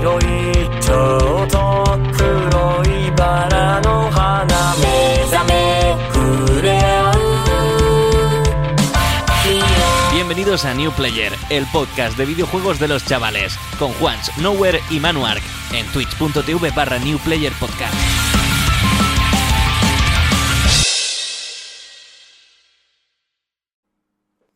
[0.00, 0.22] 白い
[0.80, 1.84] 蝶と
[2.16, 7.16] 黒いバラの花目覚め触れ合う
[10.12, 14.98] Bienvenidos a New Player, el podcast de videojuegos de los chavales, con Juans, Nowhere y
[14.98, 15.42] Manuark,
[15.72, 17.94] en twitch.tv barra New Player Podcast.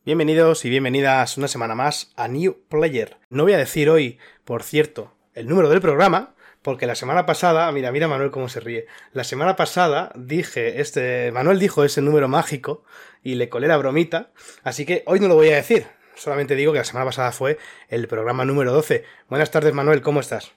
[0.05, 3.19] Bienvenidos y bienvenidas una semana más a New Player.
[3.29, 7.72] No voy a decir hoy, por cierto, el número del programa, porque la semana pasada,
[7.72, 8.88] mira, mira Manuel cómo se ríe.
[9.14, 12.84] La semana pasada dije, este, Manuel dijo ese número mágico
[13.22, 14.32] y le colé la bromita,
[14.64, 15.86] así que hoy no lo voy a decir.
[16.16, 19.04] Solamente digo que la semana pasada fue el programa número 12.
[19.30, 20.54] Buenas tardes, Manuel, ¿cómo estás?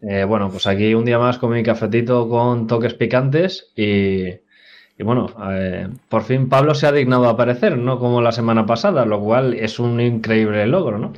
[0.00, 5.02] Eh, bueno, pues aquí un día más con mi cafetito con toques picantes y, y
[5.02, 9.04] bueno, eh, por fin Pablo se ha dignado a aparecer, no como la semana pasada,
[9.04, 11.12] lo cual es un increíble logro, ¿no?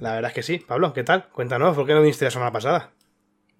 [0.00, 0.58] La verdad es que sí.
[0.58, 1.28] Pablo, ¿qué tal?
[1.28, 2.90] Cuéntanos, ¿por qué no viniste la semana pasada?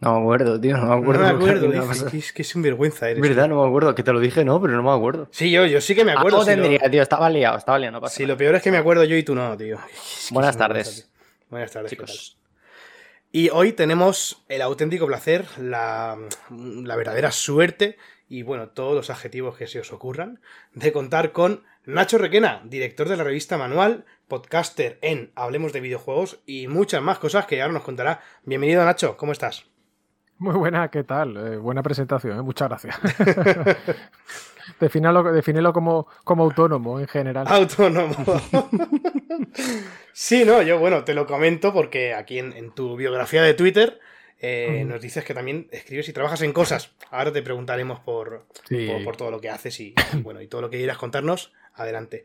[0.00, 1.22] No me acuerdo, tío, no me acuerdo.
[1.22, 2.10] no me acuerdo, pasado.
[2.10, 3.22] que es que es un vergüenza eres.
[3.22, 5.28] Es verdad, no me acuerdo, que te lo dije, no, pero no me acuerdo.
[5.30, 6.38] Sí, yo, yo sí que me acuerdo.
[6.38, 8.32] Algo si lo- tendría, tío, estaba liado, estaba liado, no pasa nada.
[8.32, 9.76] lo peor es que me acuerdo yo y tú no, tío.
[9.92, 10.94] Es que Buenas tardes.
[10.94, 11.04] tío.
[11.50, 12.38] Buenas tardes, ¿qué Chicos.
[13.32, 16.16] Y hoy tenemos el auténtico placer, la,
[16.50, 17.96] la verdadera suerte
[18.28, 20.40] y bueno, todos los adjetivos que se os ocurran,
[20.72, 26.40] de contar con Nacho Requena, director de la revista Manual, podcaster en Hablemos de videojuegos
[26.46, 28.20] y muchas más cosas que ahora nos contará.
[28.44, 29.66] Bienvenido Nacho, ¿cómo estás?
[30.38, 31.36] Muy buena, ¿qué tal?
[31.36, 32.42] Eh, buena presentación, ¿eh?
[32.42, 32.96] muchas gracias.
[34.80, 37.44] defínalo, defínelo como, como autónomo en general.
[37.48, 38.14] Autónomo.
[40.12, 43.98] sí, no, yo bueno, te lo comento porque aquí en, en tu biografía de Twitter
[44.38, 46.92] eh, nos dices que también escribes y trabajas en cosas.
[47.10, 48.86] Ahora te preguntaremos por, Sí.
[48.86, 49.92] por, por todo lo que haces y,
[50.22, 51.52] bueno, y todo lo que quieras contarnos.
[51.74, 52.24] Adelante.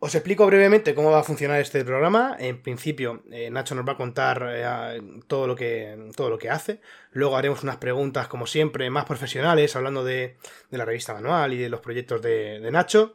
[0.00, 2.36] Os explico brevemente cómo va a funcionar este programa.
[2.38, 6.50] En principio, eh, Nacho nos va a contar eh, todo, lo que, todo lo que
[6.50, 6.80] hace.
[7.10, 10.36] Luego haremos unas preguntas, como siempre, más profesionales, hablando de,
[10.70, 13.14] de la revista manual y de los proyectos de Nacho.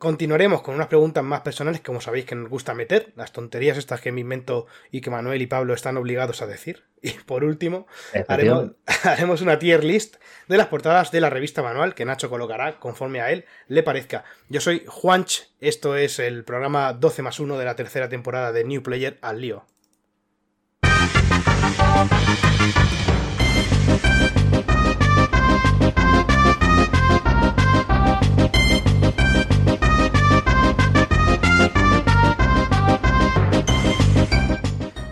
[0.00, 3.76] Continuaremos con unas preguntas más personales, que como sabéis que nos gusta meter, las tonterías
[3.76, 6.84] estas que me invento y que Manuel y Pablo están obligados a decir.
[7.02, 7.86] Y por último,
[8.26, 8.70] haremos,
[9.04, 10.16] haremos una tier list
[10.48, 14.24] de las portadas de la revista manual que Nacho colocará conforme a él le parezca.
[14.48, 18.64] Yo soy Juanch, esto es el programa 12 más 1 de la tercera temporada de
[18.64, 19.66] New Player al lío.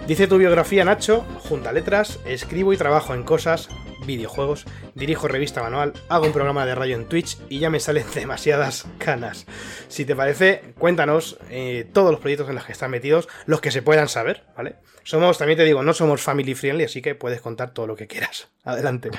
[0.08, 3.68] Dice tu biografía, Nacho, junta letras, escribo y trabajo en cosas,
[4.06, 4.64] videojuegos,
[4.94, 8.86] dirijo revista manual, hago un programa de radio en Twitch y ya me salen demasiadas
[8.96, 9.44] canas.
[9.88, 13.70] Si te parece, cuéntanos eh, todos los proyectos en los que están metidos, los que
[13.70, 14.76] se puedan saber, ¿vale?
[15.02, 18.06] Somos, también te digo, no somos family friendly, así que puedes contar todo lo que
[18.06, 18.48] quieras.
[18.64, 19.10] Adelante.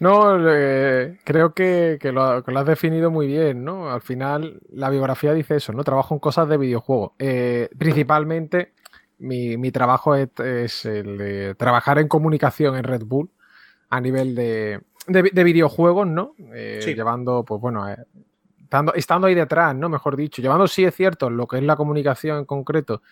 [0.00, 3.90] No, eh, creo que, lo has definido muy bien, ¿no?
[3.90, 5.82] Al final, la biografía dice eso, ¿no?
[5.82, 7.12] Trabajo en cosas de videojuegos.
[7.18, 8.74] Eh, principalmente,
[9.20, 13.30] mi, mi trabajo es, es el de trabajar en comunicación en Red Bull
[13.88, 16.34] a nivel de, de, de videojuegos, ¿no?
[16.54, 16.94] Eh, Sí.
[16.94, 17.96] Llevando, pues bueno, eh,
[18.62, 19.88] estando, estando ahí detrás, ¿no?
[19.88, 23.02] Mejor dicho, llevando, sí es cierto, lo que es la comunicación en concreto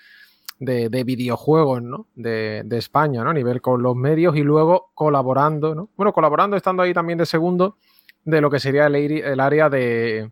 [0.59, 2.07] de, de videojuegos, ¿no?
[2.15, 3.31] De, de España, ¿no?
[3.31, 5.89] A nivel con los medios y luego colaborando, ¿no?
[5.97, 7.77] Bueno, colaborando, estando ahí también de segundo
[8.25, 10.31] de lo que sería el, el área de,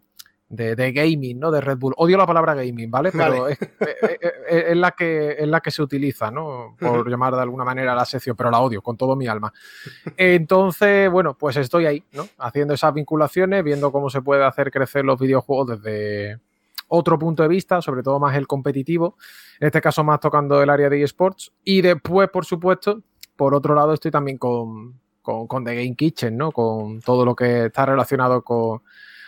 [0.49, 1.51] de, de gaming, ¿no?
[1.51, 1.95] De Red Bull.
[1.97, 3.11] Odio la palabra gaming, ¿vale?
[3.13, 3.53] Pero Vale.
[3.53, 6.77] Es, es- es- es la que, es la que se utiliza, ¿no?
[6.79, 9.53] Por llamar de alguna manera la sección, pero la odio con todo mi alma.
[10.17, 12.27] Entonces, bueno, pues estoy ahí, ¿no?
[12.39, 16.39] Haciendo esas vinculaciones, viendo cómo se puede hacer crecer los videojuegos desde
[16.89, 19.17] otro punto de vista, sobre todo más el competitivo,
[19.61, 21.53] en este caso más tocando el área de eSports.
[21.65, 23.03] Y después, por supuesto,
[23.35, 26.53] por otro lado, estoy también con, con, con The Game Kitchen, ¿no?
[26.53, 28.83] Con todo lo que está relacionado con,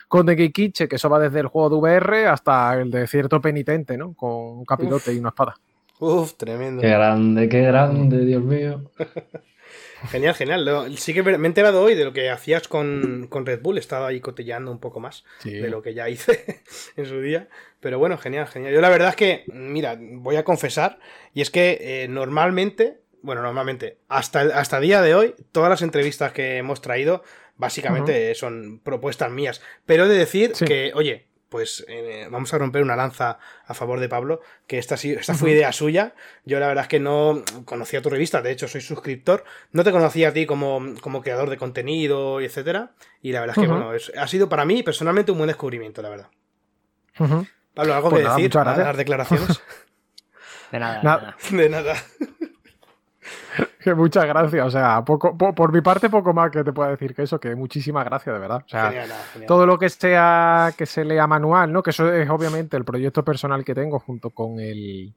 [0.08, 3.96] con The que eso va desde el juego de VR hasta el de cierto penitente,
[3.96, 4.14] ¿no?
[4.14, 5.54] Con un capirote y una espada.
[6.00, 6.80] Uf, tremendo.
[6.82, 8.90] Qué grande, qué grande, Dios mío.
[10.10, 10.64] Genial, genial.
[10.64, 13.78] Lo- Sí que me he enterado hoy de lo que hacías con, con Red Bull.
[13.78, 15.50] He estado ahí cotilleando un poco más Sí.
[15.52, 16.62] de lo que ya hice
[16.96, 17.48] en su día.
[17.80, 18.72] Pero bueno, genial, genial.
[18.72, 21.00] Yo la verdad es que, mira, voy a confesar,
[21.34, 25.82] y es que eh, normalmente, bueno, normalmente, hasta, el- hasta día de hoy, todas las
[25.82, 27.22] entrevistas que hemos traído,
[27.56, 29.60] básicamente son propuestas mías.
[29.86, 30.64] Pero he de decir Sí.
[30.64, 34.96] que, oye, pues eh, vamos a romper una lanza a favor de Pablo, que esta,
[34.96, 36.14] esta fue idea suya.
[36.44, 39.90] Yo la verdad es que no conocía tu revista, de hecho soy suscriptor, no te
[39.90, 42.92] conocía a ti como, como creador de contenido, etcétera,
[43.22, 46.02] y la verdad es que, bueno, es- ha sido para mí personalmente un buen descubrimiento,
[46.02, 46.28] la verdad.
[47.74, 49.60] Pablo, ¿algo Pues que nada, decir las declaraciones?
[50.70, 50.98] De nada.
[50.98, 51.36] de nada.
[51.50, 51.94] de nada.
[53.82, 54.66] Que muchas gracias.
[54.66, 57.38] O sea, poco, po- por mi parte, poco más que te pueda decir que eso,
[57.40, 58.62] que muchísimas gracias, de verdad.
[58.66, 59.46] O sea, Genial, nada, genial.
[59.46, 61.82] todo lo que sea que se lea manual, ¿no?
[61.82, 65.14] Que eso es obviamente el proyecto personal que tengo junto con el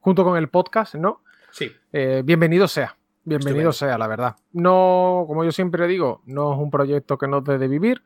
[0.00, 1.22] junto con el podcast, ¿no?
[1.50, 2.94] Sí, Eh, bienvenido sea.
[3.24, 3.72] Bienvenido Estupendo.
[3.72, 4.36] sea, la verdad.
[4.52, 8.02] No, como yo siempre digo, no es un proyecto que nos dé de vivir,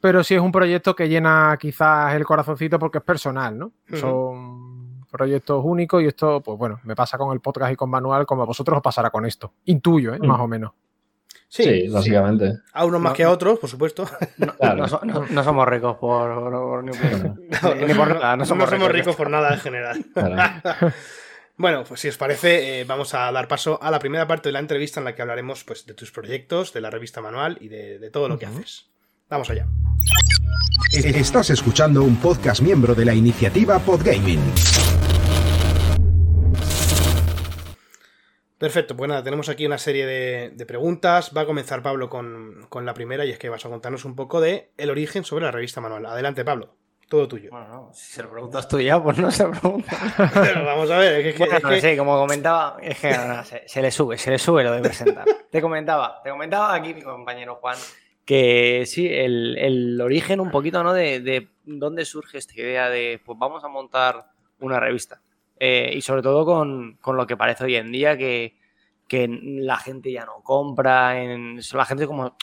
[0.00, 3.72] pero sí es un proyecto que llena quizás el corazoncito porque es personal, ¿no?
[3.90, 3.96] Ujú.
[3.98, 8.26] Son proyectos únicos y esto, pues bueno, me pasa con el podcast y con Manual
[8.26, 9.52] como a vosotros os pasará con esto.
[9.66, 10.18] Intuyo, ¿eh?
[10.20, 10.26] Mm.
[10.26, 10.72] Más o menos.
[11.48, 12.58] sí, Sí, básicamente.
[12.72, 13.16] a unos más No.
[13.16, 14.06] que a otros, por supuesto.
[14.36, 14.76] No, Claro.
[14.82, 18.88] no so- no- no somos ricos por, por- Ni por nada, no somos ricos.
[18.92, 20.04] ricos por nada en general.
[20.14, 20.92] Claro.
[21.60, 24.52] Bueno, pues si os parece, eh, vamos a dar paso a la primera parte de
[24.52, 27.66] la entrevista en la que hablaremos pues, de tus proyectos, de la revista manual y
[27.66, 28.86] de, de todo lo que haces.
[29.28, 29.66] Vamos allá.
[30.92, 34.40] Estás escuchando un podcast miembro de la iniciativa Podgaming.
[38.56, 41.30] Perfecto, pues nada, tenemos aquí una serie de, de preguntas.
[41.36, 44.16] Va a comenzar Pablo con, con la primera y es que vas a contarnos un
[44.16, 46.06] poco de el origen sobre la revista manual.
[46.06, 46.74] Adelante, Pablo,
[47.08, 47.50] todo tuyo.
[47.52, 49.96] Bueno, no, si se lo preguntas tú ya, pues no se pregunta.
[50.34, 53.28] Pero vamos a ver, es que, Bueno, es que- sí, como comentaba, es que no,
[53.28, 55.24] no, se, se le sube, se le sube lo de presentar.
[55.52, 57.76] Te comentaba, te comentaba aquí mi compañero Juan
[58.28, 60.92] que sí, el, el origen un poquito, ¿no?
[60.92, 65.22] De, de dónde surge esta idea de, pues vamos a montar una revista.
[65.58, 68.54] Eh, y sobre todo con, con lo que parece hoy en día que,
[69.08, 72.36] que la gente ya no compra, en, la gente como...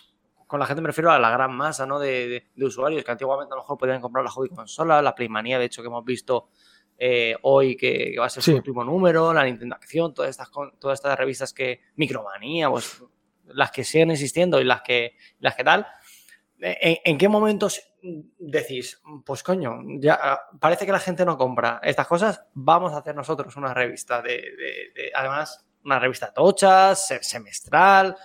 [0.47, 1.99] Con la gente me refiero a la gran masa ¿no?
[1.99, 5.13] de, de- de usuarios que antiguamente a lo mejor podían comprar la hobby consola, la
[5.13, 6.49] Playmanía, de hecho, que hemos visto
[6.97, 8.51] eh, hoy que, que va a ser Sí.
[8.51, 10.49] su último número, la Nintendo Acción, todas estas,
[10.79, 11.81] todas estas revistas que.
[11.95, 13.03] Micromanía, pues
[13.47, 15.87] las que siguen existiendo y las que, las que tal.
[16.59, 22.07] ¿En, qué momentos decís, pues coño, ya ah, parece que la gente no compra estas
[22.07, 22.45] cosas?
[22.53, 24.29] Vamos a hacer nosotros una revista de.
[24.37, 28.15] de- de- además, una revista tocha, se- semestral.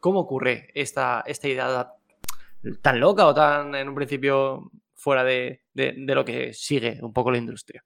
[0.00, 1.92] ¿Cómo ocurre esta, esta idea
[2.82, 7.12] tan loca o tan en un principio fuera de, de- de lo que sigue un
[7.12, 7.84] poco la industria?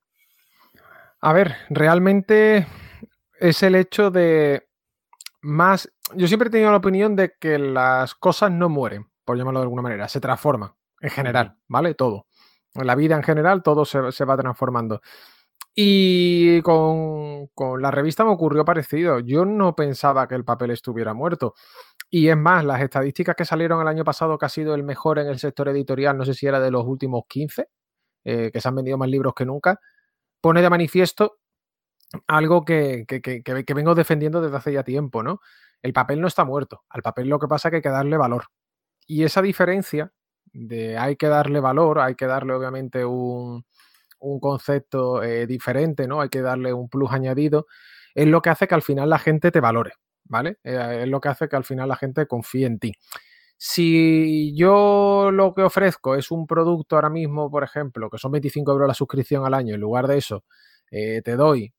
[1.21, 2.67] A ver, realmente
[3.39, 4.66] es el hecho de
[5.47, 5.93] más.
[6.15, 9.65] Yo siempre he tenido la opinión de que las cosas no mueren, por llamarlo de
[9.65, 11.95] alguna manera, se transforman en general, ¿vale?
[11.95, 12.27] Todo.
[12.75, 15.01] En la vida en general, todo se, se va transformando.
[15.75, 19.21] Y con, con la revista me ocurrió parecido.
[19.21, 21.55] Yo no pensaba que el papel estuviera muerto.
[22.11, 25.19] Y es más, las estadísticas que salieron el año pasado, que ha sido el mejor
[25.19, 27.69] en el sector editorial, no sé si era de los últimos 15,
[28.25, 29.81] eh, que se han vendido más libros que nunca,
[30.41, 31.39] pone de manifiesto
[32.27, 35.41] algo que, que- que- vengo defendiendo desde hace ya tiempo, ¿no?
[35.83, 36.85] El papel no está muerto.
[36.91, 38.45] Al papel lo que pasa es que hay que darle valor.
[39.07, 40.13] Y esa diferencia
[40.53, 43.65] de hay que darle valor, hay que darle obviamente un,
[44.21, 46.21] un concepto eh, diferente, ¿no?
[46.21, 47.67] Hay que darle un plus añadido,
[48.15, 49.93] es lo que hace que al final la gente te valore,
[50.25, 50.59] ¿vale?
[50.65, 52.93] Eh, es lo que hace que al final la gente confíe en ti.
[53.59, 58.73] Si yo lo que ofrezco es un producto ahora mismo, por ejemplo, que son 25
[58.73, 60.45] euros la suscripción al año, en lugar de eso,
[60.91, 61.73] eh, te doy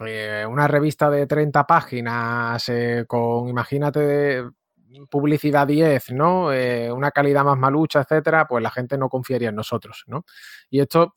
[0.00, 4.44] eh, una revista de 30 páginas eh, con, imagínate,
[5.10, 6.52] publicidad 10, ¿no?
[6.52, 10.24] Eh, una calidad más malucha, etcétera, pues la gente no confiaría en nosotros, ¿no?
[10.70, 11.14] Y esto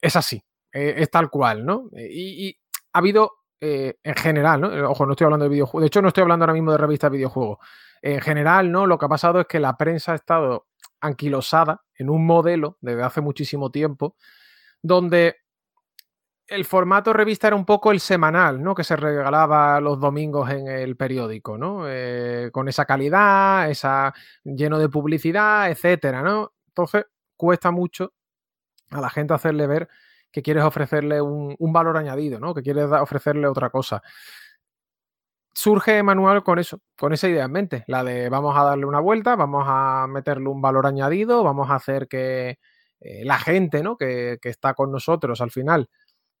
[0.00, 1.88] es así, es tal cual, ¿no?
[1.92, 2.58] Y, y
[2.92, 4.90] ha habido, en general, ¿no?
[4.90, 7.10] Ojo, no estoy hablando de videojuegos, de hecho no estoy hablando ahora mismo de revistas
[7.10, 7.58] de videojuegos.
[8.00, 8.86] En general, ¿no?
[8.86, 10.66] Lo que ha pasado es que la prensa ha estado
[11.00, 14.16] anquilosada en un modelo desde hace muchísimo tiempo,
[14.82, 15.41] donde
[16.52, 18.74] el formato revista era un poco el semanal, ¿no?
[18.74, 21.84] Que se regalaba los domingos en el periódico, ¿no?
[21.86, 24.12] Eh, con esa calidad, esa
[24.44, 26.52] lleno de publicidad, etcétera, ¿no?
[26.68, 27.06] Entonces,
[27.36, 28.12] cuesta mucho
[28.90, 29.88] a la gente hacerle ver
[30.30, 32.54] que quieres ofrecerle un, valor añadido, ¿no?
[32.54, 34.02] Que quieres ofrecerle otra cosa.
[35.54, 39.00] Surge Manual con eso, con esa idea en mente, la de vamos a darle una
[39.00, 42.58] vuelta, vamos a meterle un valor añadido, vamos a hacer que
[43.00, 43.96] eh, la gente, ¿no?
[43.96, 45.88] Que está con nosotros al final,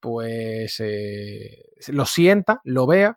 [0.02, 3.16] pues eh, lo sienta, lo vea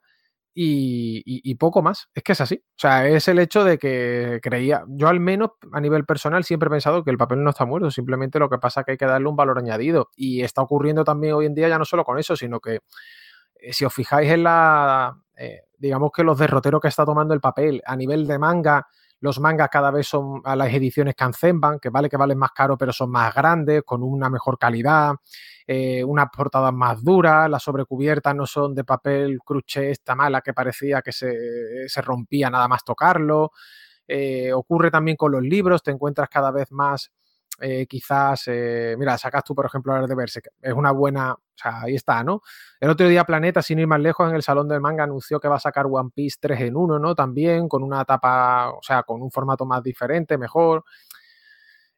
[0.53, 2.09] y, poco más.
[2.13, 2.63] Es que es así.
[2.63, 6.67] O sea, es el hecho de que creía, yo al menos a nivel personal siempre
[6.67, 8.97] he pensado que el papel no está muerto, simplemente lo que pasa es que hay
[8.97, 10.11] que darle un valor añadido.
[10.15, 12.81] Y está ocurriendo también hoy en día ya no solo con eso, sino que
[13.55, 17.41] eh, si os fijáis en la, eh, digamos que los derroteros que está tomando el
[17.41, 18.87] papel a nivel de manga,
[19.19, 22.77] los mangas cada vez son a las ediciones Kanzenban, que vale que valen más caro,
[22.77, 25.13] pero son más grandes, con una mejor calidad,
[25.67, 30.53] eh, unas portadas más duras, las sobrecubiertas no son de papel cruché esta mala que
[30.53, 33.51] parecía que se, se rompía nada más tocarlo.
[34.07, 37.11] Eh, ocurre también con los libros, te encuentras cada vez más
[37.59, 41.39] eh, quizás, eh, mira, sacas tú, por ejemplo, el de Berserk, es una buena, o
[41.55, 42.41] sea, ahí está, ¿no?
[42.79, 45.47] El otro día Planeta, sin ir más lejos, en el Salón del Manga anunció que
[45.47, 47.15] va a sacar One Piece 3 en 1, ¿no?
[47.15, 50.83] También con una tapa, o sea, con un formato más diferente, mejor.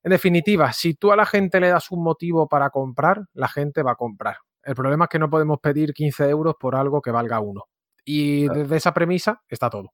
[0.04, 3.84] En definitiva, si tú a la gente le das un motivo para comprar, la gente
[3.84, 4.38] va a comprar.
[4.64, 7.66] El problema es que no podemos pedir 15 euros por algo que valga uno.
[8.06, 9.92] Y desde esa premisa está todo.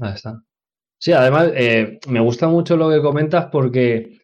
[0.00, 0.42] Ahí está.
[0.98, 4.19] Sí, además eh, me gusta mucho lo que comentas porque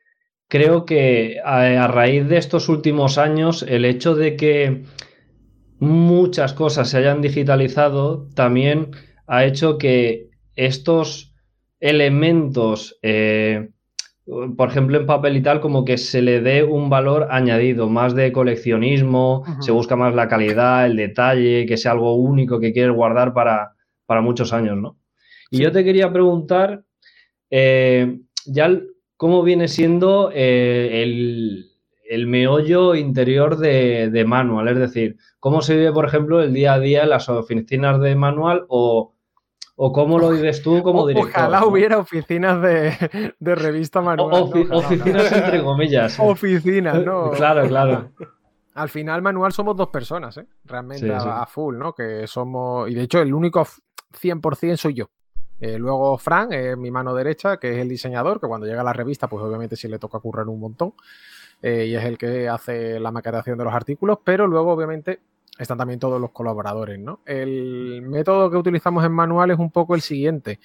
[0.48, 4.84] creo que a, a raíz de estos últimos años el hecho de que
[5.78, 8.90] muchas cosas se hayan digitalizado también
[9.26, 11.34] ha hecho que estos
[11.80, 13.70] elementos, eh,
[14.56, 18.14] por ejemplo en papel y tal, como que se le dé un valor añadido, más
[18.14, 22.94] de coleccionismo, se busca más la calidad, el detalle, que sea algo único que quieres
[22.94, 23.74] guardar para,
[24.06, 24.98] para muchos años, ¿no?
[25.50, 25.62] Y Sí.
[25.62, 26.82] yo te quería preguntar,
[27.50, 31.70] eh, ya el- cómo viene siendo eh, el,
[32.08, 36.74] el meollo interior de, de Manual, es decir, cómo se vive, por ejemplo, el día
[36.74, 39.14] a día en las oficinas de Manual o,
[39.76, 41.30] o cómo lo vives tú como O- director.
[41.34, 41.66] Ojalá ¿no?
[41.68, 44.42] hubiera oficinas de, de revista O- manual.
[44.42, 46.16] Ojalá, oficinas entre comillas.
[46.20, 47.30] Oficinas, ¿no?
[47.36, 48.10] Claro, claro.
[48.74, 50.46] Al final, manual somos dos personas, ¿eh?
[50.64, 51.28] Realmente Sí, a, sí.
[51.30, 51.94] a full, ¿no?
[51.94, 52.90] Que somos.
[52.90, 53.80] Y de hecho, el único f-
[54.20, 55.08] 100% soy yo.
[55.60, 58.84] Eh, luego, Fran es mi mano derecha, que es el diseñador, que cuando llega a
[58.84, 60.92] la revista, pues obviamente sí le toca currar un montón.
[61.62, 65.20] eh, y es el que hace la maquetación de los artículos, pero luego, obviamente,
[65.58, 67.20] están también todos los colaboradores, ¿no?
[67.24, 70.60] El método que utilizamos en manual es un poco el siguiente.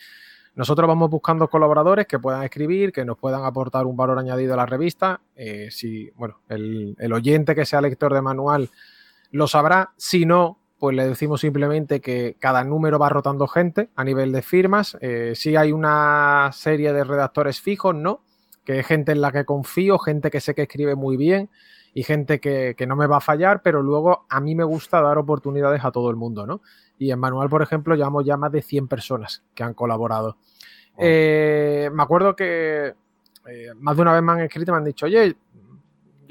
[0.54, 4.58] Nosotros vamos buscando colaboradores que puedan escribir, que nos puedan aportar un valor añadido a
[4.58, 5.22] la revista.
[5.34, 8.70] Eh, si, bueno, el, el oyente que sea lector de manual
[9.32, 9.94] lo sabrá.
[9.96, 14.42] Si no, pues le decimos simplemente que cada número va rotando gente a nivel de
[14.42, 14.98] firmas.
[15.00, 18.24] Eh, si hay una serie de redactores fijos, ¿no?
[18.66, 21.52] Que es gente en la que confío, gente que sé que escribe muy bien
[21.94, 25.04] y gente que, que no me va a fallar, pero luego a mí me gusta
[25.04, 26.64] dar oportunidades a todo el mundo, ¿no?
[26.98, 30.38] Y en Manual, por ejemplo, llevamos ya más de 100 personas que han colaborado.
[30.98, 32.96] Eh, me acuerdo que
[33.46, 35.36] eh, más de una vez me han escrito y me han dicho, oye,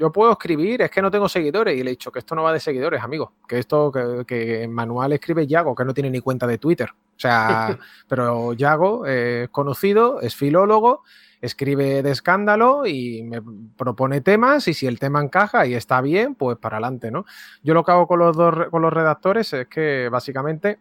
[0.01, 1.77] yo puedo escribir, es que no tengo seguidores.
[1.77, 3.33] Y le he dicho que esto no va de seguidores, amigo.
[3.47, 6.89] Que esto, que, que en manual escribe Yago, que no tiene ni cuenta de Twitter.
[6.89, 7.77] O sea,
[8.07, 11.03] pero Yago es conocido, es filólogo,
[11.39, 13.43] escribe de escándalo y me
[13.77, 17.25] propone temas y si el tema encaja y está bien, pues para adelante, ¿no?
[17.61, 20.79] Yo lo que hago con los dos con los redactores es que básicamente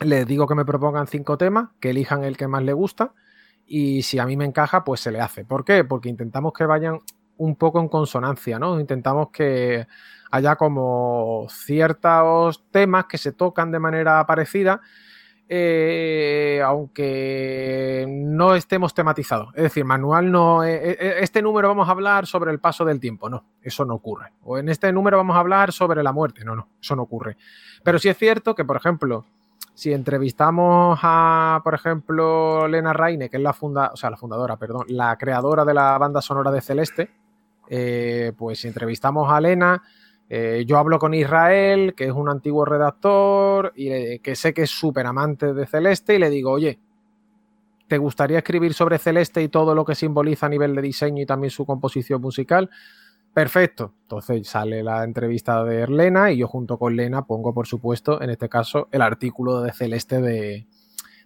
[0.00, 3.12] les digo que me propongan cinco temas, que elijan el que más le gusta
[3.66, 5.44] y si a mí me encaja, pues se le hace.
[5.44, 5.84] ¿Por qué?
[5.84, 6.98] Porque intentamos que vayan
[7.38, 8.78] un poco en consonancia, ¿no?
[8.78, 9.86] Intentamos que
[10.30, 14.80] haya como ciertos temas que se tocan de manera parecida,
[15.48, 19.50] eh, aunque no estemos tematizados.
[19.54, 20.64] Es decir, manual no.
[20.64, 23.28] eh, eh, este número vamos a hablar sobre el paso del tiempo.
[23.28, 24.32] No, eso no ocurre.
[24.42, 26.44] O en este número vamos a hablar sobre la muerte.
[26.44, 27.36] No, no, eso no ocurre.
[27.84, 29.26] Pero sí es cierto que, por ejemplo,
[29.74, 34.56] si entrevistamos a, por ejemplo, Lena Raine, que es la funda, o sea, la fundadora,
[34.56, 37.10] perdón, la creadora de la banda sonora de Celeste,
[37.74, 39.82] eh, pues entrevistamos a Lena,
[40.28, 44.70] eh, yo hablo con Israel, que es un antiguo redactor y que sé que es
[44.70, 46.78] súper amante de Celeste, y le digo, oye,
[47.88, 51.26] ¿te gustaría escribir sobre Celeste y todo lo que simboliza a nivel de diseño y
[51.26, 52.68] también su composición musical?
[53.32, 53.94] Perfecto.
[54.02, 58.28] Entonces sale la entrevista de Lena y yo junto con Lena pongo, por supuesto, en
[58.28, 60.66] este caso, el artículo de Celeste de,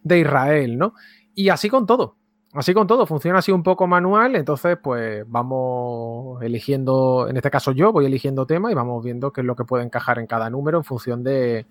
[0.04, 0.94] de Israel, ¿no?
[1.34, 2.14] Y así con todo.
[2.56, 7.72] Así con todo, funciona así un poco manual, entonces pues vamos eligiendo, en este caso
[7.72, 10.48] yo voy eligiendo temas y vamos viendo qué es lo que puede encajar en cada
[10.48, 11.66] número en función de,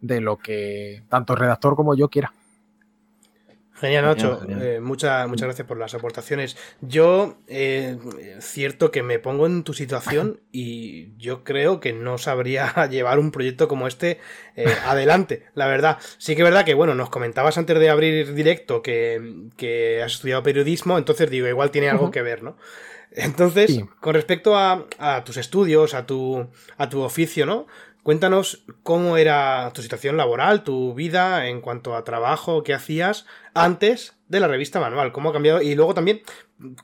[0.00, 2.32] de lo que tanto el redactor como yo quiera.
[3.76, 4.40] Genial, Nacho.
[4.48, 6.56] Eh, mucha- muchas gracias por las aportaciones.
[6.80, 7.98] Yo, eh,
[8.40, 13.32] cierto que me pongo en tu situación y yo creo que no sabría llevar un
[13.32, 14.20] proyecto como este
[14.56, 15.98] eh, adelante, la verdad.
[16.18, 20.12] Sí que es verdad que, bueno, nos comentabas antes de abrir directo que, que has
[20.12, 22.56] estudiado periodismo, entonces digo, igual tiene algo que ver, ¿no?
[23.10, 23.84] Entonces, Sí.
[24.00, 27.66] con respecto a, a tus estudios, a tu, a tu oficio, ¿no?
[28.04, 34.14] Cuéntanos cómo era tu situación laboral, tu vida en cuanto a trabajo, qué hacías antes
[34.28, 36.20] de la revista manual, cómo ha cambiado y luego también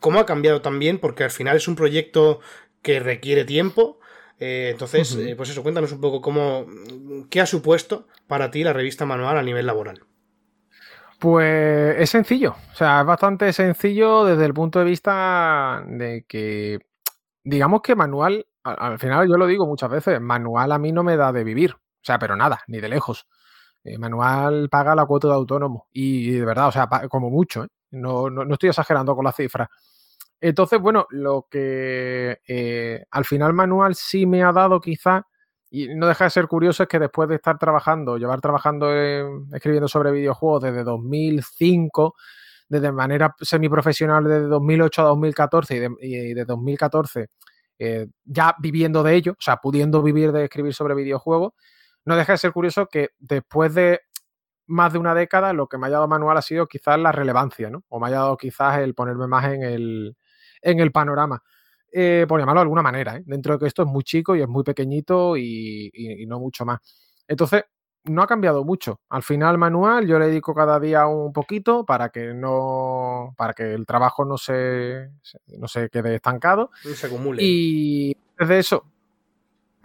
[0.00, 2.40] cómo ha cambiado también, porque al final es un proyecto
[2.80, 4.00] que requiere tiempo.
[4.38, 6.64] eh, entonces, eh, pues eso, cuéntanos un poco cómo,
[7.28, 10.00] qué ha supuesto para ti la revista manual a nivel laboral.
[11.18, 16.78] Pues es sencillo, o sea, es bastante sencillo desde el punto de vista de que,
[17.44, 21.02] digamos que manual, al, al final yo lo digo muchas veces, manual a mí no
[21.02, 23.26] me da de vivir, o sea, pero nada, ni de lejos.
[23.84, 27.68] Eh, manual paga la cuota de autónomo y de verdad, o sea, como mucho, ¿eh?
[27.92, 29.68] no, no, no estoy exagerando con las cifras.
[30.40, 35.26] Entonces, bueno, lo que eh, al final manual sí me ha dado quizá,
[35.70, 39.46] y no deja de ser curioso, es que después de estar trabajando, llevar trabajando, en-
[39.54, 42.14] escribiendo sobre videojuegos desde 2005,
[42.68, 47.28] desde manera semiprofesional desde 2008 a 2014 y de, y de 2014
[47.80, 51.54] eh, ya viviendo de ello, o sea, pudiendo vivir de escribir sobre videojuegos,
[52.06, 54.02] no deja de ser curioso que después de
[54.66, 57.70] más de una década lo que me ha dado manual ha sido quizás la relevancia,
[57.70, 57.84] ¿no?
[57.88, 60.16] O me ha dado quizás el ponerme más en el,
[60.62, 61.42] en el panorama.
[61.92, 63.22] Eh, por llamarlo de alguna manera, ¿eh?
[63.26, 66.64] dentro de que esto es muy chico y es muy pequeñito y- y no mucho
[66.64, 66.78] más.
[67.26, 67.64] Entonces,
[68.04, 69.00] no ha cambiado mucho.
[69.08, 73.74] Al final, manual, yo le dedico cada día un poquito para que no, para que
[73.74, 75.10] el trabajo no se,
[75.58, 76.70] no se quede estancado.
[76.84, 77.42] No se acumule.
[77.42, 78.84] Y desde eso,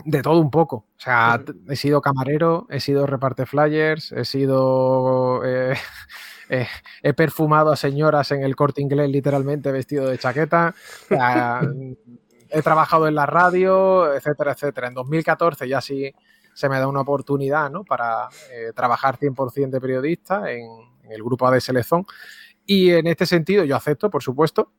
[0.04, 0.78] de todo un poco.
[0.78, 5.44] O sea, he sido camarero, he sido reparte flyers, he sido.
[5.46, 5.76] eh,
[6.50, 6.68] eh,
[7.02, 10.74] he perfumado a señoras en el corte inglés, literalmente vestido de chaqueta.
[12.48, 14.88] He trabajado en la radio, etcétera, etcétera.
[14.88, 16.14] En 2014 ya sí
[16.56, 17.84] se me da una oportunidad ¿no?
[17.84, 20.64] para eh, trabajar 100% de periodista en,
[21.04, 22.08] en el grupo AD Selezón.
[22.66, 24.72] Y en este sentido yo acepto, por supuesto.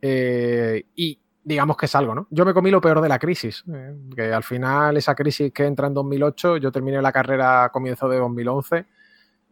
[0.00, 2.26] eh, y digamos que es algo, ¿no?
[2.30, 5.64] Yo me comí lo peor de la crisis, eh, que al final esa crisis que
[5.64, 8.84] entra en 2008, yo terminé la carrera a comienzo de 2011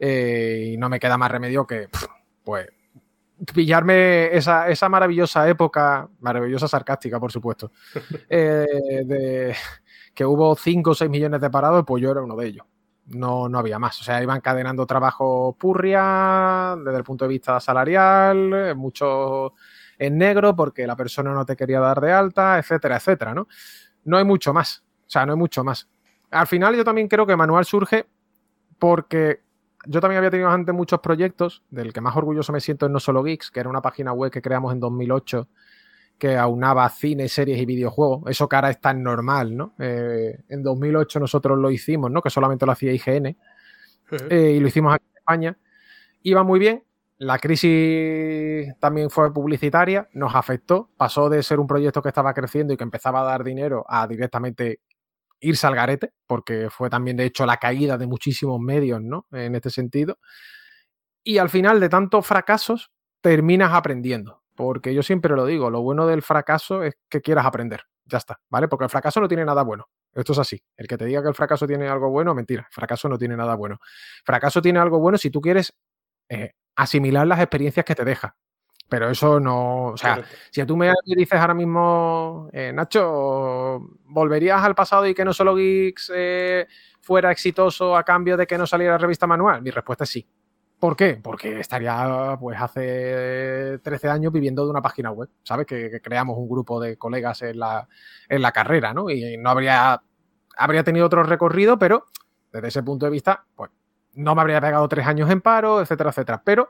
[0.00, 1.88] eh, y no me queda más remedio que,
[2.42, 2.66] pues,
[3.54, 7.70] pillarme esa, esa maravillosa época, maravillosa sarcástica, por supuesto,
[8.28, 9.54] de,
[10.14, 12.66] que hubo 5 o 6 millones de parados, pues yo era uno de ellos.
[13.06, 14.00] No, no había más.
[14.00, 19.54] O sea, iban encadenando trabajo purria desde el punto de vista salarial, mucho
[19.98, 23.48] en negro porque la persona no te quería dar de alta, etcétera, etcétera, ¿no?
[24.04, 24.82] No hay mucho más.
[25.06, 25.88] O sea, no hay mucho más.
[26.30, 28.06] Al final yo también creo que Manual surge
[28.78, 29.42] porque
[29.86, 33.00] yo también había tenido antes muchos proyectos, del que más orgulloso me siento es No
[33.00, 35.48] Solo Geeks, que era una página web que creamos en 2008
[36.18, 38.22] que aunaba cine, series y videojuegos.
[38.30, 39.74] Eso que ahora es tan normal, ¿no?
[39.78, 42.22] Eh, en 2008 nosotros lo hicimos, ¿no?
[42.22, 43.36] Que solamente lo hacía IGN
[44.30, 45.58] eh, y lo hicimos aquí en España.
[46.22, 46.84] Iba muy bien.
[47.18, 50.90] La crisis también fue publicitaria, nos afectó.
[50.96, 54.06] Pasó de ser un proyecto que estaba creciendo y que empezaba a dar dinero a
[54.06, 54.80] directamente
[55.40, 59.26] irse al garete, porque fue también, de hecho, la caída de muchísimos medios, ¿no?
[59.32, 60.18] En este sentido.
[61.22, 64.43] Y al final de tantos fracasos, terminas aprendiendo.
[64.54, 67.82] Porque yo siempre lo digo, lo bueno del fracaso es que quieras aprender.
[68.06, 68.68] Ya está, ¿vale?
[68.68, 69.88] Porque el fracaso no tiene nada bueno.
[70.12, 70.62] Esto es así.
[70.76, 72.66] El que te diga que el fracaso tiene algo bueno, mentira.
[72.68, 73.78] El fracaso no tiene nada bueno.
[74.24, 75.74] Fracaso tiene algo bueno si tú quieres
[76.28, 78.36] eh, asimilar las experiencias que te deja.
[78.88, 79.86] Pero eso no.
[79.86, 80.36] O sea, Correcto.
[80.50, 85.56] si tú me dices ahora mismo, eh, Nacho, ¿volverías al pasado y que no solo
[85.56, 86.66] Geeks eh,
[87.00, 89.62] fuera exitoso a cambio de que no saliera revista manual?
[89.62, 90.28] Mi respuesta es sí.
[90.84, 91.18] ¿Por qué?
[91.22, 95.66] Porque estaría pues hace 13 años viviendo de una página web, ¿sabes?
[95.66, 97.88] Que, creamos un grupo de colegas en la,
[98.28, 99.08] en la carrera, ¿no?
[99.08, 100.02] Y no habría,
[100.58, 102.04] habría tenido otro recorrido, pero
[102.52, 103.70] desde ese punto de vista, pues
[104.12, 106.42] no me habría pegado tres años en paro, etcétera, etcétera.
[106.44, 106.68] Pero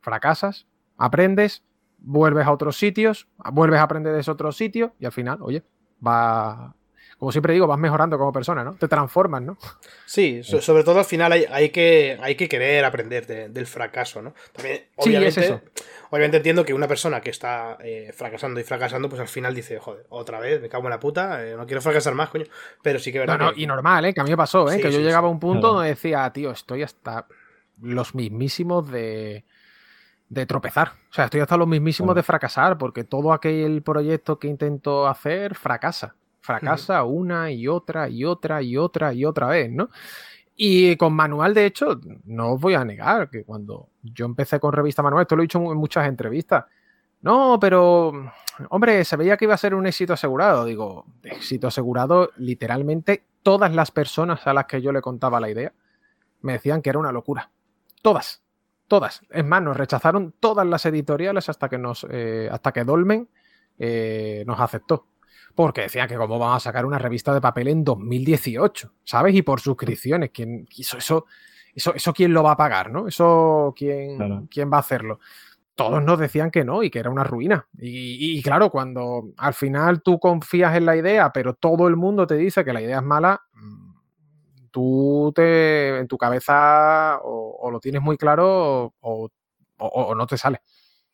[0.00, 1.62] fracasas, aprendes,
[1.98, 5.62] vuelves a otros sitios, vuelves a aprender de ese otro sitio y al final, oye,
[6.02, 6.74] va,
[7.20, 8.74] como siempre digo, vas mejorando como persona, ¿no?
[8.74, 9.56] Te transformas, ¿no?
[10.06, 13.66] Sí, so- sobre todo al final hay, hay que, hay que querer aprender de- del
[13.66, 14.34] fracaso, ¿no?
[14.52, 15.60] También, Sí, obviamente, es eso.
[16.08, 19.78] obviamente entiendo que una persona que está eh, fracasando y fracasando, pues al final dice,
[19.78, 22.46] joder, otra vez, me cago en la puta, eh, no quiero fracasar más, coño.
[22.82, 23.38] Pero sí que No, verdad.
[23.46, 24.14] no, que- y normal, ¿eh?
[24.14, 24.76] Que a mí me pasó, ¿eh?
[24.76, 25.30] Sí, que yo sí, llegaba sí.
[25.30, 25.74] a un punto Claro.
[25.74, 27.26] donde decía, tío, estoy hasta
[27.82, 29.44] los mismísimos de,
[30.30, 30.92] de tropezar.
[31.10, 35.54] O sea, estoy hasta los mismísimos de fracasar, porque todo aquel proyecto que intento hacer
[35.54, 36.14] fracasa.
[36.40, 39.90] Fracasa una y otra y otra y otra y otra vez, ¿no?
[40.56, 44.72] Y con manual, de hecho, no os voy a negar que cuando yo empecé con
[44.72, 46.64] revista manual, esto lo he dicho en muchas entrevistas,
[47.22, 48.12] no, pero,
[48.70, 50.64] hombre, se veía que iba a ser un éxito asegurado.
[50.64, 55.72] Digo, éxito asegurado, literalmente todas las personas a las que yo le contaba la idea
[56.42, 57.50] me decían que era una locura.
[58.02, 58.42] Todas,
[58.88, 59.20] todas.
[59.28, 63.28] Es más, nos rechazaron todas las editoriales hasta que nos, eh, hasta que Dolmen
[63.78, 65.06] eh, nos aceptó.
[65.54, 69.34] Porque decían que cómo van a sacar una revista de papel en 2018, ¿sabes?
[69.34, 70.30] Y por suscripciones.
[70.32, 71.26] ¿Quién, eso, eso,
[71.74, 73.08] eso, eso quién lo va a pagar, ¿no?
[73.08, 74.46] Eso quién, Claro.
[74.50, 75.18] quién va a hacerlo
[75.76, 77.66] todos nos decían que no y que era una ruina.
[77.78, 82.26] Y, y claro, cuando al final tú confías en la idea, pero todo el mundo
[82.26, 83.92] te dice que la idea es mala, mm,
[84.70, 88.46] tú te, en tu cabeza o, o lo tienes muy claro
[88.84, 89.30] o, o-
[89.78, 90.60] o- o no te sale.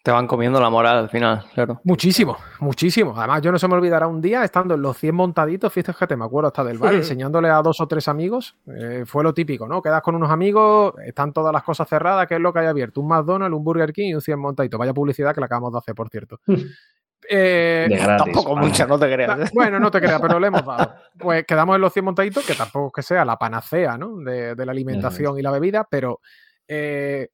[0.06, 1.80] Te van comiendo la moral al final, claro.
[1.82, 3.12] Muchísimo, muchísimo.
[3.18, 6.24] Además, yo no se me olvidará un día estando en los 100 montaditos, fíjate, me
[6.24, 8.56] acuerdo hasta del bar, enseñándole a dos o tres amigos.
[8.68, 9.82] eh, fue lo típico, ¿no?
[9.82, 13.00] Quedas con unos amigos, están todas las cosas cerradas, ¿qué es lo que hay abierto?
[13.00, 14.78] Un McDonald's, un Burger King y un 100 montaditos.
[14.78, 16.38] Vaya publicidad que la acabamos de hacer, por cierto.
[17.28, 18.24] Eh, De gratis.
[18.26, 18.68] Tampoco vale.
[18.68, 19.50] mucho, no te creas.
[19.54, 20.94] bueno, no te creas, pero le hemos dado.
[21.18, 24.18] Pues quedamos en los 100 montaditos, que tampoco es que sea la panacea ¿no?
[24.18, 26.20] de, de la alimentación y la bebida, pero
[26.68, 27.30] eh,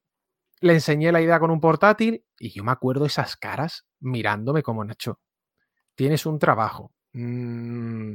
[0.63, 4.83] le enseñé la idea con un portátil y yo me acuerdo esas caras mirándome como
[4.83, 5.19] Nacho.
[5.95, 6.91] Tienes un trabajo.
[7.13, 8.13] mm,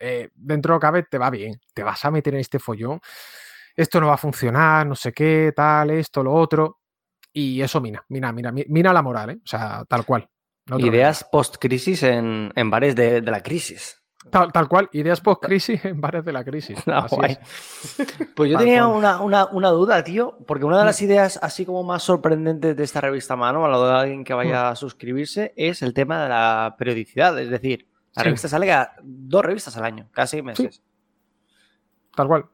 [0.00, 1.60] eh, dentro de cabe te va bien.
[1.74, 3.00] Te vas a meter en este follón.
[3.76, 6.80] Esto no va a funcionar, no sé qué, tal, esto, lo otro.
[7.32, 9.36] Y eso mina, mina, mina, mi- mina la moral, ¿eh?
[9.44, 10.28] O sea, tal cual.
[10.66, 13.99] No Ideas post-crisis en, en bares de, de la crisis.
[14.28, 16.78] Tal, tal cual, ideas post-crisis en bares de la crisis.
[17.26, 17.38] Es.
[18.36, 21.64] Pues yo Tal tenía una, una- una duda, tío, porque una de las ideas así
[21.64, 25.54] como más sorprendentes de esta revista Mano, a lo de alguien que vaya a suscribirse,
[25.56, 27.38] es el tema de la periodicidad.
[27.40, 28.24] Es decir, la Sí.
[28.28, 30.82] revista sale cada dos revistas al año, cada seis meses.
[32.14, 32.44] Tal cual.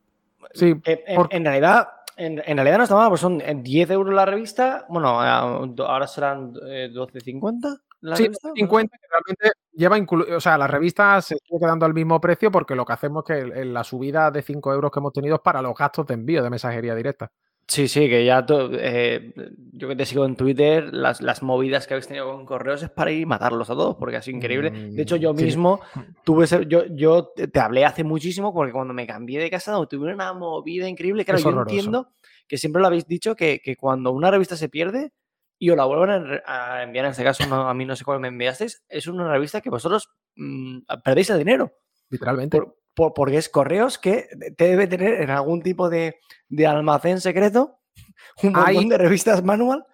[0.54, 3.54] Sí, Que en, por- en realidad, en, en realidad no está mal, pues son eh,
[3.60, 4.86] 10 euros la revista.
[4.88, 8.48] Bueno, eh, ahora serán eh, 12.50 la sí, revista.
[8.48, 8.54] ¿no?
[8.54, 12.74] 50 que realmente lleva o sea, la revista se sigue quedando al mismo precio porque
[12.74, 15.62] lo que hacemos es que la subida de 5 euros que hemos tenido es para
[15.62, 17.30] los gastos de envío de mensajería directa.
[17.68, 19.34] Sí, sí, que ya to- eh,
[19.72, 22.90] yo que te sigo en Twitter, las, las movidas que habéis tenido con correos es
[22.90, 24.70] para ir y matarlos a todos, porque ha sido increíble.
[24.70, 25.44] De hecho, yo Mm, sí.
[25.46, 25.80] mismo
[26.22, 29.72] tuve ese- yo, yo te te hablé hace muchísimo porque cuando me cambié de casa
[29.90, 31.24] tuve una movida increíble.
[31.24, 31.74] Claro, Es yo horroroso.
[31.74, 32.08] entiendo
[32.46, 35.10] que siempre lo habéis dicho que, que cuando una revista se pierde
[35.58, 38.20] y os la vuelven a enviar, en este caso no, a mí no sé cuál
[38.20, 41.72] me enviasteis, es una revista que vosotros mm, perdéis el dinero.
[42.10, 42.56] Literalmente.
[42.58, 47.20] Por- por- porque es correos que te debe tener en algún tipo de, de almacén
[47.20, 47.78] secreto
[48.42, 49.84] un montón Hay- de revistas manual.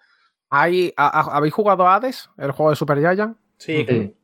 [0.49, 3.37] Hay- a- a- ¿Habéis jugado a Hades, el juego de Super Giant?
[3.57, 4.15] Sí, Sí.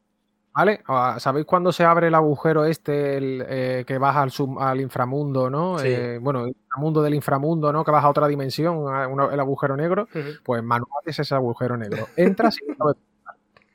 [0.54, 0.82] ¿Vale?
[0.88, 4.82] Ah, ¿Sabéis cuándo se abre el agujero este el, eh, que baja al, sub- al
[4.82, 5.80] inframundo, ¿no?
[5.80, 5.88] Sí.
[5.88, 7.84] Eh, bueno, el inframundo del inframundo, ¿no?
[7.86, 10.08] Que baja a otra dimensión, una- el agujero negro.
[10.44, 12.08] Pues manual es ese agujero negro.
[12.16, 12.66] Entras y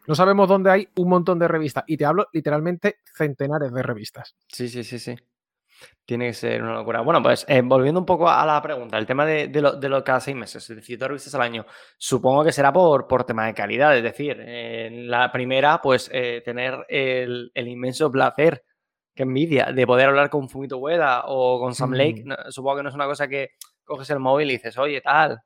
[0.07, 1.85] no sabemos dónde hay un montón de revistas.
[1.87, 4.35] Y te hablo literalmente centenares de revistas.
[4.49, 5.17] Sí, sí, sí, sí.
[6.05, 7.01] Tiene que ser una locura.
[7.01, 9.89] Bueno, pues eh, volviendo un poco a la pregunta, el tema de, de lo, de
[9.89, 11.65] lo cada seis meses, es decir, dos revistas al año,
[11.97, 16.43] supongo que será por, por tema de calidad, es decir, eh, la primera, pues eh,
[16.45, 18.65] tener el, el inmenso placer,
[19.15, 22.23] que envidia, de poder hablar con Fumito Ueda o con Sam Lake.
[22.25, 22.29] Mm.
[22.29, 23.53] No, supongo que no es una cosa que
[23.85, 25.41] coges el móvil y dices, oye, tal,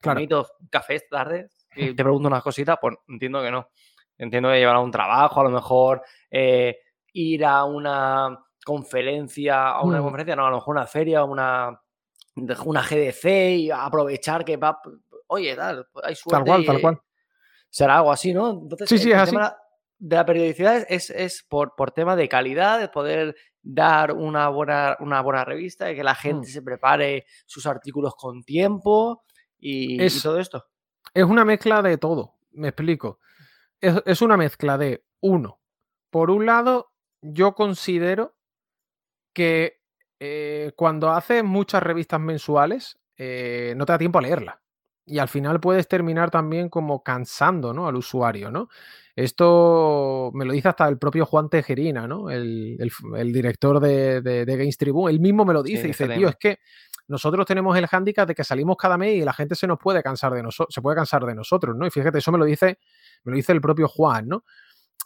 [0.00, 0.18] Claro.
[0.18, 3.68] Fumito, café esta tarde, y te pregunto unas cositas, pues entiendo que no.
[4.16, 6.78] Entiendo que llevará un trabajo, a lo mejor eh,
[7.12, 10.02] ir a una conferencia, a una Mm.
[10.02, 11.80] conferencia, no, a lo mejor una feria, una,
[12.36, 13.24] una GDC
[13.56, 14.78] y aprovechar que va,
[15.28, 16.36] oye, tal, pues hay suerte.
[16.36, 17.00] Tal cual, y, tal cual.
[17.70, 18.50] Será algo así, ¿no?
[18.50, 19.32] Entonces, Sí, sí, el es así.
[19.32, 19.56] tema
[19.98, 24.96] de la periodicidad es, es por, por tema de calidad, de poder dar una buena,
[25.00, 26.50] una buena revista, de que la gente Mm.
[26.50, 29.24] se prepare sus artículos con tiempo
[29.58, 30.64] y, y todo esto.
[31.14, 32.34] Es una mezcla de todo.
[32.52, 33.18] Me explico.
[33.80, 35.60] Es, es una mezcla de uno.
[36.10, 38.36] Por un lado, yo considero
[39.38, 39.78] que
[40.18, 44.60] eh, cuando haces muchas revistas mensuales, eh, no te da tiempo a leerla.
[45.06, 47.86] Y al final puedes terminar también como cansando ¿no?
[47.86, 48.68] al usuario, ¿no?
[49.14, 52.30] Esto me lo dice hasta el propio Juan Tejerina, ¿no?
[52.30, 52.76] El,
[53.16, 55.12] el director de, de, de Games Tribune.
[55.12, 55.86] Él mismo me lo dice.
[55.86, 56.58] dice, tío, es que
[57.06, 60.02] nosotros tenemos el hándicap de que salimos cada mes y la gente se nos puede
[60.02, 61.86] cansar de nosotros, se puede cansar de nosotros, ¿no?
[61.86, 62.78] Y fíjate, eso me lo dice,
[63.22, 64.44] me lo dice el propio Juan, ¿no?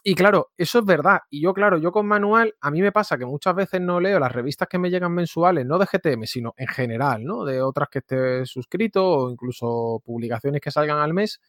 [0.05, 1.21] Y claro, eso es verdad.
[1.29, 4.19] Y yo, claro, yo con manual, a mí me pasa que muchas veces no leo
[4.19, 7.45] las revistas que me llegan mensuales, no de GTM, sino en general, ¿no?
[7.45, 11.39] De otras que esté suscrito o incluso publicaciones que salgan al mes.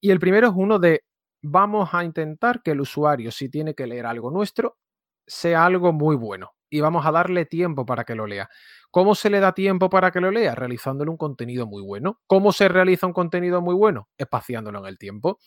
[0.00, 1.04] Y el primero es uno de
[1.42, 4.78] vamos a intentar que el usuario, si tiene que leer algo nuestro,
[5.26, 6.52] sea algo muy bueno.
[6.68, 8.48] Y vamos a darle tiempo para que lo lea.
[8.90, 10.56] ¿Cómo se le da tiempo para que lo lea?
[10.56, 12.20] Realizándole un contenido muy bueno.
[12.26, 14.08] ¿Cómo se realiza un contenido muy bueno?
[14.18, 15.38] Espaciándolo en el tiempo.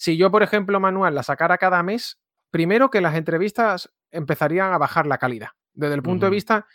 [0.00, 2.18] Si yo, por ejemplo, manual la sacara cada mes,
[2.50, 5.48] primero que las entrevistas empezarían a bajar la calidad.
[5.74, 6.66] Desde el punto de vista,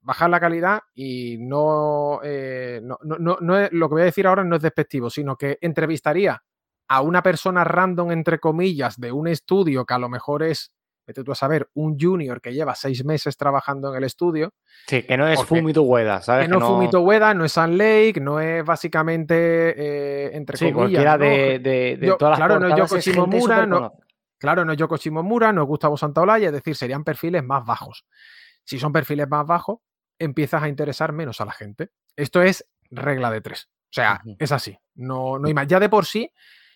[0.00, 4.06] bajar la calidad y no, eh, no, no- no- no es- lo que voy a
[4.06, 6.42] decir ahora no es despectivo, sino que entrevistaría
[6.88, 10.72] a una persona random, entre comillas, de un estudio que a lo mejor es,
[11.06, 14.52] vete tú a saber, un junior que lleva seis meses trabajando en el estudio,
[14.86, 16.46] Sí, que no es Porque- Fumito Ueda, ¿sabes?
[16.46, 19.36] que no es Fumito Ueda, no es Sun Lake, no es básicamente,
[20.26, 21.24] eh, entre Sí, comillas, ¿no?
[21.24, 23.92] de, de- de Yo- todas las claro, no es Yoko Shimomura, no-.
[24.38, 28.04] Claro, no es Yoko Shimomura, no es Gustavo Santaolalla, es decir, serían perfiles más bajos.
[28.64, 29.78] Si son perfiles más bajos,
[30.18, 31.90] empiezas a interesar menos a la gente.
[32.16, 33.68] Esto es regla de tres.
[33.84, 34.76] O sea, es así.
[34.94, 35.66] No, no hay más.
[35.68, 36.30] Ya de por sí,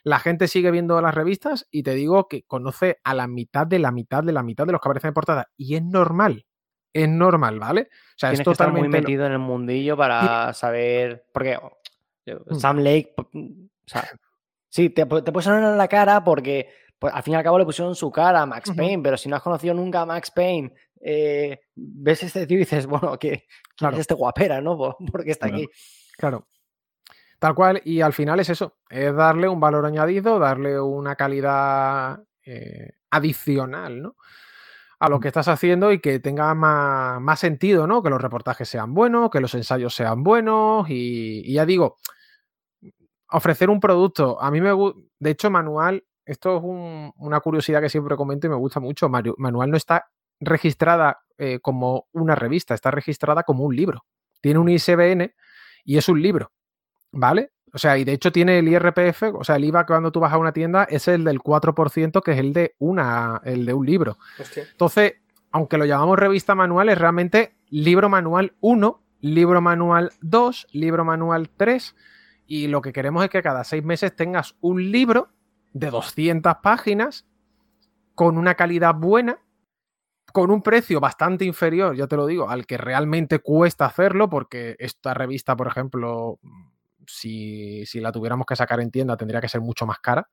[0.04, 3.78] la gente sigue viendo las revistas y te digo que conoce a la mitad de
[3.78, 5.50] la mitad de la mitad de los que aparecen en portada.
[5.56, 6.46] Y es normal.
[6.92, 7.82] Es normal, ¿vale?
[7.82, 9.00] O sea, Tienes es que estar muy totalmente.
[9.02, 11.26] metido en el mundillo para saber.
[11.32, 11.72] Porque oh,
[12.26, 12.54] Mm.
[12.54, 13.14] Sam Lake.
[13.16, 14.04] p- O sea,
[14.68, 17.58] sí, te, te puede sonar en la cara porque pues al fin y al cabo
[17.58, 18.70] le pusieron su cara a Max.
[18.76, 22.60] Payne, pero si no has conocido nunca a Max Payne, eh, ves este tío y
[22.60, 23.40] dices, bueno, ¿qué, quién
[23.76, 23.94] Claro.
[23.96, 24.76] es este guapera, no?
[24.76, 25.62] ¿Por, por qué está Claro.
[25.62, 25.68] aquí?
[26.18, 26.46] Claro.
[27.40, 32.22] Tal cual, y al final es eso, es darle un valor añadido, darle una calidad
[32.44, 34.16] eh, adicional, ¿no?
[35.00, 38.02] A lo que estás haciendo y que tenga más, más sentido, ¿no?
[38.02, 41.96] Que los reportajes sean buenos, que los ensayos sean buenos y, y ya digo,
[43.30, 44.40] ofrecer un producto.
[44.40, 48.46] A mí me gusta, de hecho, Manual, esto es un- una curiosidad que siempre comento
[48.46, 49.08] y me gusta mucho.
[49.08, 50.06] Manual no está
[50.40, 54.04] registrada eh, como una revista, está registrada como un libro.
[54.40, 55.34] Tiene un ISBN
[55.84, 56.52] y es un libro,
[57.12, 57.52] ¿vale?
[57.72, 60.20] O sea, y de hecho tiene el IRPF, o sea, el IVA que cuando tú
[60.20, 63.74] vas a una tienda es el del 4%, que es el de, una, el de
[63.74, 64.18] un libro.
[64.38, 64.64] Hostia.
[64.70, 65.14] Entonces,
[65.52, 71.48] aunque lo llamamos revista manual, es realmente libro manual 1, libro manual 2, libro manual
[71.56, 71.94] 3.
[72.46, 75.28] Y lo que queremos es que cada seis meses tengas un libro
[75.72, 77.26] de 200 páginas
[78.14, 79.38] con una calidad buena,
[80.32, 84.76] con un precio bastante inferior, ya te lo digo, al que realmente cuesta hacerlo, porque
[84.78, 86.38] esta revista, por ejemplo,
[87.06, 90.28] si, si la tuviéramos que sacar en tienda, tendría que ser mucho más cara.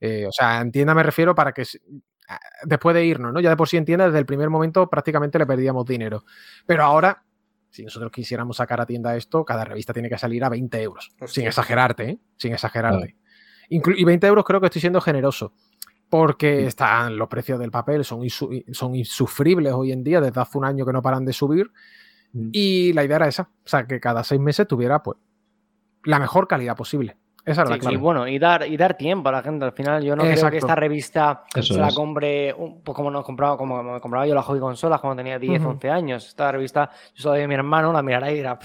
[0.00, 1.64] Eh, o sea, en tienda me refiero para que
[2.64, 3.40] después de irnos, ¿no?
[3.40, 6.24] Ya de por sí en tienda, desde el primer momento prácticamente le perdíamos dinero.
[6.66, 7.24] Pero ahora,
[7.70, 11.10] si nosotros quisiéramos sacar a tienda esto, cada revista tiene que salir a 20 euros.
[11.14, 11.28] Hostia.
[11.28, 12.18] Sin exagerarte, ¿eh?
[12.36, 13.16] Sin exagerarte.
[13.70, 15.52] Inclu- y 20 euros creo que estoy siendo generoso.
[16.10, 20.56] Porque están los precios del papel, son, insu- son insufribles hoy en día, desde hace
[20.56, 21.70] un año que no paran de subir.
[22.32, 22.48] Mm.
[22.52, 25.18] Y la idea era esa, o sea, que cada seis meses tuviera pues
[26.04, 27.16] la mejor calidad posible.
[27.44, 27.94] Esa era la Sí, clave.
[27.94, 29.64] y bueno, y dar, y dar tiempo a la gente.
[29.64, 30.50] Al final, yo no creo Exacto.
[30.52, 31.94] que esta revista Eso se la es.
[31.94, 35.60] compre, pues como nos compraba, como me compraba yo la hobby consolas cuando tenía 10,
[35.62, 35.70] Ujú.
[35.70, 36.26] 11 años.
[36.28, 38.58] Esta revista, yo solo de mi hermano la mirará y dirá,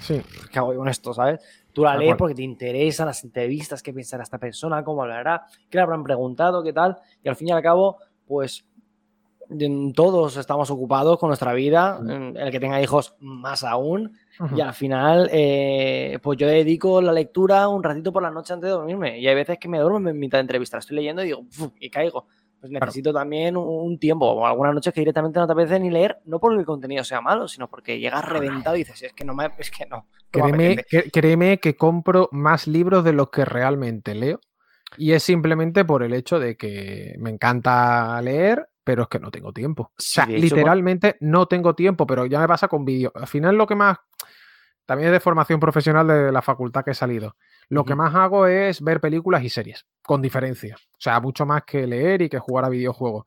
[0.00, 0.20] Sí,
[0.50, 1.14] ¿qué hago yo con esto?
[1.14, 1.40] ¿Sabes?
[1.72, 5.78] Tú la lees porque te interesan las entrevistas, qué pensará esta persona, cómo hablará, qué
[5.78, 6.96] le habrán preguntado, qué tal.
[7.22, 8.64] Y al fin y al cabo, pues
[9.94, 12.00] todos estamos ocupados con nuestra vida,
[12.36, 14.16] el que tenga hijos más aún,
[14.56, 18.68] Y al final, eh, pues yo dedico la lectura un ratito por la noche antes
[18.68, 19.18] de dormirme.
[19.18, 21.44] Y hay veces que me duermo en mitad de entrevista, estoy leyendo y digo,
[21.78, 22.26] y caigo.
[22.60, 26.18] Pues necesito también un, tiempo, o algunas noches que directamente no te apetece ni leer,
[26.26, 29.34] no porque el contenido sea malo, sino porque llegas reventado y dices, es que no
[29.34, 29.96] me, es que no.
[29.96, 31.02] no me Créeme, apetece".
[31.04, 34.40] que- créeme que compro más libros de los que realmente leo.
[34.98, 39.30] Y es simplemente por el hecho de que me encanta leer, pero es que no
[39.30, 39.84] tengo tiempo.
[39.84, 43.12] O sea, hecho, literalmente no tengo tiempo, pero ya me pasa con vídeo.
[43.14, 43.96] Al final lo que más,
[44.90, 47.36] también es de formación profesional de la facultad que he salido.
[47.68, 50.74] Lo que más hago es ver películas y series, con diferencia.
[50.80, 53.24] O sea, mucho más que leer y que jugar a videojuegos.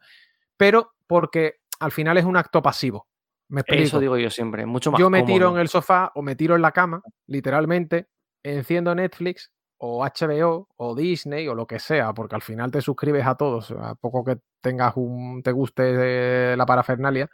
[0.58, 3.08] Pero porque al final es un acto pasivo.
[3.48, 3.82] Me explico.
[3.82, 6.58] Eso digo yo siempre, mucho más Yo me tiro en el sofá o me tiro
[6.58, 8.10] en la cama, literalmente,
[8.44, 13.26] enciendo Netflix o HBO o Disney o lo que sea, porque al final te suscribes
[13.26, 17.30] a todos, a poco que tengas un, te guste eh, la parafernalia,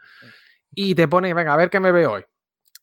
[0.72, 2.24] y te pones, venga, a ver qué me veo hoy.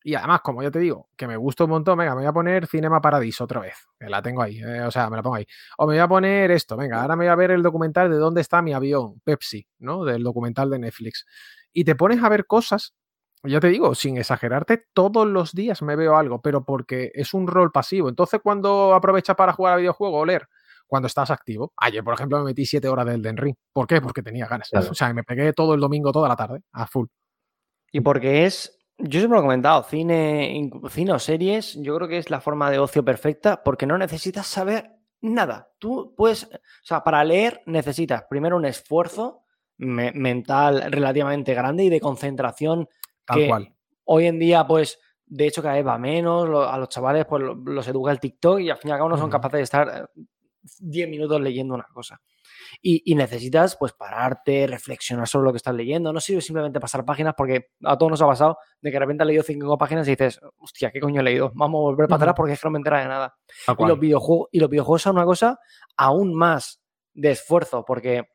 [0.07, 2.31] Y además, como yo te digo, que me gusta un montón, venga, me voy a
[2.31, 5.35] poner Cinema Paradiso otra vez, que la tengo ahí, eh, o sea, me la pongo
[5.35, 5.45] ahí.
[5.79, 8.15] O me voy a poner esto, venga, ahora me voy a ver el documental de
[8.15, 10.05] dónde está mi avión, Pepsi, ¿no?
[10.05, 11.25] Del documental de Netflix.
[11.73, 12.95] Y te pones a ver cosas
[13.43, 17.45] ya te digo, sin exagerarte, todos los días me veo algo, pero porque es un
[17.45, 18.07] rol pasivo.
[18.07, 20.47] Entonces, cuando aprovechas para jugar a videojuegos o leer,
[20.87, 21.73] cuando estás activo.
[21.77, 23.55] Ayer, por ejemplo, me metí siete horas del Den Ring.
[23.73, 24.01] ¿Por qué?
[24.01, 24.69] Porque tenía ganas.
[24.69, 24.89] Claro.
[24.89, 27.07] O sea, me pegué todo el domingo, toda la tarde, a full.
[27.91, 32.17] Y porque es, yo siempre lo he comentado, cine, cine o series, yo creo que
[32.17, 35.69] es la forma de ocio perfecta porque no necesitas saber nada.
[35.77, 36.49] Tú puedes, o
[36.83, 39.43] sea, para leer necesitas primero un esfuerzo
[39.77, 42.87] me- mental relativamente grande y de concentración
[43.25, 43.75] Tal que cual.
[44.05, 47.43] hoy en día, pues, de hecho cada vez va menos, lo- a los chavales pues
[47.43, 49.63] lo- los educa el TikTok y al fin y al cabo no son capaces de
[49.63, 50.21] estar eh,
[50.79, 52.19] 10 minutos leyendo una cosa.
[52.81, 56.13] Y, y necesitas pues pararte, reflexionar sobre lo que estás leyendo.
[56.13, 59.23] No sirve simplemente pasar páginas porque a todos nos ha pasado de que de repente
[59.23, 61.51] has leído cinco páginas y dices, hostia, ¿qué coño he leído?
[61.55, 63.35] Vamos a volver para atrás porque es que no me entera de nada.
[63.77, 65.59] Y los, videojuegos, y los videojuegos son una cosa
[65.95, 66.81] aún más
[67.13, 68.27] de esfuerzo, porque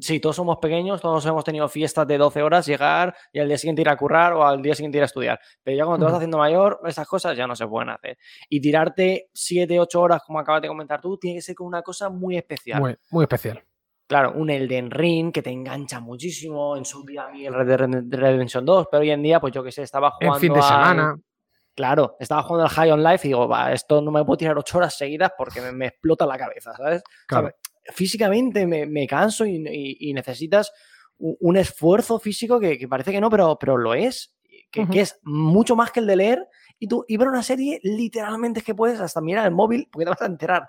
[0.00, 3.58] sí, todos somos pequeños, todos hemos tenido fiestas de 12 horas, llegar y al día
[3.58, 5.40] siguiente ir a currar o al día siguiente ir a estudiar.
[5.62, 8.16] Pero ya cuando te vas haciendo mayor, esas cosas ya no se pueden hacer.
[8.48, 11.82] Y tirarte 7, 8 horas, como acabas de comentar tú, tiene que ser con una
[11.82, 12.80] cosa muy especial.
[12.80, 13.62] Muy, muy especial.
[14.06, 16.76] Claro, un Elden Ring que te engancha muchísimo.
[16.76, 19.52] En su día a mí el Red Dead Redemption 2, pero hoy en día, pues
[19.54, 21.16] yo que sé, estaba jugando En fin de al- semana.
[21.74, 24.56] Claro, estaba jugando al High on Life y digo, va, esto no me puedo tirar
[24.56, 27.02] ocho horas seguidas porque me, me explota la cabeza, ¿sabes?
[27.26, 27.46] Claro.
[27.48, 27.52] me-
[27.92, 30.72] físicamente me, me canso y, y- y necesitas
[31.18, 34.34] un, un esfuerzo físico que, que parece que no, pero, pero lo es,
[34.70, 37.78] que, que es mucho más que el de leer y tú y ver una serie
[37.84, 40.68] literalmente es que puedes hasta mirar el móvil porque te vas a enterar.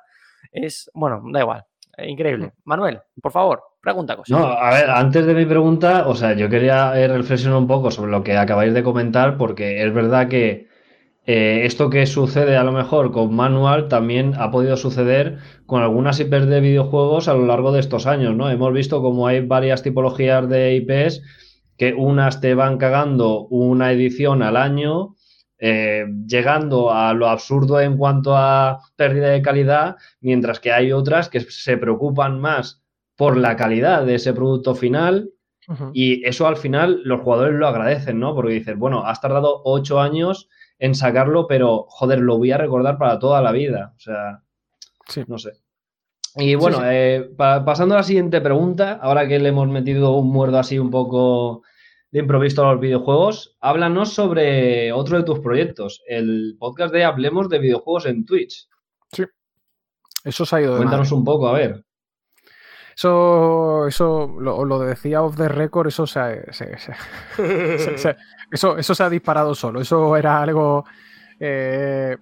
[0.52, 1.66] Es, bueno, da igual.
[1.98, 2.54] Eh, Increíble.
[2.66, 4.38] Manuel, por favor, pregunta cosas.
[4.38, 7.90] No, a ver, antes de mi pregunta, o sea, yo quería eh, reflexionar un poco
[7.90, 10.68] sobre lo que acabáis de comentar, porque es verdad que
[11.28, 16.20] eh, esto que sucede a lo mejor con Manual también ha podido suceder con algunas
[16.20, 18.50] IPs de videojuegos a lo largo de estos años, ¿no?
[18.52, 21.24] Hemos visto como hay varias tipologías de IPs
[21.78, 25.16] que unas te van cagando una edición al año,
[25.58, 31.30] eh, llegando a lo absurdo en cuanto a pérdida de calidad, mientras que hay otras
[31.30, 32.84] que se preocupan más
[33.16, 35.32] por la calidad de ese producto final
[35.94, 38.36] y eso al final los jugadores lo agradecen, ¿no?
[38.36, 40.48] Porque dices, bueno, has tardado ocho años
[40.80, 43.94] en sacarlo, pero joder, lo voy a recordar para toda la vida.
[43.96, 44.42] O sea,
[45.08, 45.24] Sí.
[45.28, 45.52] no sé.
[46.38, 46.84] Y bueno, sí.
[46.88, 50.78] eh, pa- pasando a la siguiente pregunta, ahora que le hemos metido un muerdo así
[50.78, 51.62] un poco
[52.12, 57.48] de improviso a los videojuegos, háblanos sobre otro de tus proyectos, el podcast de Hablemos
[57.50, 58.68] de videojuegos en Twitch.
[60.26, 61.18] Eso se ha ido de Cuéntanos madre.
[61.20, 61.85] un poco, a ver.
[62.96, 68.16] Eso, eso lo, lo decía off the record, eso se, ha- se- se-
[68.52, 69.82] eso, eso se ha disparado solo.
[69.82, 70.86] Eso era algo.
[71.40, 72.18] eh,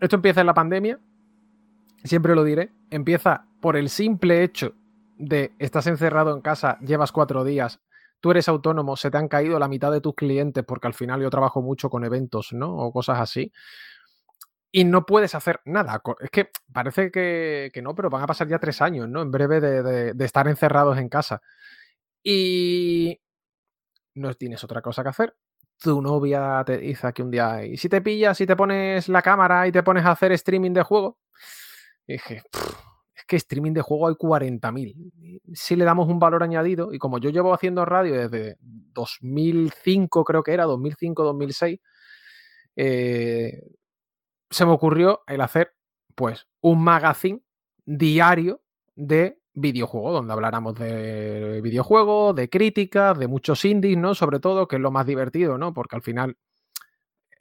[0.00, 0.98] esto empieza en la pandemia.
[2.04, 2.70] Siempre lo diré.
[2.90, 4.74] Empieza por el simple hecho
[5.18, 7.78] de estás encerrado en casa, llevas cuatro días,
[8.20, 11.20] tú eres autónomo, se te han caído la mitad de tus clientes, porque al final
[11.20, 12.74] yo trabajo mucho con eventos, ¿no?
[12.74, 13.52] O cosas así.
[14.72, 16.00] Y no puedes hacer nada.
[16.20, 19.22] Es que parece que, que no, pero van a pasar ya tres años, ¿no?
[19.22, 19.82] En breve de,
[20.14, 21.42] de- estar encerrados en casa.
[22.22, 23.20] Y
[24.14, 25.36] no tienes otra cosa que hacer.
[25.82, 29.22] Tu novia te dice aquí un día, ¿y si te pillas, si te pones la
[29.22, 31.18] cámara y te pones a hacer streaming de juego?
[32.06, 32.74] Y dije, "Pff,
[33.16, 34.94] es que streaming de juego hay 40.000.
[35.54, 40.42] Si le damos un valor añadido, y como yo llevo haciendo radio desde 2005, creo
[40.42, 41.80] que era, 2005-2006,
[42.76, 43.62] eh,
[44.50, 45.74] se me ocurrió el hacer,
[46.14, 47.42] pues, un magazine
[47.84, 48.62] diario
[48.94, 54.14] de videojuego, donde habláramos de videojuegos, de críticas, de muchos indies, ¿no?
[54.14, 55.72] Sobre todo, que es lo más divertido, ¿no?
[55.72, 56.36] Porque al final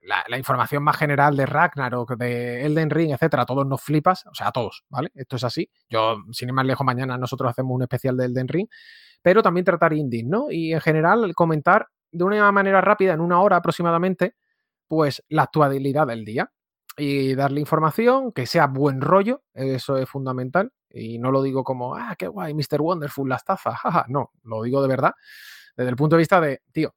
[0.01, 4.25] la, la información más general de Ragnarok, de Elden Ring, etcétera, a todos nos flipas,
[4.27, 5.11] o sea, a todos, ¿vale?
[5.13, 5.69] Esto es así.
[5.89, 8.67] Yo, sin ir más lejos, mañana nosotros hacemos un especial de Elden Ring,
[9.21, 10.49] pero también tratar indies, ¿no?
[10.51, 14.35] Y en general comentar de una manera rápida, en una hora aproximadamente,
[14.87, 16.51] pues la actualidad del día
[16.99, 20.71] y darle información, que sea buen rollo, eso es fundamental.
[20.89, 22.81] Y no lo digo como, ah, qué guay, Mr.
[22.81, 25.13] Wonderful, las tazas, jaja, no, lo digo de verdad,
[25.75, 26.93] desde el punto de vista de, tío,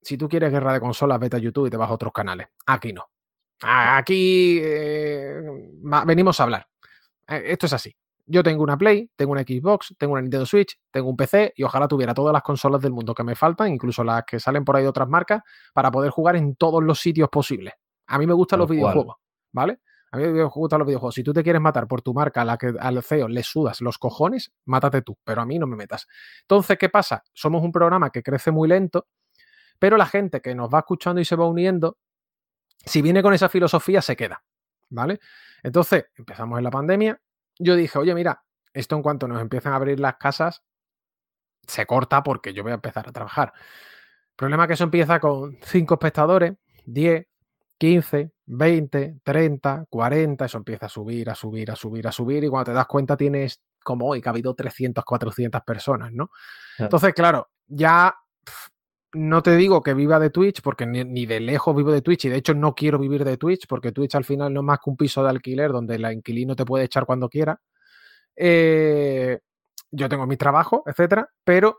[0.00, 2.48] si tú quieres guerra de consolas, vete a YouTube y te vas a otros canales.
[2.66, 3.10] Aquí no.
[3.60, 5.40] Aquí eh,
[6.06, 6.66] venimos a hablar.
[7.26, 7.94] Eh, Esto es así.
[8.24, 11.62] Yo tengo una Play, tengo una Xbox, tengo una Nintendo Switch, tengo un PC y
[11.62, 14.76] ojalá tuviera todas las consolas del mundo que me faltan, incluso las que salen por
[14.76, 17.74] ahí de otras marcas, para poder jugar en todos los sitios posibles.
[18.08, 18.76] A mí me gustan los cual.
[18.76, 19.16] videojuegos,
[19.52, 19.80] ¿vale?
[20.10, 21.14] A mí me gustan los videojuegos.
[21.14, 23.80] Si tú te quieres matar por tu marca a la que al CEO le sudas
[23.80, 26.06] los cojones, mátate tú, pero a mí no me metas.
[26.42, 27.22] Entonces, ¿qué pasa?
[27.32, 29.06] Somos un programa que crece muy lento,
[29.78, 31.98] pero la gente que nos va escuchando y se va uniendo,
[32.84, 34.42] si viene con esa filosofía, se queda,
[34.88, 35.20] ¿vale?
[35.62, 37.20] Entonces, empezamos en la pandemia.
[37.58, 38.42] Yo dije, oye, mira,
[38.72, 40.64] esto en cuanto nos empiezan a abrir las casas,
[41.66, 43.52] se corta porque yo voy a empezar a trabajar.
[44.34, 46.54] Problema que eso empieza con 5 espectadores,
[46.86, 47.26] 10,
[47.78, 52.48] 15, 20, 30, 40, eso empieza a subir, a subir, a subir, a subir, y
[52.48, 56.26] cuando te das cuenta tienes como hoy, que ha habido 300, 400 personas, ¿no?
[56.26, 56.86] Claro.
[56.86, 58.14] Entonces, claro, ya
[59.12, 62.26] no te digo que viva de Twitch, porque ni, ni de lejos vivo de Twitch,
[62.26, 64.78] y de hecho no quiero vivir de Twitch, porque Twitch al final no es más
[64.78, 67.60] que un piso de alquiler donde el inquilino te puede echar cuando quiera.
[68.36, 69.38] Eh,
[69.90, 71.78] yo tengo mi trabajo, etcétera, pero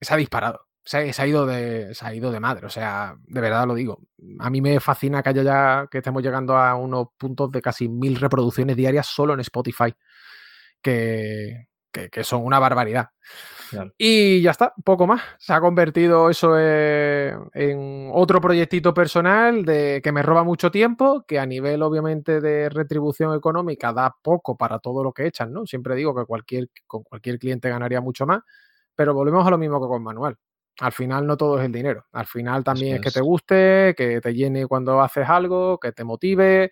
[0.00, 0.66] se ha disparado.
[0.86, 2.66] Se, se ha ido de, se ha ido de madre.
[2.66, 4.00] O sea, de verdad lo digo.
[4.38, 7.88] A mí me fascina que haya ya, que estemos llegando a unos puntos de casi
[7.88, 9.92] mil reproducciones diarias solo en Spotify.
[10.80, 13.08] Que, que, que son una barbaridad.
[13.70, 13.92] Claro.
[13.98, 15.20] Y ya está, poco más.
[15.38, 21.24] Se ha convertido eso eh, en otro proyectito personal de que me roba mucho tiempo,
[21.26, 25.66] que a nivel obviamente de retribución económica da poco para todo lo que echan, ¿no?
[25.66, 28.42] Siempre digo que cualquier, con cualquier cliente ganaría mucho más,
[28.94, 30.36] pero volvemos a lo mismo que con Manuel.
[30.80, 32.06] Al final no todo es el dinero.
[32.12, 36.04] Al final también es que te guste, que te llene cuando haces algo, que te
[36.04, 36.70] motive.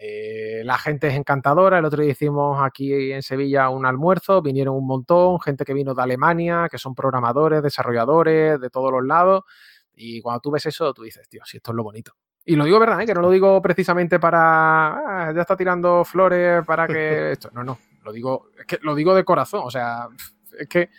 [0.00, 1.78] Eh, la gente es encantadora.
[1.78, 5.94] El otro día hicimos aquí en Sevilla un almuerzo, vinieron un montón, gente que vino
[5.94, 9.44] de Alemania, que son programadores, desarrolladores, de todos los lados.
[9.94, 12.12] Y cuando tú ves eso, tú dices, tío, si esto es lo bonito.
[12.44, 13.06] Y lo digo verdad, ¿eh?
[13.06, 17.50] que no lo digo precisamente para, ah, ya está tirando flores para que esto.
[17.52, 19.62] No, no, lo digo, es que lo digo de corazón.
[19.64, 20.08] O sea,
[20.58, 20.90] es que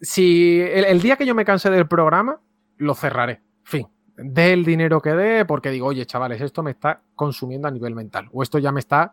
[0.00, 2.40] si el, el día que yo me canse del programa,
[2.76, 3.42] lo cerraré.
[3.62, 3.86] Fin.
[4.16, 7.94] Dé el dinero que dé, porque digo, oye, chavales, esto me está consumiendo a nivel
[7.94, 8.28] mental.
[8.32, 9.12] O esto ya me está,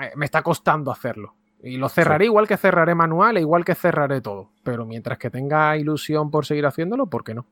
[0.00, 1.36] eh, me está costando hacerlo.
[1.62, 4.52] Y lo cerraré igual que cerraré manual e igual que cerraré todo.
[4.62, 7.46] Pero mientras que tenga ilusión por seguir haciéndolo, ¿por qué no?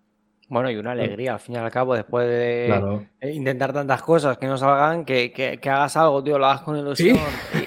[0.48, 3.04] Bueno, y una alegría, al fin y al cabo, después de Claro.
[3.20, 6.60] eh, intentar tantas cosas que no salgan, que, que- que hagas algo, tío, lo hagas
[6.62, 7.18] con ilusión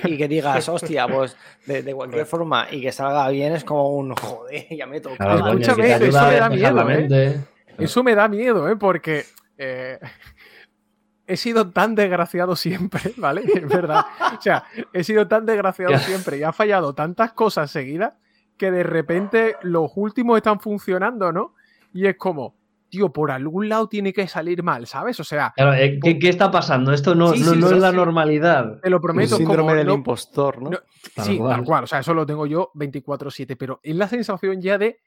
[0.06, 3.66] y, y que digas, hostia, pues de, de cualquier forma y que salga bien es
[3.66, 5.18] como un joder, ya me toca.
[5.18, 7.42] Claro, escúchame, eso me da miedo, ¿eh?
[7.78, 8.76] Eso me da miedo, ¿eh?
[8.78, 9.26] Porque
[9.58, 10.00] eh,
[11.28, 13.42] he sido tan desgraciado siempre, ¿vale?
[13.46, 14.06] Es verdad.
[14.38, 14.64] O sea,
[14.94, 18.14] he sido tan desgraciado siempre y ha fallado tantas cosas seguidas
[18.58, 21.56] que de repente los últimos están funcionando, ¿no?
[21.94, 22.56] Y es como,
[22.90, 25.20] tío, por algún lado tiene que salir mal, ¿sabes?
[25.20, 26.92] O sea, Claro, eh, ¿qué, qué está pasando?
[26.92, 28.80] Esto no, Sí, no, sí, no sí, es la normalidad.
[28.82, 30.70] te lo El prometo, es como, síndrome del no- impostor, ¿no?
[30.72, 30.80] no-
[31.16, 31.56] Tal sí, cual.
[31.56, 31.84] tal cual.
[31.84, 35.00] O sea, eso lo tengo yo 24-7, pero es la sensación ya de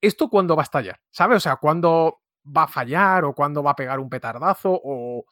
[0.00, 1.38] esto cuándo va a estallar, ¿sabes?
[1.38, 5.24] O sea, cuándo va a fallar o cuándo va a pegar un petardazo o,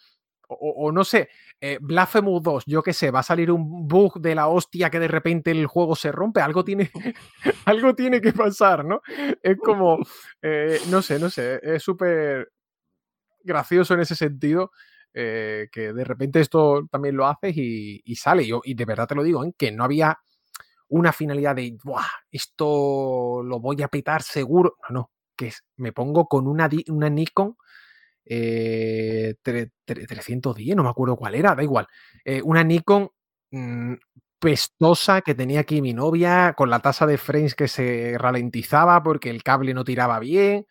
[0.60, 1.28] o, no sé,
[1.60, 5.00] eh, Blasphemous 2, yo qué sé, va a salir un bug de la hostia que
[5.00, 6.90] de repente el juego se rompe, algo tiene,
[7.64, 9.02] algo tiene que pasar, ¿no?
[9.42, 9.98] Es como,
[10.42, 12.50] eh, no sé, no sé, es súper
[13.44, 14.72] gracioso en ese sentido.
[15.14, 18.46] eh, que de repente esto también lo haces y, sale.
[18.46, 19.52] Yo, y de verdad te lo digo, ¿eh?
[19.58, 20.18] que no había
[20.88, 21.76] una finalidad de,
[22.30, 24.76] esto lo voy a petar seguro.
[24.88, 27.56] No, no, que es, me pongo con una, una Nikon
[28.24, 31.86] eh, tre- tre- 310, no me acuerdo cuál era, da igual.
[32.24, 33.08] eh, una Nikon
[33.50, 33.94] mm,
[34.38, 39.30] pestosa que tenía aquí mi novia, con la tasa de frames que se ralentizaba porque
[39.30, 40.66] el cable no tiraba bien.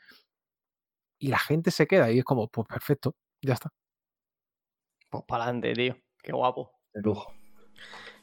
[1.20, 3.70] Y la gente se queda y es como, pues perfecto, ya está.
[5.10, 5.98] Pues para adelante, tío.
[6.24, 6.72] Qué guapo.
[6.94, 7.32] De lujo.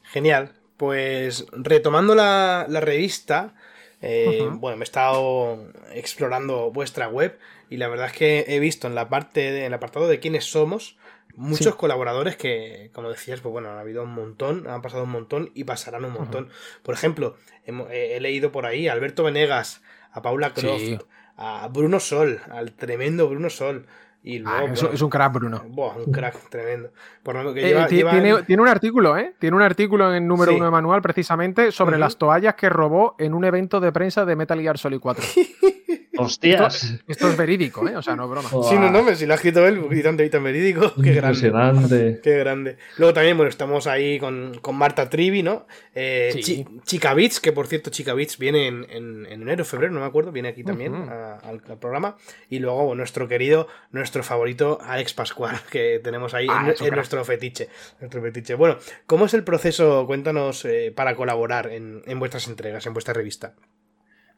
[0.03, 0.55] Genial.
[0.77, 3.55] Pues retomando la, la revista,
[4.01, 5.59] eh, bueno, me he estado
[5.93, 7.37] explorando vuestra web
[7.69, 10.19] y la verdad es que he visto en la parte, de- en el apartado de
[10.19, 10.97] quiénes somos,
[11.35, 11.77] muchos Sí.
[11.77, 15.63] colaboradores que, como decías, pues bueno, han habido un montón, han pasado un montón y
[15.65, 16.49] pasarán un montón.
[16.83, 17.35] Por ejemplo,
[17.65, 19.81] eh, he leído por ahí a Alberto Venegas,
[20.11, 20.97] a Paula Croft, Sí.
[21.37, 23.85] a Bruno Sol, al tremendo Bruno Sol.
[24.21, 25.63] Y luego, Ah, es, un crack, Bruno.
[25.69, 26.89] buah, un crack tremendo.
[27.23, 29.33] Por lo que Eh, lleva- ti- lleva- tiene, tiene un artículo, ¿eh?
[29.39, 30.57] Tiene un artículo en el número Sí.
[30.57, 34.35] uno de manual precisamente sobre las toallas que robó en un evento de prensa de
[34.35, 35.23] Metal Gear Solid 4.
[36.25, 36.95] Hostias.
[37.07, 37.95] Esto es verídico, ¿eh?
[37.95, 38.49] O sea, no es broma.
[38.69, 40.93] Sí, no, no, me- si lo ha escrito él, y tan, y tan verídico.
[41.01, 42.19] Qué grande.
[42.23, 42.77] Qué grande.
[42.97, 45.65] Luego también, bueno, estamos ahí con, con Marta Trivi, ¿no?
[45.95, 46.65] Eh, Sí.
[46.83, 50.05] Chica Beats, que por cierto, Chica Beats viene en, en- en enero, febrero, no me
[50.05, 52.15] acuerdo, viene aquí también a- al, al programa.
[52.49, 57.23] Y luego, bueno, nuestro querido, nuestro favorito, Alex Pascual, que tenemos ahí Ah, en, nuestro
[57.25, 57.69] fetiche.
[57.99, 58.55] Nuestro fetiche.
[58.55, 60.05] Bueno, ¿cómo es el proceso?
[60.07, 63.53] Cuéntanos eh, para colaborar en, en vuestras entregas, en vuestra revista.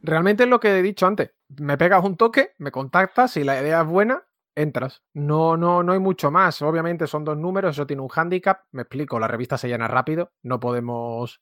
[0.04, 1.32] Realmente es lo que he dicho antes.
[1.60, 4.24] Me pegas un toque, me contactas, si la idea es buena,
[4.56, 5.04] entras.
[5.14, 6.62] No, no, no hay mucho más.
[6.62, 8.62] Obviamente son dos números, eso tiene un hándicap.
[8.72, 11.41] Me explico, la revista se llena rápido, no podemos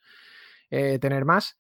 [0.70, 1.58] eh, tener más.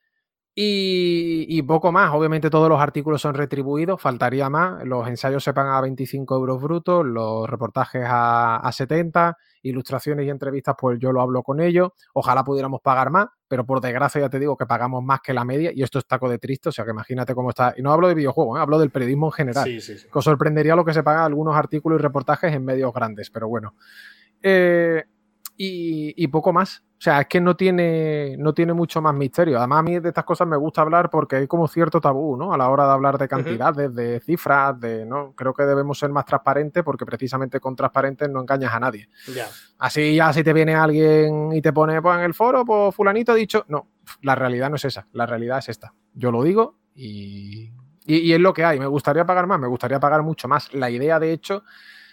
[0.61, 2.13] Y, y poco más.
[2.13, 4.83] Obviamente todos los artículos son retribuidos, faltaría más.
[4.83, 10.29] Los ensayos se pagan a 25 euros brutos, los reportajes a, a 70, ilustraciones y
[10.29, 11.91] entrevistas, pues yo lo hablo con ellos.
[12.11, 15.45] Ojalá pudiéramos pagar más, pero por desgracia ya te digo que pagamos más que la
[15.45, 17.73] media y esto es taco de triste, o sea que imagínate cómo está.
[17.77, 18.61] Y no hablo de videojuegos, ¿eh?
[18.61, 19.63] hablo del periodismo en general.
[19.63, 20.07] Sí, sí, sí.
[20.11, 23.47] Que os sorprendería lo que se pagan algunos artículos y reportajes en medios grandes, pero
[23.47, 23.75] bueno.
[24.41, 25.05] Eh,
[25.61, 26.85] y, y poco más.
[26.97, 29.57] O sea, es que no tiene, no tiene mucho más misterio.
[29.57, 32.53] Además, a mí de estas cosas me gusta hablar porque hay como cierto tabú, ¿no?
[32.53, 35.33] A la hora de hablar de cantidades, de cifras, de, ¿no?
[35.33, 39.09] Creo que debemos ser más transparentes porque precisamente con transparentes no engañas a nadie.
[39.77, 43.33] Así ya si te viene alguien y te pone pues, en el foro, pues fulanito
[43.33, 43.87] ha dicho, no,
[44.21, 45.93] la realidad no es esa, la realidad es esta.
[46.13, 47.71] Yo lo digo y,
[48.05, 48.79] y, y es lo que hay.
[48.79, 50.73] Me gustaría pagar más, me gustaría pagar mucho más.
[50.73, 51.63] La idea, de hecho,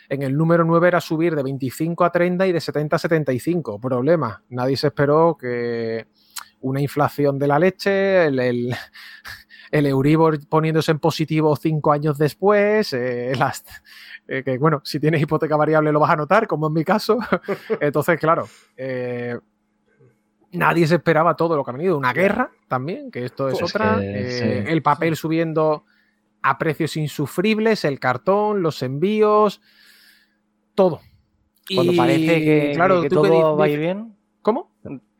[0.08, 3.80] en el número 9 era subir de 25 a 30 y de 70 a 75.
[3.80, 6.06] Problema, nadie se esperó que
[6.60, 8.74] una inflación de la leche, el, el,
[9.70, 13.64] el Euribor poniéndose en positivo cinco años después, eh, las,
[14.28, 17.18] eh, que bueno, si tienes hipoteca variable lo vas a notar, como en mi caso.
[17.80, 19.38] Entonces, claro, eh,
[20.52, 21.98] nadie se esperaba todo lo que ha venido.
[21.98, 23.98] Una guerra también, que esto es Pues otra.
[24.00, 24.70] que, sí.
[24.72, 25.84] El papel subiendo
[26.42, 29.60] a precios insufribles, el cartón, los envíos,
[30.76, 31.00] todo.
[31.74, 34.14] Cuando Y, parece que, claro, que todo va a ir bien.
[34.42, 34.70] ¿Cómo?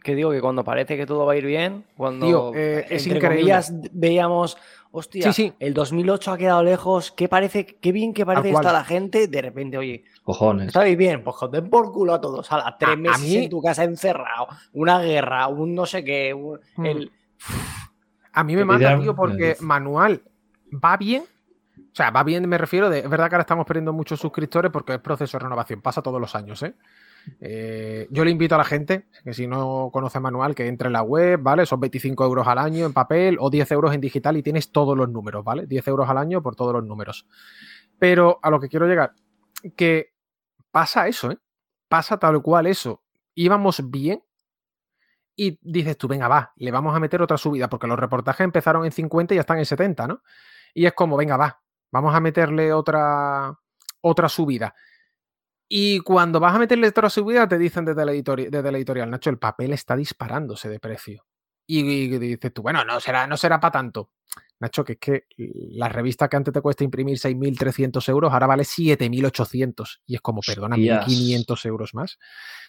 [0.04, 3.02] Que digo que cuando parece que todo va a ir bien, cuando Tío, eh, es
[3.04, 3.28] entre increíble.
[3.38, 4.56] comillas, veíamos,
[4.92, 5.52] hostia, Sí, sí.
[5.58, 9.42] el 2008 ha quedado lejos, qué parece, qué bien que parece está la gente, de
[9.42, 10.68] repente, oye, Cojones.
[10.68, 11.24] ¿estáis bien?
[11.24, 13.60] Pues joder por culo a todos, a las tres A- a meses mí- en tu
[13.60, 16.86] casa encerrado, una guerra, un no sé qué, un- Mm.
[16.86, 17.10] el...
[18.32, 20.22] A mí me mata, tío, porque Manual
[20.72, 21.24] va bien.
[21.96, 22.98] O sea, va bien, me refiero de.
[22.98, 26.20] Es verdad que ahora estamos perdiendo muchos suscriptores porque es proceso de renovación, pasa todos
[26.20, 26.74] los años, ¿eh?
[27.40, 30.92] Eh, yo le invito a la gente, que si no conoce manual, que entre en
[30.92, 31.64] la web, ¿vale?
[31.64, 34.94] Son 25 euros al año en papel o 10 euros en digital y tienes todos
[34.94, 35.66] los números, ¿vale?
[35.66, 37.26] 10 euros al año por todos los números.
[37.98, 39.14] Pero a lo que quiero llegar,
[39.74, 40.12] que
[40.70, 41.38] pasa eso, ¿eh?
[41.88, 43.02] Pasa tal cual eso.
[43.34, 44.22] Íbamos bien
[45.34, 48.84] y dices tú, venga, va, le vamos a meter otra subida, porque los reportajes empezaron
[48.84, 50.20] en 50 y ya están en 70, ¿no?
[50.74, 51.62] Y es como, venga, va,
[51.96, 53.58] vamos a meterle otra,
[54.02, 54.74] otra subida.
[55.68, 59.10] Y cuando vas a meterle otra subida, te dicen desde la, editorial, desde la editorial,
[59.10, 61.26] Nacho, el papel está disparándose de precio.
[61.66, 64.10] Y, y dices tú, bueno, no será, no será para tanto.
[64.60, 68.62] Nacho, que es que la revista que antes te cuesta imprimir 6.300 euros, ahora vale
[68.62, 70.00] 7.800.
[70.06, 71.06] Y es como, perdona, Hostias.
[71.06, 72.18] 1.500 euros más.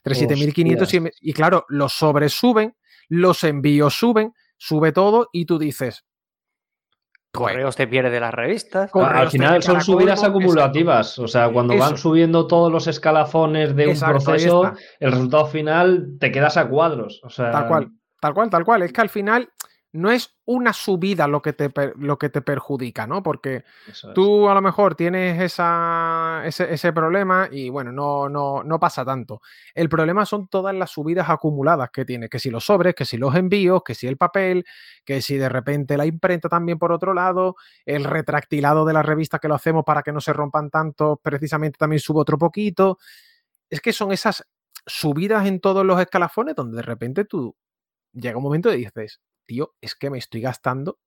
[0.03, 2.75] Entre 7.500 y, y claro, los sobres suben,
[3.09, 6.05] los envíos suben, sube todo y tú dices,
[7.37, 8.91] Correos te pierde de las revistas.
[8.91, 11.19] Correos Al final son subidas colmo, acumulativas.
[11.19, 16.17] O sea, cuando van subiendo todos los escalafones de un Exacto, proceso, el resultado final
[16.19, 17.21] te quedas a cuadros.
[17.23, 18.81] O sea, Tal cual, tal cual, tal cual.
[18.83, 19.49] Es que al final
[19.97, 23.23] no es una subida lo que te, lo que te perjudica, ¿no?
[23.23, 24.05] Porque es.
[24.13, 29.03] tú a lo mejor tienes esa, ese, ese problema y bueno, no, no, no pasa
[29.03, 29.41] tanto.
[29.73, 33.17] El problema son todas las subidas acumuladas que tiene, que si los sobres, que si
[33.17, 34.65] los envíos, que si el papel,
[35.03, 39.39] que si de repente la imprenta también por otro lado, el retractilado de la revista
[39.39, 42.99] que lo hacemos para que no se rompan tanto, precisamente también sube otro poquito.
[43.67, 44.47] Es que son esas
[44.85, 47.55] subidas en todos los escalafones donde de repente tú
[48.13, 50.99] llega un momento y dices, tío, es que me estoy gastando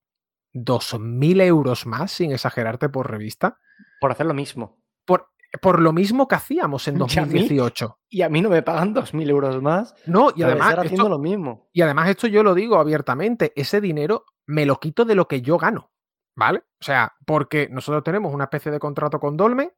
[0.53, 3.57] 2.000 euros más, sin exagerarte, por revista,
[4.01, 4.79] Por hacer lo mismo.
[5.05, 5.29] por,
[5.61, 7.33] por lo mismo que hacíamos en Ya a mí.
[7.39, 7.99] 2018.
[8.09, 9.95] Y a mí no me pagan 2.000 euros más.
[10.05, 11.69] No, y además, estar haciendo esto, lo mismo.
[11.71, 15.41] y además esto yo lo digo abiertamente, ese dinero me lo quito de lo que
[15.41, 15.91] yo gano,
[16.35, 16.59] ¿vale?
[16.81, 19.71] O sea, porque nosotros tenemos una especie de contrato con Dolmen,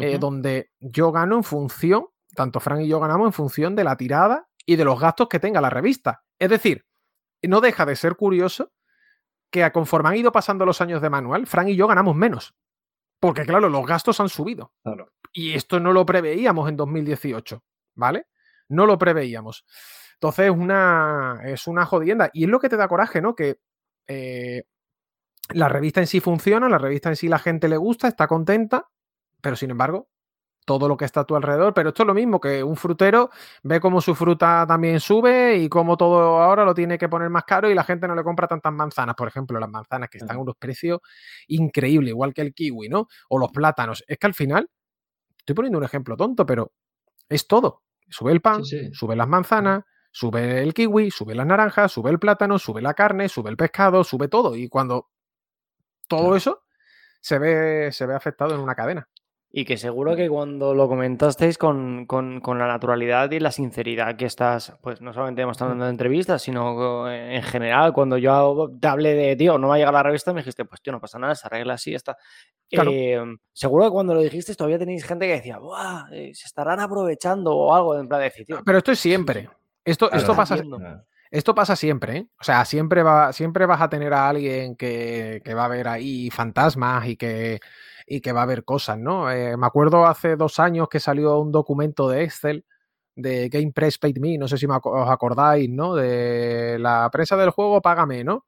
[0.00, 3.96] eh, donde yo gano en función, tanto Frank y yo ganamos en función de la
[3.96, 6.24] tirada y de los gastos que tenga la revista.
[6.38, 6.84] Es decir,
[7.48, 8.72] no deja de ser curioso
[9.50, 12.54] que a conforme han ido pasando los años de manual, Frank y yo ganamos menos.
[13.20, 14.72] Porque claro, los gastos han subido.
[14.82, 15.12] Claro.
[15.32, 17.62] Y esto no lo preveíamos en 2018,
[17.94, 18.26] ¿vale?
[18.68, 19.64] No lo preveíamos.
[20.14, 22.30] Entonces una, es una jodienda.
[22.32, 23.34] Y es lo que te da coraje, ¿no?
[23.34, 23.58] Que
[24.06, 24.64] eh,
[25.50, 28.88] la revista en sí funciona, la revista en sí la gente le gusta, está contenta,
[29.40, 30.08] pero sin embargo,
[30.64, 31.74] todo lo que está a tu alrededor.
[31.74, 33.30] Pero esto es lo mismo que un frutero
[33.62, 37.44] ve cómo su fruta también sube y cómo todo ahora lo tiene que poner más
[37.44, 39.14] caro y la gente no le compra tantas manzanas.
[39.16, 41.00] Por ejemplo, las manzanas que están a unos precios
[41.48, 43.08] increíbles, igual que el kiwi, ¿no?
[43.28, 44.04] O los plátanos.
[44.08, 44.68] Es que al final,
[45.38, 46.72] estoy poniendo un ejemplo tonto, pero
[47.28, 47.82] es todo.
[48.10, 48.90] Sube el pan, Sí, sí.
[48.94, 53.28] sube las manzanas, sube el kiwi, sube las naranjas, sube el plátano, sube la carne,
[53.28, 54.56] sube el pescado, sube todo.
[54.56, 55.08] Y cuando
[56.08, 56.36] todo Claro.
[56.36, 56.62] eso
[57.20, 59.08] se ve, se ve afectado en una cadena.
[59.56, 64.16] Y que seguro que cuando lo comentasteis con, con- con la naturalidad y la sinceridad
[64.16, 68.88] que estás, pues no solamente hemos estado dando entrevistas, sino en general, cuando yo te
[68.88, 71.20] hablé de, tío, no va a llegar la revista, me dijiste, pues tío, no pasa
[71.20, 72.16] nada, se arregla así, está.
[72.68, 72.90] Claro.
[72.92, 76.06] Eh, seguro que cuando lo dijiste todavía tenéis gente que decía, ¡buah!
[76.10, 79.48] eh, se estarán aprovechando o algo, en plan de decir, tío, Pero esto es siempre.
[79.84, 80.20] Esto, Claro.
[80.20, 80.56] esto, pasa?
[80.60, 81.04] Claro.
[81.30, 82.26] esto pasa siempre, ¿eh?
[82.40, 85.86] O sea, siempre, va, siempre vas a tener a alguien que, que va a ver
[85.86, 87.60] ahí fantasmas y que,
[88.06, 89.30] y que va a ver cosas, ¿no?
[89.30, 92.64] Eh, me acuerdo hace dos años que salió un documento de Excel
[93.16, 95.94] de Game Press Paid Me, no sé si os acordáis, ¿no?
[95.94, 98.44] De la prensa del juego, págame, ¿no?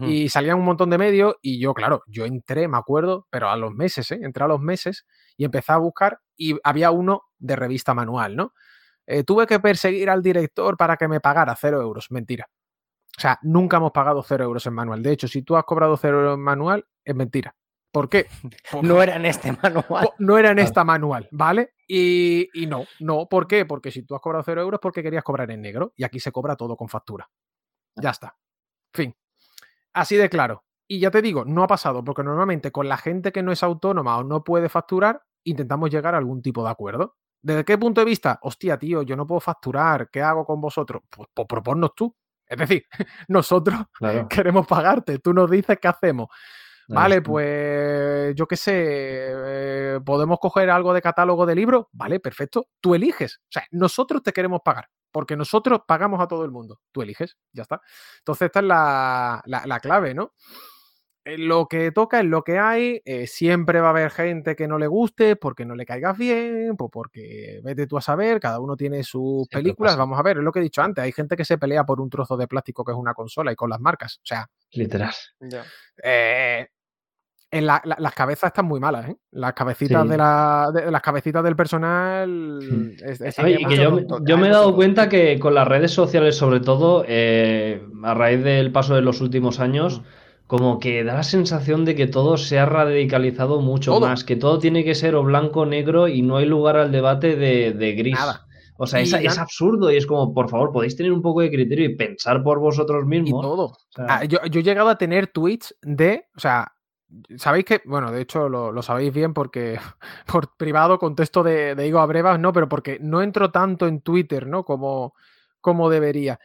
[0.00, 3.56] Y salían un montón de medios y yo, claro, yo entré, me acuerdo, pero a
[3.56, 4.18] los meses, ¿eh?
[4.20, 8.54] Entré a los meses y empecé a buscar y había uno de revista manual, ¿no?
[9.06, 12.10] Eh, tuve que perseguir al director para que me pagara cero euros.
[12.10, 12.48] Mentira.
[13.16, 15.02] O sea, nunca hemos pagado cero euros en manual.
[15.02, 17.54] De hecho, si tú has cobrado cero euros en manual, es mentira.
[17.92, 18.26] ¿Por qué?
[18.82, 20.10] No era en este manual.
[20.18, 20.68] no era en Claro.
[20.68, 21.74] esta manual, ¿vale?
[21.86, 23.26] Y, y no, no.
[23.28, 23.64] ¿Por qué?
[23.64, 26.30] Porque si tú has cobrado cero euros, porque querías cobrar en negro y aquí se
[26.32, 27.28] cobra todo con factura.
[27.96, 28.36] Ya está.
[28.92, 29.14] Fin.
[29.94, 30.64] Así de claro.
[30.86, 33.62] Y ya te digo, no ha pasado, porque normalmente con la gente que no es
[33.62, 37.16] autónoma o no puede facturar, intentamos llegar a algún tipo de acuerdo.
[37.42, 38.38] ¿Desde qué punto de vista?
[38.42, 41.02] Hostia, tío, yo no puedo facturar, ¿qué hago con vosotros?
[41.10, 42.14] Pues, pues proponnos tú.
[42.46, 42.84] Es decir,
[43.28, 44.26] nosotros Claro.
[44.28, 46.28] queremos pagarte, tú nos dices qué hacemos.
[46.88, 51.86] Vale, pues yo qué sé, eh, podemos coger algo de catálogo de libros.
[51.92, 52.68] Vale, perfecto.
[52.80, 53.36] Tú eliges.
[53.44, 56.80] O sea, nosotros te queremos pagar, porque nosotros pagamos a todo el mundo.
[56.92, 57.80] Tú eliges, ya está.
[58.20, 60.32] Entonces, esta es la, la- la clave, ¿no?
[61.24, 63.02] Eh, Lo que toca es lo que hay.
[63.04, 66.74] eh, siempre va a haber gente que no le guste porque no le caigas bien,
[66.78, 69.92] pues porque vete tú a saber, cada uno tiene sus Siempre películas.
[69.92, 69.98] pasa.
[70.04, 71.04] Vamos a ver, es lo que he dicho antes.
[71.04, 73.56] Hay gente que se pelea por un trozo de plástico que es una consola y
[73.56, 74.16] con las marcas.
[74.22, 75.12] O sea, Literal.
[75.40, 75.64] Ya.
[76.02, 76.68] eh,
[77.50, 79.16] en la- la- las cabezas están muy malas, ¿eh?
[79.30, 80.08] Las cabecitas, Sí.
[80.08, 82.58] de, la, de- las cabecitas del personal.
[83.04, 86.36] es- es- y que yo, me he tonto, dado cuenta que con las redes sociales,
[86.36, 89.62] sobre todo, eh, a raíz del paso de los últimos Mm.
[89.62, 90.02] años,
[90.46, 94.06] como que da la sensación de que todo se ha radicalizado mucho Todo.
[94.08, 96.90] más, que todo tiene que ser o blanco o negro y no hay lugar al
[96.92, 98.14] debate de, de gris.
[98.14, 98.46] Nada.
[98.80, 101.40] O sea, Y es, es absurdo y es como, por favor, podéis tener un poco
[101.40, 103.42] de criterio y pensar por vosotros y mismos.
[103.42, 103.64] todo.
[103.66, 106.26] O sea, Ah, yo, yo he llegado a tener tweets de.
[106.36, 106.72] O sea,
[107.36, 107.82] sabéis que.
[107.84, 109.78] Bueno, de hecho lo, lo sabéis bien porque
[110.26, 114.46] por privado contesto de, de Igo Abrevas, no, pero porque no entro tanto en Twitter,
[114.46, 114.64] ¿no?
[114.64, 115.14] Como,
[115.60, 116.38] como debería.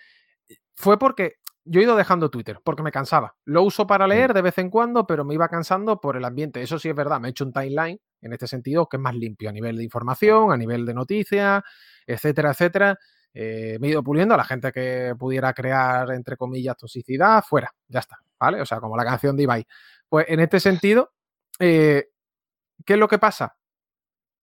[0.75, 1.35] Fue porque
[1.65, 3.35] yo he ido dejando Twitter, porque me cansaba.
[3.45, 6.61] Lo uso para leer de vez en cuando, pero me iba cansando por el ambiente.
[6.61, 9.15] Eso sí es verdad, me he hecho un timeline en este sentido que es más
[9.15, 11.63] limpio a nivel de información, a nivel de noticias,
[12.05, 12.97] etcétera, etcétera.
[13.33, 17.71] Eh, me he ido puliendo a la gente que pudiera crear, entre comillas, toxicidad, fuera,
[17.87, 18.61] ya está, ¿vale?
[18.61, 19.65] O sea, como la canción de Ibai.
[20.13, 21.11] Pues en este sentido,
[21.57, 22.11] eh,
[22.85, 23.57] ¿qué es lo que pasa?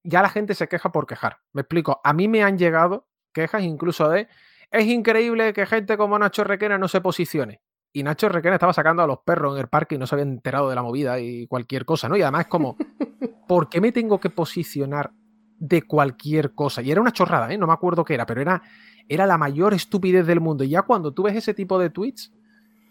[0.03, 1.37] Ya la gente se queja por quejar.
[1.53, 4.27] Me explico, a mí me han llegado quejas incluso de,
[4.73, 7.61] es increíble que gente como Nacho Requena no se posicione.
[7.93, 10.25] Y Nacho Requena estaba sacando a los perros en el parque y no se había
[10.25, 12.16] enterado de la movida y cualquier cosa, ¿no?
[12.16, 12.77] Y además es como,
[13.47, 15.12] ¿por qué me tengo que posicionar
[15.57, 16.83] de cualquier cosa?
[16.83, 17.57] Y era una chorrada, ¿eh?
[17.57, 18.61] No me acuerdo qué era, pero era,
[19.09, 20.64] era la mayor estupidez del mundo.
[20.64, 22.33] Y ya cuando tú ves ese tipo de tweets,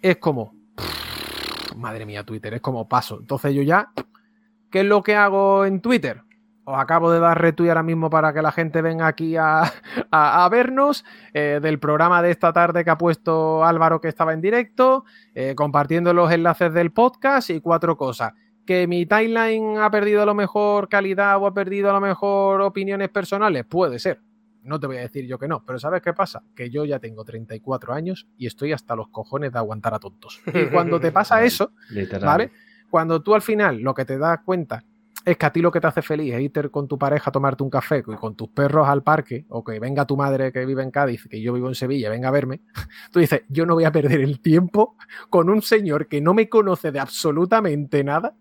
[0.02, 0.54] es como,
[1.80, 3.18] madre mía, Twitter, es como paso.
[3.20, 3.92] Entonces yo ya,
[4.72, 6.22] ¿qué es lo que hago en Twitter?
[6.66, 9.64] Os acabo de dar retweet ahora mismo para que la gente venga aquí a,
[10.12, 11.04] a- vernos
[11.34, 15.04] eh, del programa de esta tarde que ha puesto Álvaro que estaba en directo,
[15.34, 18.34] eh, compartiendo los enlaces del podcast y cuatro cosas.
[18.68, 22.62] Que mi timeline ha perdido a lo mejor calidad o ha perdido a lo mejor
[22.62, 24.20] opiniones personales, puede ser.
[24.64, 26.44] No te voy a decir yo que no, pero ¿sabes qué pasa?
[26.56, 30.42] Que yo ya tengo 34 años y estoy hasta los cojones de aguantar a tontos.
[30.54, 32.26] Y cuando te pasa eso, literal.
[32.26, 32.52] ¿vale?
[32.90, 34.84] Cuando tú al final lo que te das cuenta
[35.26, 37.34] es que a ti lo que te hace feliz es irte con tu pareja a
[37.34, 40.66] tomarte un café y con tus perros al parque, o que venga tu madre que
[40.66, 42.62] vive en Cádiz, que yo vivo en Sevilla, venga a verme,
[43.12, 44.96] tú dices, yo no voy a perder el tiempo
[45.30, 48.36] con un señor que no me conoce de absolutamente nada.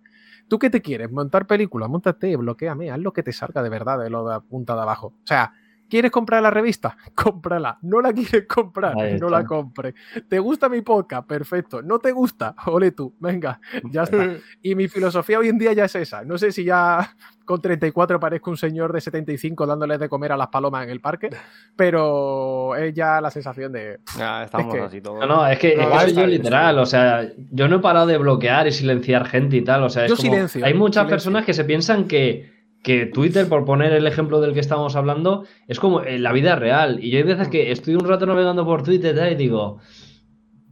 [0.48, 1.10] ¿Tú qué te quieres?
[1.10, 1.90] ¿Montar películas?
[1.90, 4.80] Móntate, bloqueame, haz lo que te salga de verdad de lo de la punta de
[4.80, 5.08] abajo.
[5.08, 5.52] O sea,
[5.88, 6.96] ¿Quieres comprar la revista?
[7.14, 7.78] Cómprala.
[7.82, 8.94] ¿No la quieres comprar?
[8.98, 9.38] Ahí No está.
[9.40, 9.94] la compre.
[10.28, 11.26] ¿Te gusta mi podcast?
[11.26, 11.82] Perfecto.
[11.82, 12.54] ¿No te gusta?
[12.66, 13.14] Ole tú.
[13.20, 13.60] Venga,
[13.90, 14.16] ya está.
[14.62, 16.22] Y mi filosofía hoy en día ya es esa.
[16.24, 17.14] No sé si ya
[17.44, 21.00] con 34 parezco un señor de 75 dándoles de comer a las palomas en el
[21.00, 21.30] parque,
[21.76, 24.00] pero es ya la sensación de...
[24.18, 25.20] Ya, estamos que- así todos.
[25.20, 27.76] No, no, es que, No, es que soy yo bien, literal, o sea, yo no
[27.76, 30.64] he parado de bloquear y silenciar gente y tal, o sea, es Yo como- silencio,
[30.64, 31.10] hay muchas silencio.
[31.10, 35.44] personas que se piensan que, que Twitter, por poner el ejemplo del que estamos hablando,
[35.66, 38.64] es como en la vida real, y yo hay veces que estoy un rato navegando
[38.64, 39.78] por Twitter y digo,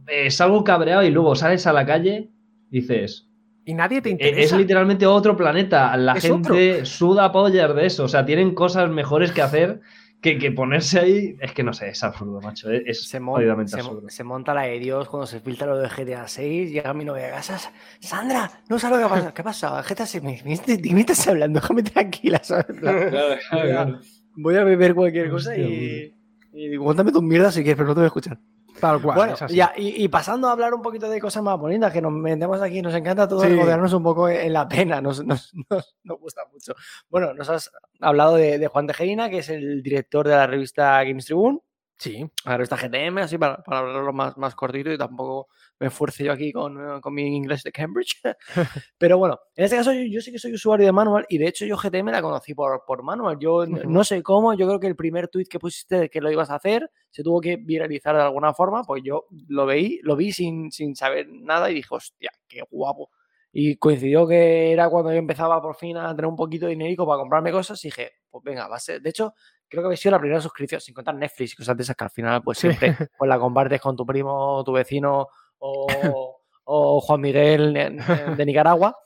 [0.07, 2.29] eh, salgo cabreado y luego sales a la calle,
[2.69, 3.27] dices,
[3.65, 4.39] Y nadie te "Eh, interesa.
[4.55, 9.33] es literalmente otro planeta, la gente suda pollas de eso, o sea, tienen cosas mejores
[9.33, 9.81] que hacer
[10.21, 13.75] que, que ponerse ahí, es que no sé, es absurdo, macho, es, Se, mon- se,
[13.79, 14.09] absurdo.
[14.09, 17.27] se monta la de Dios cuando se filtra lo de GTA 6, llega mi novia
[17.27, 17.59] a casa,
[17.99, 19.83] Sandra, no sabes lo que pasa, ¿qué pasa?
[19.83, 21.59] GTA 6, me, me, ¿de qué estás hablando?
[21.59, 22.65] Déjame tranquila, plan,
[24.35, 26.13] Voy a beber cualquier cosa y,
[26.53, 28.39] y cuéntame tus mierdas si quieres, pero no te voy a escuchar.
[28.79, 29.15] Tal cual.
[29.17, 32.11] bueno, ya, y, y pasando a hablar un poquito de cosas más bonitas, que nos
[32.11, 33.49] metemos aquí, nos encanta todo Sí.
[33.55, 36.73] rodearnos un poco en la pena, nos, nos, nos- nos gusta mucho.
[37.09, 37.71] Bueno, nos has
[38.01, 41.59] hablado de, de Juan Tejerina, que es el director de la revista Games Tribune,
[41.99, 42.29] Sí.
[42.45, 45.47] la revista GTM, así para, para hablarlo más, más cortito y tampoco
[45.79, 48.19] me esfuerce yo aquí con, eh, con mi inglés de Cambridge.
[48.97, 51.47] Pero bueno, en este caso yo, yo sí que soy usuario de Manual y de
[51.47, 53.37] hecho yo GTM la conocí por, por Manual.
[53.39, 56.31] Yo no sé cómo, yo creo que el primer tweet que pusiste de que lo
[56.31, 60.15] ibas a hacer se tuvo que viralizar de alguna forma, pues yo lo veí, lo
[60.15, 63.09] vi sin, sin saber nada y dije, hostia, qué guapo.
[63.51, 67.07] Y coincidió que era cuando yo empezaba por fin a tener un poquito de dinerico
[67.07, 69.01] para comprarme cosas y dije, pues venga, va a ser.
[69.01, 69.33] De hecho,
[69.67, 72.03] creo que había sido la primera suscripción, sin contar Netflix y cosas de esas que
[72.03, 75.27] al final, pues siempre pues, la compartes con tu primo, tu vecino
[75.59, 75.87] o,
[76.65, 78.97] o Juan Miguel de, Nicaragua.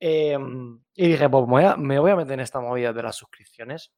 [0.00, 0.38] Eh,
[0.94, 3.16] y dije, pues me voy, a, me voy a meter en esta movida de las
[3.16, 3.92] suscripciones.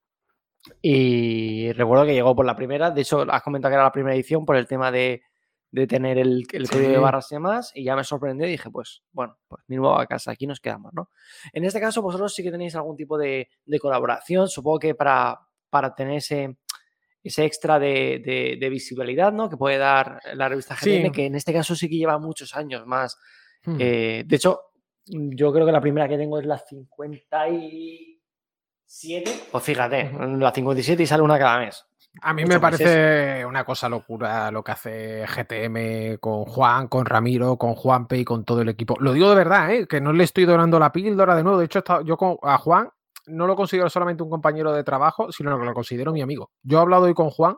[0.83, 4.15] Y recuerdo que llegó por la primera, de hecho, has comentado que era la primera
[4.15, 5.23] edición por el tema de,
[5.71, 7.01] de tener el, el código de Sí.
[7.03, 10.33] barras y demás, y ya me sorprendió y dije, pues bueno, pues mi nueva casa,
[10.33, 11.09] aquí nos quedamos, ¿no?
[11.53, 15.39] En este caso, vosotros sí que tenéis algún tipo de, de colaboración, supongo que para,
[15.71, 16.59] para tener ese,
[17.23, 19.49] ese extra de, de- de visibilidad, ¿no?
[19.51, 21.11] Que puede dar la revista GTM, Sí.
[21.13, 23.19] que en este caso sí que lleva muchos años más.
[23.65, 23.77] Hmm.
[23.79, 24.61] Eh, de hecho,
[25.07, 29.31] yo creo que la primera que tengo es la 57.
[29.51, 31.85] Pues fíjate, la 57 y sale una cada mes.
[32.23, 37.07] A mí Mucho me parece una cosa locura lo que hace GTM con Juan, con
[37.07, 38.97] Ramiro, con Juanpe y con todo el equipo.
[38.99, 39.87] Lo digo de verdad, ¿eh?
[39.87, 41.59] que no le estoy donando la píldora de nuevo.
[41.59, 42.91] De hecho, he estado- yo con- a Juan
[43.31, 46.51] no lo considero solamente un compañero de trabajo, sino que lo considero mi amigo.
[46.63, 47.57] Yo he hablado hoy con Juan,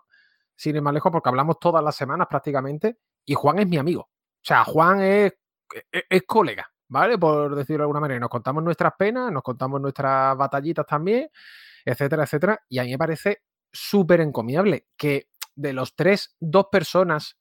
[0.55, 4.03] sin ir más lejos, porque hablamos todas las semanas prácticamente, y Juan es mi amigo.
[4.03, 5.33] O sea, Juan es,
[5.91, 7.19] es, es colega, ¿vale?
[7.19, 8.21] Por decirlo de alguna manera.
[8.21, 11.29] Nos contamos nuestras penas, nos contamos nuestras batallitas también,
[11.85, 12.61] etcétera, etcétera.
[12.69, 13.43] Y a mí me parece
[13.73, 17.39] súper encomiable que de los tres, dos personas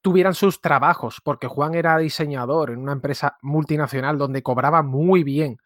[0.00, 5.58] tuvieran sus trabajos, porque Juan era diseñador en una empresa multinacional donde cobraba muy bien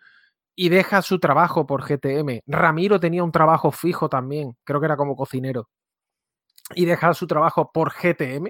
[0.61, 2.43] y deja su trabajo por GTM.
[2.47, 5.71] Ramiro tenía un trabajo fijo también, creo que era como cocinero,
[6.75, 8.49] y deja su trabajo por GTM.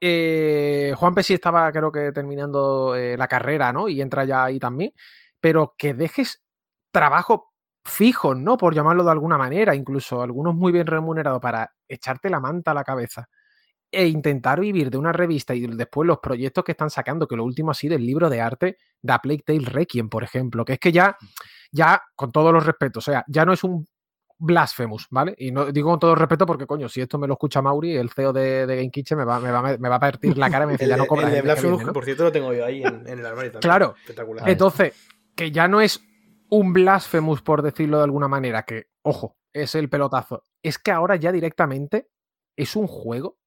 [0.00, 3.88] Eh, Juan Pesci estaba, creo que terminando eh, la carrera, ¿no?
[3.88, 4.92] Y entra ya ahí también.
[5.40, 6.40] Pero que dejes
[6.92, 7.52] trabajo
[7.84, 8.56] fijo, ¿no?
[8.56, 12.74] Por llamarlo de alguna manera, incluso algunos muy bien remunerados para echarte la manta a
[12.74, 13.28] la cabeza
[13.90, 17.44] e intentar vivir de una revista y después los proyectos que están sacando, que lo
[17.44, 20.74] último ha sido el libro de arte de A Plague Tale Requiem, por ejemplo, que
[20.74, 21.16] es que ya,
[21.72, 23.86] ya, con todos los respetos, o sea, ya no es un
[24.38, 25.34] blasphemous, ¿vale?
[25.38, 27.96] Y no digo con todo el respeto porque, coño, si esto me lo escucha Mauri,
[27.96, 30.50] el CEO de, de Game Kitchen, me va, me, va, me va a partir la
[30.50, 32.64] cara y me dice, ya no cobra el de Blasphemous, por cierto lo tengo yo
[32.64, 33.60] ahí en, en el armario también.
[33.60, 33.94] Claro.
[34.00, 34.48] Espectacular.
[34.48, 34.94] Entonces,
[35.34, 36.00] que ya no es
[36.50, 40.44] un blasphemous, por decirlo de alguna manera, que, ojo, es el pelotazo.
[40.62, 42.08] Es que ahora ya directamente
[42.56, 43.37] es un juego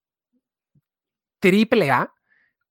[1.41, 2.13] triple A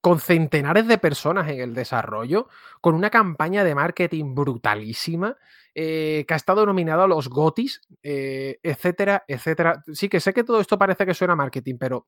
[0.01, 2.49] con centenares de personas en el desarrollo,
[2.81, 5.37] con una campaña de marketing brutalísima,
[5.75, 9.83] eh, que ha estado nominado a los GOTIS, eh, etcétera, etcétera.
[9.93, 12.07] Sí, que sé que todo esto parece que suena a marketing, pero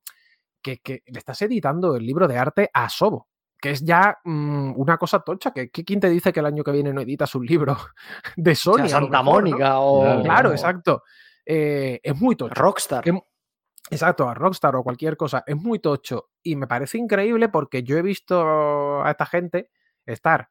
[0.62, 3.28] que, que le estás editando el libro de arte a Sobo,
[3.60, 5.52] que es ya mm, una cosa tocha.
[5.52, 7.76] Que, que ¿Quién te dice que el año que viene no editas un libro
[8.36, 8.74] de O Sony?
[8.88, 9.50] sea, lo Santa mejor, ¿no?
[9.50, 10.22] Mónica o.
[10.22, 11.02] Claro, o exacto.
[11.44, 12.54] Eh, es muy tocho.
[12.54, 13.04] Rockstar.
[13.90, 15.42] Exacto, a Rockstar o cualquier cosa.
[15.46, 16.30] Es muy tocho.
[16.42, 19.70] Y me parece increíble porque yo he visto a esta gente
[20.06, 20.48] estar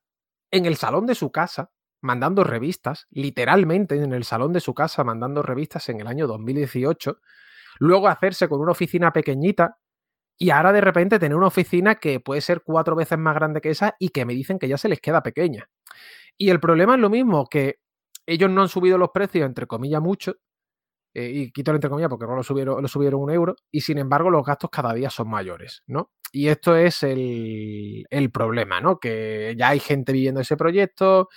[0.51, 1.71] en el salón de su casa
[2.01, 7.19] mandando revistas, literalmente en el salón de su casa mandando revistas en el año 2018,
[7.79, 9.77] luego hacerse con una oficina pequeñita
[10.37, 13.71] y ahora de repente tener una oficina que puede ser cuatro veces más grande que
[13.71, 15.69] esa y que me dicen que ya se les queda pequeña.
[16.37, 17.77] Y el problema es lo mismo, que
[18.25, 20.35] ellos no han subido los precios, entre comillas, mucho,
[21.13, 23.81] eh, y quito el entre comillas porque no lo subieron, lo subieron un euro, y
[23.81, 26.11] sin embargo los gastos cada día son mayores, ¿no?
[26.31, 28.99] Y esto es el, el problema, ¿no?
[28.99, 31.27] Que ya hay gente viviendo ese proyecto,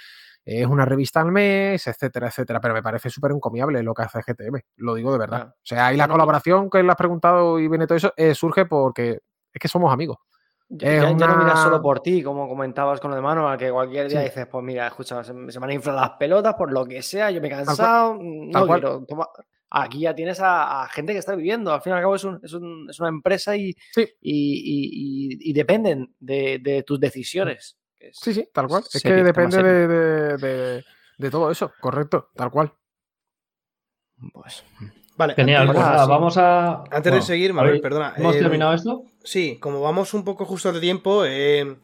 [0.45, 4.21] es una revista al mes, etcétera, etcétera, pero me parece súper encomiable lo que hace
[4.23, 5.39] GTM, lo digo de verdad.
[5.39, 5.51] Claro.
[5.57, 8.67] O sea, ahí la colaboración que le has preguntado y viene todo eso, eh, surge
[8.67, 9.21] porque
[9.53, 10.19] es que somos amigos.
[10.69, 14.21] Ya, no miras solo por ti, como comentabas con lo de Manuel, que cualquier día
[14.21, 14.25] Sí.
[14.27, 17.41] dices, pues mira, escucha, se, me- han inflado las pelotas por lo que sea, yo
[17.41, 19.05] me he cansado, mm, no quiero.
[19.07, 19.29] toma-
[19.77, 22.25] Aquí ya tienes a, a gente que está viviendo, al fin y al cabo es,
[22.25, 24.03] un- es un- es una empresa y, Sí.
[24.21, 27.77] y, y- y- y dependen de, de tus decisiones.
[27.99, 28.83] es- Sí, sí, tal cual.
[28.85, 30.85] Es que serio, depende de, de- de-
[31.19, 32.73] de todo eso, correcto, tal cual.
[34.33, 34.65] Pues,
[35.17, 36.85] Vale, Genial, antes, pues Ah, nada, vamos a.
[36.91, 38.15] antes de seguir, Manuel, ¿habéis- perdona.
[38.17, 39.05] ¿Hemos eh, terminado esto?
[39.23, 41.77] Sí, como vamos un poco justo de tiempo, eh,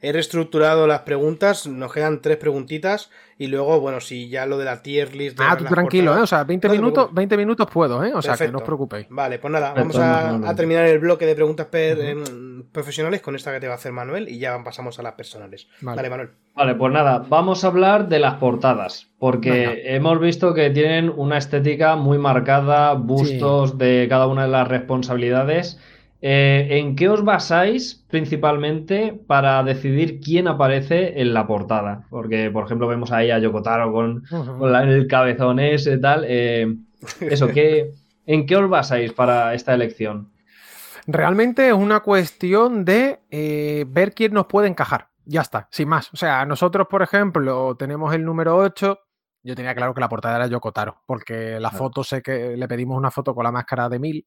[0.00, 4.64] he reestructurado las preguntas, nos quedan tres preguntitas y luego, bueno, si ya lo de
[4.64, 5.38] la tier list...
[5.38, 6.20] de Ah, tú tranquilo, ¿eh?
[6.20, 7.16] O sea, 20 No te minutos, preocupes.
[7.16, 8.12] 20 minutos puedo, ¿eh?
[8.14, 9.06] O sea, que no os preocupéis.
[9.10, 13.52] Vale, pues nada, vamos a, terminar el bloque de preguntas per- em, profesionales con esta
[13.52, 15.68] que te va a hacer Manuel y ya pasamos a las personales.
[15.80, 15.96] Vale.
[15.96, 16.30] Vale, Manuel.
[16.54, 19.72] Vale, pues nada, vamos a hablar de las portadas, porque Venga.
[19.84, 25.78] hemos visto que tienen una estética muy marcada, bustos de cada una de las responsabilidades.
[26.20, 32.06] Eh, ¿En qué os basáis principalmente para decidir quién aparece en la portada?
[32.10, 34.24] Porque, por ejemplo, vemos ahí a Yokotaro con,
[34.58, 36.24] con la- el cabezón ese tal.
[36.26, 36.74] eh,
[37.20, 37.92] eso, ¿qué,
[38.26, 40.32] ¿en qué os basáis para esta elección?
[41.06, 45.08] Realmente es una cuestión de eh, ver quién nos puede encajar.
[45.24, 46.12] Ya está, sin más.
[46.12, 48.98] O sea, nosotros, por ejemplo, tenemos el número 8.
[49.42, 52.96] Yo tenía claro que la portada era Yokotaro, porque la foto sé que le pedimos
[52.98, 54.26] una foto con la máscara de Mil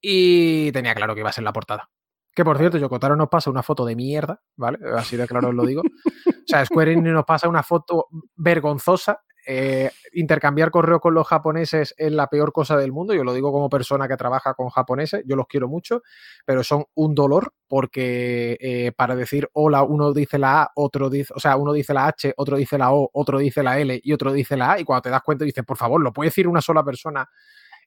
[0.00, 1.90] y tenía claro que iba a ser la portada.
[2.34, 4.78] Que por cierto, Yokotaro nos pasa una foto de mierda, ¿vale?
[4.96, 5.82] Así de claro os lo digo.
[5.82, 9.20] O sea, Square nos pasa una foto vergonzosa.
[9.46, 13.14] eh, intercambiar correo con los japoneses es la peor cosa del mundo.
[13.14, 15.22] Yo lo digo como persona que trabaja con japoneses.
[15.26, 16.02] Yo los quiero mucho,
[16.44, 21.32] pero son un dolor porque eh, para decir hola uno dice la A, otro dice,
[21.34, 24.12] o sea, uno dice la H, otro dice la O, otro dice la L y
[24.12, 24.80] otro dice la A.
[24.80, 27.28] Y cuando te das cuenta dices, por favor, lo puede decir una sola persona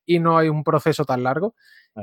[0.05, 1.55] y no hay un proceso tan largo.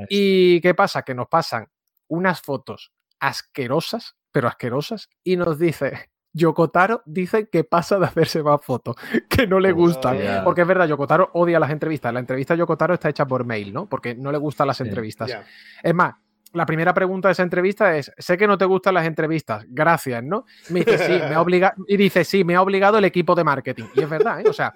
[0.09, 1.01] ¿Y qué pasa?
[1.03, 1.67] Que nos pasan
[2.07, 8.63] unas fotos asquerosas, pero asquerosas, y nos dice, Yokotaro dice que pasa de hacerse más
[8.63, 8.95] fotos,
[9.29, 10.17] que no le gustan.
[10.43, 12.13] Porque es verdad, Yokotaro odia las entrevistas.
[12.13, 13.87] La entrevista de Yokotaro está hecha por mail, ¿no?
[13.87, 14.83] Porque no le gustan las Sí.
[14.83, 15.29] entrevistas.
[15.29, 15.45] Ya.
[15.83, 16.15] Es más,
[16.53, 20.23] la primera pregunta de esa entrevista es: Sé que no te gustan las entrevistas, gracias,
[20.23, 20.45] ¿no?
[20.69, 21.83] Me dice, sí, me ha obligado.
[21.87, 23.85] Y dice, sí, me ha obligado el equipo de marketing.
[23.93, 24.49] Y es verdad, ¿eh?
[24.49, 24.73] O sea,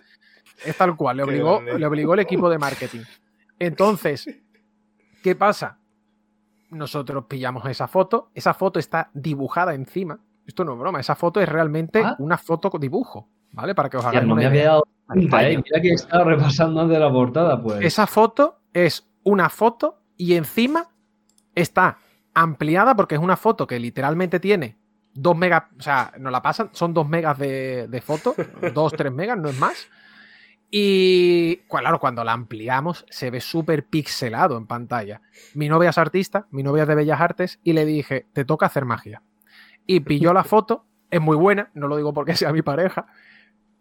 [0.64, 3.02] es tal cual, le obligó, le obligó el equipo de marketing.
[3.60, 4.28] Entonces,
[5.24, 5.80] ¿qué pasa?
[6.72, 10.20] Nosotros pillamos esa foto, esa foto está dibujada encima.
[10.46, 12.16] Esto no es broma, esa foto es realmente Ah.
[12.20, 13.74] una foto con dibujo, ¿vale?
[13.74, 15.58] Para que os hagáis no me había dado cuenta, eh.
[15.58, 17.82] Mira que estaba repasando antes de la portada, pues.
[17.82, 20.88] Esa foto es una foto y encima
[21.56, 21.98] está
[22.34, 24.78] ampliada porque es una foto que literalmente tiene
[25.14, 28.36] dos megas, o sea, nos la pasan, son dos megas de, de foto,
[28.76, 29.88] dos, tres megas, no es más.
[30.78, 35.22] Y claro, cuando la ampliamos se ve súper pixelado en pantalla.
[35.54, 38.66] Mi novia es artista, mi novia es de Bellas Artes y le dije, te toca
[38.66, 39.24] hacer magia.
[39.88, 43.06] Y pilló la foto, es muy buena, no lo digo porque sea mi pareja,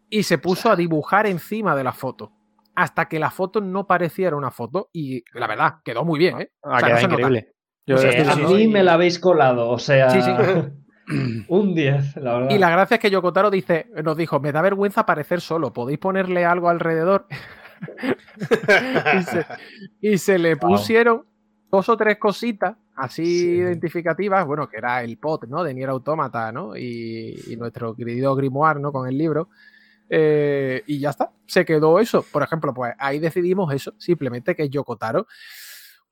[0.09, 2.31] y se puso a dibujar encima de la foto.
[2.77, 6.53] Hasta que la foto no pareciera una foto y la verdad, quedó muy bien, ¿eh?
[6.63, 7.55] Ah, O sea, no increíble.
[7.87, 10.11] Yo a mí me la habéis colado, o sea.
[10.11, 10.31] Sí, sí.
[11.49, 12.51] un 10, la verdad.
[12.51, 15.99] Y la gracia es que Yokotaro dice, nos dijo, me da vergüenza aparecer solo, ¿podéis
[15.99, 17.27] ponerle algo alrededor?
[19.19, 19.47] y, se,
[20.01, 20.71] y se le Wow.
[20.71, 21.25] pusieron
[21.71, 23.47] dos o tres cositas así Sí.
[23.57, 25.65] identificativas, bueno, que era el pot, ¿no?
[25.65, 26.77] De Nier Automata, ¿no?
[26.77, 28.93] Y, y nuestro querido Grimoire, ¿no?
[28.93, 29.49] Con el libro.
[30.09, 32.25] Eh, y ya está, se quedó eso.
[32.31, 35.27] Por ejemplo, pues ahí decidimos eso, simplemente que Yokotaro.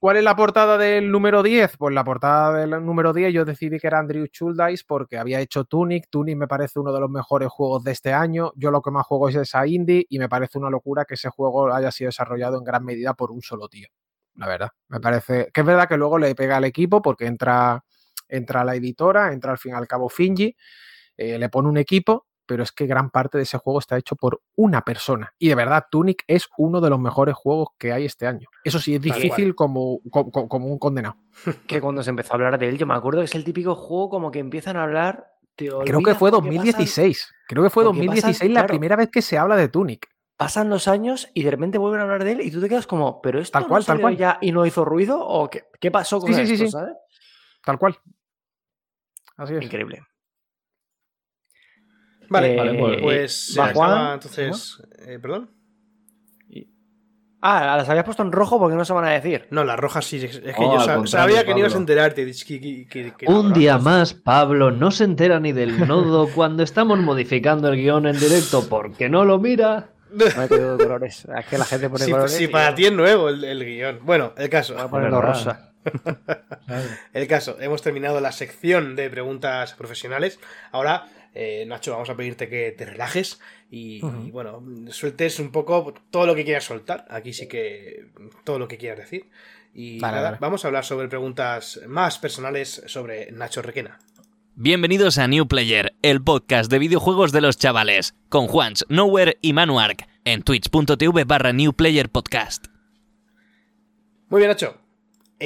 [0.03, 1.77] ¿Cuál es la portada del número 10?
[1.77, 5.63] Pues la portada del número 10 yo decidí que era Andrew Schuldice porque había hecho
[5.63, 6.09] Tunic.
[6.11, 8.51] Tunic me parece uno de los mejores juegos de este año.
[8.57, 11.29] Yo lo que más juego es esa indie y me parece una locura que ese
[11.29, 13.87] juego haya sido desarrollado en gran medida por un solo tío.
[14.35, 14.71] La verdad.
[14.89, 17.85] Me parece que es verdad que luego le pega al equipo porque entra,
[18.27, 20.57] entra la editora, entra al fin y al cabo Finji,
[21.17, 24.17] eh, le pone un equipo, pero es que gran parte de ese juego está hecho
[24.17, 25.33] por una persona.
[25.39, 28.49] Y de verdad, Tunic es uno de los mejores juegos que hay este año.
[28.65, 31.17] Eso sí, es difícil como, como, como un condenado.
[31.67, 33.75] Que cuando se empezó a hablar de él, yo me acuerdo que es el típico
[33.75, 35.29] juego como que empiezan a hablar.
[35.57, 37.33] Creo que fue porque pasan- 2016.
[37.49, 38.69] Creo que fue porque 2016 pasan- la claro.
[38.69, 40.09] primera vez que se habla de Tunic.
[40.37, 42.87] Pasan los años y de repente vuelven a hablar de él y tú te quedas
[42.87, 44.17] como, ¿pero esto Tal cual, no tal cual.
[44.17, 45.21] ya y no hizo ruido?
[45.25, 46.71] ¿O qué, qué pasó con Sí, sí, sí, esto, sí.
[46.73, 46.95] sabes?
[47.65, 47.97] Tal cual.
[49.37, 49.63] Así es.
[49.63, 50.03] Increíble.
[52.33, 55.51] Vale, Eh, Vale, pues- pues va ya estaba, Juan, entonces, eh, ¿perdón?
[57.45, 59.49] Ah, las habías puesto en rojo porque no se van a decir.
[59.51, 62.25] No, las rojas sí, es que No, yo sabía que no ibas a enterarte.
[62.25, 65.51] de que- que- que- que las Un día rojas- más, Pablo no se entera ni
[65.51, 69.89] del nodo cuando estamos modificando el guion en directo porque no lo mira.
[70.13, 70.49] No de
[70.85, 71.27] colores.
[71.37, 72.33] Es que la gente pone Sí, colores.
[72.33, 73.99] sí, y para yo ti es nuevo el, el guion.
[74.05, 74.75] Bueno, el caso.
[74.75, 75.72] voy a ponerlo rosa.
[77.13, 80.39] El caso, hemos terminado la sección de preguntas profesionales.
[80.71, 86.27] Ahora, eh, Nacho, vamos a pedirte que te relajes y, bueno, sueltes un poco todo
[86.27, 87.07] lo que quieras soltar.
[87.09, 88.07] Aquí sí que
[88.45, 89.29] todo lo que quieras decir.
[89.75, 90.39] Y Vale, nada, vale.
[90.41, 93.99] vamos a hablar sobre preguntas más personales sobre Nacho Requena.
[94.55, 99.55] Bienvenidos a New Player, el podcast de videojuegos de los chavales, con Juans, Nowhere y
[99.55, 102.67] Manuark, en twitch.tv barra New Player Podcast.
[104.29, 104.82] Muy bien, Nacho.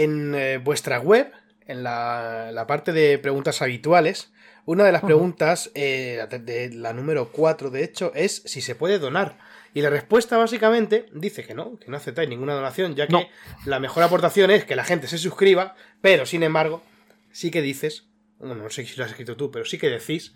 [0.03, 1.33] En eh, vuestra web,
[1.67, 4.31] en la, la parte de preguntas habituales,
[4.67, 8.75] una de las preguntas, eh, la de, la número 4 de hecho, es si se
[8.75, 9.39] puede donar.
[9.73, 13.27] Y la respuesta básicamente dice que no, que no aceptáis ninguna donación, ya que No.
[13.65, 16.83] la mejor aportación es que la gente se suscriba, pero sin embargo,
[17.31, 20.35] sí que dices, bueno, no sé si lo has escrito tú, pero sí que decís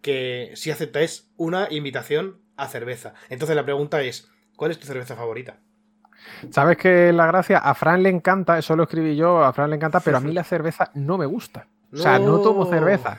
[0.00, 3.14] que sí aceptáis una invitación a cerveza.
[3.30, 5.60] Entonces la pregunta es, ¿cuál es tu cerveza favorita?
[6.50, 7.58] ¿Sabes que la gracia?
[7.58, 10.32] A Fran le encanta, eso lo escribí yo, a Fran le encanta, pero a mí
[10.32, 11.66] la cerveza no me gusta.
[11.92, 13.18] O sea, no tomo cerveza.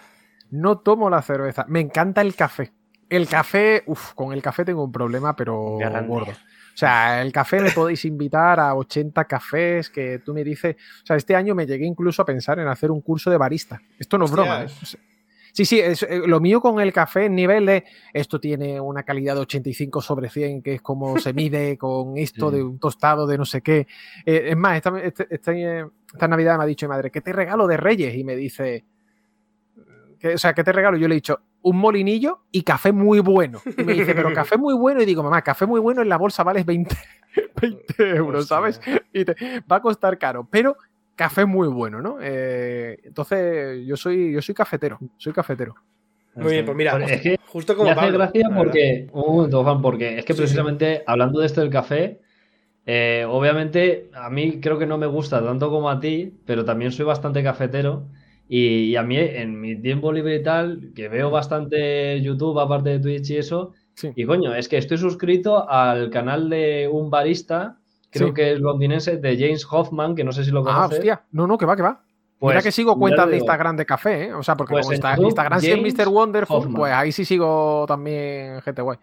[0.49, 1.65] No tomo la cerveza.
[1.67, 2.71] Me encanta el café.
[3.09, 6.07] El café, uff, con el café tengo un problema, pero Grande.
[6.07, 6.31] gordo.
[6.31, 10.75] O sea, el café me podéis invitar a 80 cafés que tú me dices.
[11.03, 13.79] O sea, este año me llegué incluso a pensar en hacer un curso de barista.
[13.99, 14.63] Esto no es broma.
[14.63, 14.67] ¿eh?
[15.55, 19.03] Sí, sí, es, eh, lo mío con el café en nivel de esto tiene una
[19.03, 23.27] calidad de 85 sobre 100, que es como se mide con esto de un tostado
[23.27, 23.87] de no sé qué.
[24.25, 27.31] Eh, es más, esta, este- este- esta Navidad me ha dicho mi madre, ¿qué te
[27.31, 28.15] regalo de Reyes?
[28.15, 28.83] Y me dice,
[30.19, 30.97] que, o sea, ¿qué te regalo?
[30.97, 33.61] Yo le he dicho, un molinillo y café muy bueno.
[33.77, 35.01] Y me dice, pero café muy bueno.
[35.01, 36.95] Y digo, mamá, café muy bueno en la bolsa vale 20,
[37.61, 38.81] 20 euros, ¿sabes?
[39.13, 39.35] Y te,
[39.71, 40.75] va a costar caro, pero
[41.15, 42.17] café muy bueno, ¿no?
[42.21, 45.75] Eh, entonces, yo soy, yo soy cafetero, soy cafetero.
[46.35, 49.07] Muy bien, pues mira, Pues es que justo como me hace Pablo, gracia porque.
[49.13, 50.41] Un momento, Juan, porque es que Sí, sí.
[50.43, 52.21] precisamente hablando de esto del café,
[52.85, 56.91] eh, obviamente a mí creo que no me gusta tanto como a ti, pero también
[56.91, 58.07] soy bastante cafetero.
[58.49, 62.89] Y, y a mí, en mi tiempo libre y tal, que veo bastante YouTube, aparte
[62.89, 64.11] de Twitch y eso, Sí.
[64.15, 67.77] y coño, es que estoy suscrito al canal de un barista,
[68.13, 68.33] creo Sí.
[68.33, 70.97] que es londinense, de James Hoffman, que no sé si lo Ah, conoces.
[70.99, 71.23] hostia.
[71.31, 72.01] No, no, que va, que va.
[72.39, 74.33] Pues, Mira que sigo cuentas de Instagram de café, ¿eh?
[74.33, 76.09] O sea, porque Pues como está, Instagram sí es Mr.
[76.09, 76.73] Wonderful, Hoffman.
[76.75, 78.97] pues ahí sí sigo también gente guay.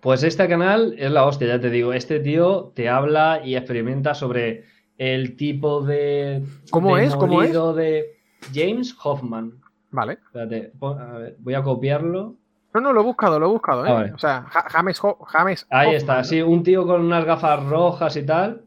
[0.00, 1.92] Pues este canal es la hostia, ya te digo.
[1.92, 4.64] Este tío te habla y experimenta sobre
[4.96, 6.42] el tipo de.
[6.70, 7.16] ¿Cómo de es?
[7.16, 7.52] ¿Cómo es?
[7.52, 8.16] de
[8.54, 9.60] James Hoffman.
[9.90, 10.14] Vale.
[10.14, 12.36] Espérate, a ver, voy a copiarlo.
[12.74, 13.90] No, no, lo he buscado, lo he buscado, ¿eh?
[13.92, 14.12] Vale.
[14.12, 16.24] O sea, Ja- James, Ho- James Ahí Hoffman, está, ¿no?
[16.24, 18.62] sí, un tío con unas gafas rojas y tal.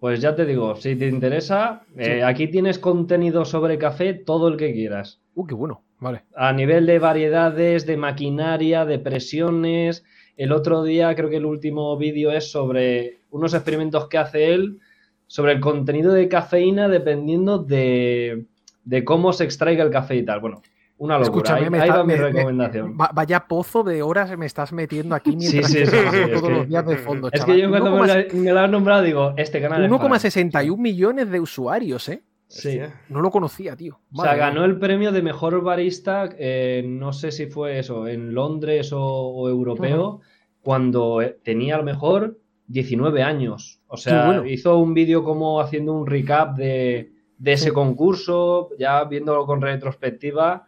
[0.00, 4.56] Pues ya te digo, si te interesa, eh, aquí tienes contenido sobre café, todo el
[4.56, 5.20] que quieras.
[5.34, 5.82] Uh, qué bueno.
[6.00, 6.24] Vale.
[6.34, 10.04] A nivel de variedades, de maquinaria, de presiones.
[10.36, 14.80] El otro día, creo que el último vídeo es sobre unos experimentos que hace él
[15.28, 18.46] sobre el contenido de cafeína dependiendo de,
[18.84, 20.40] de cómo se extraiga el café y tal.
[20.40, 20.62] Bueno,
[21.04, 21.42] una locura.
[21.58, 22.96] Escúchame, ahí me ahí está- va mi me- me- recomendación.
[23.00, 26.16] va- vaya pozo de horas me estás metiendo aquí mientras sí, que sí, sí, trabajo
[26.16, 27.56] es todos que- los días de fondo, Es chaval.
[27.56, 30.08] que yo cuando me 1,6 lo, me has nombrado digo, este canal es para mí.
[30.08, 32.22] 1,61 millones de usuarios, ¿eh?
[32.48, 32.78] Sí.
[33.08, 33.98] No lo conocía, tío.
[34.14, 38.34] O sea, ganó el premio de mejor barista, eh, no sé si fue eso, en
[38.34, 40.20] Londres o, o europeo,
[40.62, 43.80] cuando eh, tenía a lo mejor 19 años.
[43.88, 44.46] O sea, bueno.
[44.46, 47.70] hizo un vídeo como haciendo un recap de, de ese Sí.
[47.72, 50.66] concurso, ya viéndolo con retrospectiva,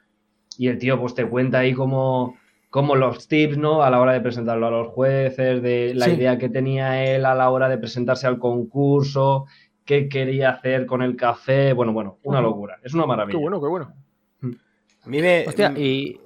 [0.58, 2.36] y el tío pues te cuenta ahí como,
[2.70, 3.82] como los tips, ¿no?
[3.82, 6.12] A la hora de presentarlo a los jueces, de la Sí.
[6.12, 9.46] idea que tenía él a la hora de presentarse al concurso,
[9.84, 13.38] qué quería hacer con el café, bueno, bueno, una locura, es una maravilla.
[13.38, 13.92] Qué bueno, qué bueno.
[14.42, 15.44] A mí me.
[15.46, 16.20] Hostia, mm, y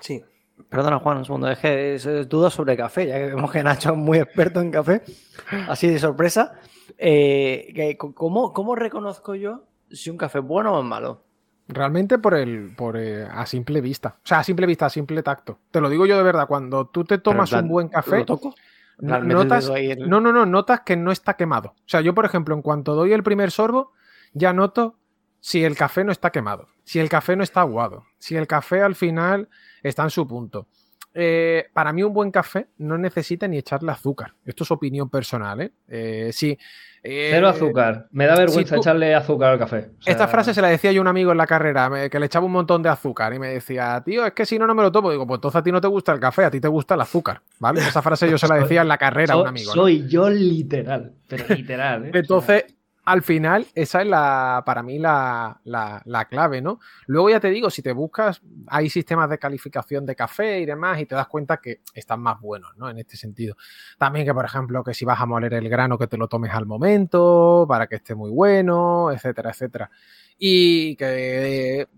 [0.00, 0.22] Sí.
[0.68, 1.50] Perdona, Juan, un segundo.
[1.50, 4.60] Es que es, es duda sobre café, ya que vemos que Nacho es muy experto
[4.60, 5.02] en café.
[5.68, 6.60] Así de sorpresa.
[6.98, 11.24] Eh, ¿cómo, ¿Cómo reconozco yo si un café es bueno o es malo?
[11.72, 14.16] Realmente por el, por eh, a simple vista.
[14.22, 15.58] O sea, a simple vista, a simple tacto.
[15.70, 18.24] Te lo digo yo de verdad, cuando tú te tomas plan, un buen café, ¿Lo
[18.26, 18.54] toco?
[19.00, 19.70] En no- plan, meto el notas,
[20.06, 21.70] no, no, no, notas que no está quemado.
[21.70, 23.92] O sea, yo, por ejemplo, en cuanto doy el primer sorbo,
[24.32, 24.96] ya noto
[25.40, 28.82] si el café no está quemado, si el café no está aguado, si el café
[28.82, 29.48] al final
[29.82, 30.66] está en su punto.
[31.12, 34.34] Eh, para mí un buen café no necesita ni echarle azúcar.
[34.44, 35.72] Esto es opinión personal, ¿eh?
[35.88, 36.56] Eh, sí.
[37.02, 38.06] eh, Cero azúcar.
[38.12, 39.90] Me da vergüenza tú- echarle azúcar al café.
[39.98, 42.08] O sea, Esta frase se la decía yo a un amigo en la carrera, me-
[42.08, 44.66] que le echaba un montón de azúcar y me decía, tío, es que si no,
[44.68, 45.10] no me lo tomo.
[45.10, 47.00] Digo, pues entonces a ti no te gusta el café, a ti te gusta el
[47.00, 47.80] azúcar, ¿vale?
[47.80, 49.74] Esa frase yo se la decía en la carrera a un amigo.
[49.74, 49.82] ¿no?
[49.82, 52.04] Soy yo literal, pero literal.
[52.06, 52.10] ¿eh?
[52.14, 52.64] Entonces,
[53.04, 56.78] al final, esa es la, para mí la, la- la clave, ¿no?
[57.06, 61.00] Luego ya te digo, si te buscas, hay sistemas de calificación de café y demás,
[61.00, 62.88] y te das cuenta que están más buenos, ¿no?
[62.90, 63.56] En este sentido.
[63.98, 66.52] También que, por ejemplo, que si vas a moler el grano, que te lo tomes
[66.52, 69.90] al momento, para que esté muy bueno, etcétera, etcétera.
[70.38, 71.88] Y que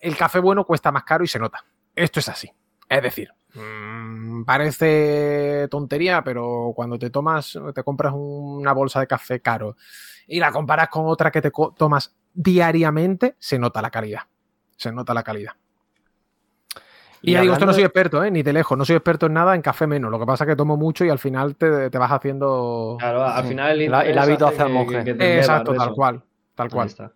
[0.00, 1.64] el café bueno cuesta más caro y se nota.
[1.94, 2.50] Esto es así.
[2.88, 9.40] Es decir, mm, parece tontería, pero cuando te tomas, te compras una bolsa de café
[9.40, 9.76] caro
[10.26, 14.22] y la comparas con otra que te tomas diariamente, se nota la calidad.
[14.76, 15.52] Se nota la calidad.
[17.22, 18.30] Y, ya digo, esto no soy experto, ¿eh?
[18.30, 20.10] ni de lejos, no soy experto en nada, en café menos.
[20.10, 22.96] Lo que pasa es que tomo mucho y al final te, te vas haciendo.
[22.98, 25.38] Claro, al final el, hábito hace hace al monje.
[25.38, 26.22] Exacto, tal cual.
[26.54, 26.86] Tal Ahí cual.
[26.86, 27.12] está.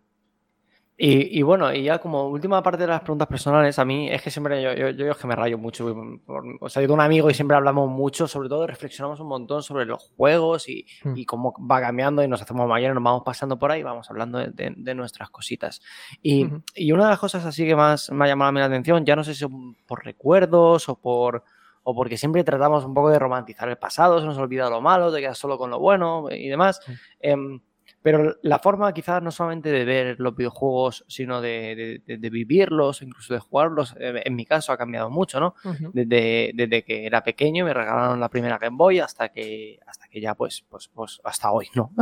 [1.03, 4.21] Y, y bueno, y ya como última parte de las preguntas personales, a mí es
[4.21, 5.87] que siempre yo, yo, yo es que me rayo mucho.
[6.27, 9.29] por- o sea, yo tengo un amigo y siempre hablamos mucho, sobre todo reflexionamos un
[9.29, 11.15] montón sobre los juegos y, Hmm.
[11.17, 14.39] y cómo va cambiando y nos hacemos mayores, nos vamos pasando por ahí, vamos hablando
[14.41, 15.81] de, de- de nuestras cositas.
[16.21, 16.63] Y, Ujú.
[16.75, 19.25] y una de las cosas así que más me ha llamado la atención, ya no
[19.25, 19.47] sé si
[19.87, 21.45] por recuerdos o por
[21.83, 25.11] o porque siempre tratamos un poco de romantizar el pasado, se nos olvida lo malo,
[25.11, 26.79] te quedas solo con lo bueno y demás.
[26.85, 26.93] Sí.
[27.21, 27.59] Em,
[28.03, 33.35] pero la forma quizás no solamente de ver los videojuegos, sino de, de- vivirlos, incluso
[33.35, 35.55] de jugarlos, eh, en mi caso ha cambiado mucho, ¿no?
[35.93, 40.21] Desde, desde que era pequeño me regalaron la primera Game Boy hasta que, hasta que
[40.21, 41.93] ya pues, pues, pues hasta hoy, ¿no?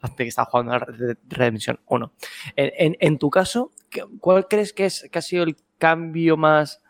[0.00, 2.12] Hasta, que estaba jugando a Red Dead Redemption 1.
[2.56, 6.36] En, en- en tu caso, ¿qué- ¿cuál crees que, es, que ha sido el cambio
[6.36, 6.82] más,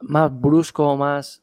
[0.00, 1.42] más brusco, más...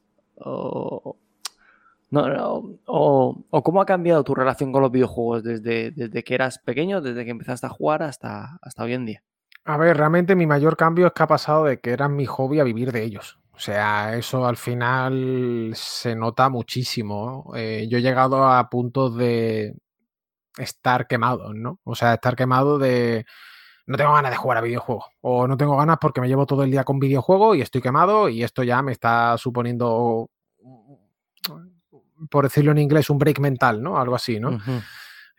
[2.23, 6.35] no, no, o, o cómo ha cambiado tu relación con los videojuegos desde, desde que
[6.35, 9.23] eras pequeño, desde que empezaste a jugar hasta, hasta hoy en día?
[9.65, 12.59] A ver, realmente mi mayor cambio es que ha pasado de que eran mi hobby
[12.59, 13.39] a vivir de ellos.
[13.51, 17.51] O sea, eso al final se nota muchísimo.
[17.55, 19.75] Eh, yo he llegado a puntos de
[20.57, 21.79] estar quemado, ¿no?
[21.83, 23.25] O sea, estar quemado de
[23.87, 26.63] no tengo ganas de jugar a videojuegos o no tengo ganas porque me llevo todo
[26.63, 30.29] el día con videojuegos y estoy quemado y esto ya me está suponiendo,
[32.29, 33.99] por decirlo en inglés, un break mental, ¿no?
[33.99, 34.57] Algo así, ¿no?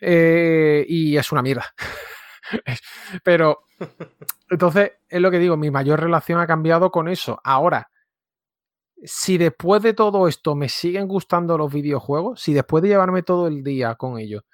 [0.01, 1.67] Eh, y es una mierda.
[3.25, 3.65] Pero,
[4.51, 7.41] entonces, es lo que digo, mi mayor relación ha cambiado con eso.
[7.43, 7.91] Ahora,
[9.03, 13.47] si después de todo esto me siguen gustando los videojuegos, si después de llevarme todo
[13.47, 14.45] el día con ellos,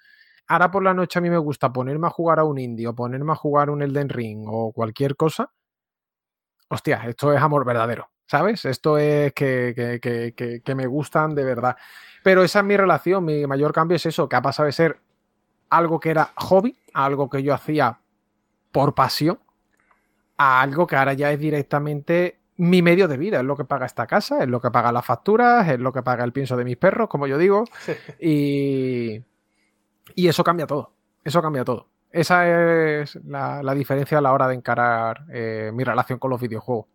[0.49, 2.95] ahora por la noche a mí me gusta ponerme a jugar a un indie o
[2.95, 5.53] ponerme a jugar un Elden Ring o cualquier cosa,
[6.69, 8.65] hostia, esto es amor verdadero, ¿sabes?
[8.65, 11.77] Esto es que, que, que, me gustan de verdad.
[12.23, 15.01] Pero esa es mi relación, mi mayor cambio es eso, que ha pasado de ser
[15.69, 17.99] algo que era hobby, algo que yo hacía
[18.71, 19.39] por pasión,
[20.39, 23.85] a algo que ahora ya es directamente mi medio de vida, es lo que paga
[23.85, 26.65] esta casa, es lo que paga las facturas, es lo que paga el pienso de
[26.65, 27.65] mis perros, como yo digo,
[28.19, 29.23] y,
[30.15, 31.91] y eso cambia todo, eso cambia todo.
[32.11, 36.41] Esa es la, la diferencia a la hora de encarar eh, mi relación con los
[36.41, 36.87] videojuegos.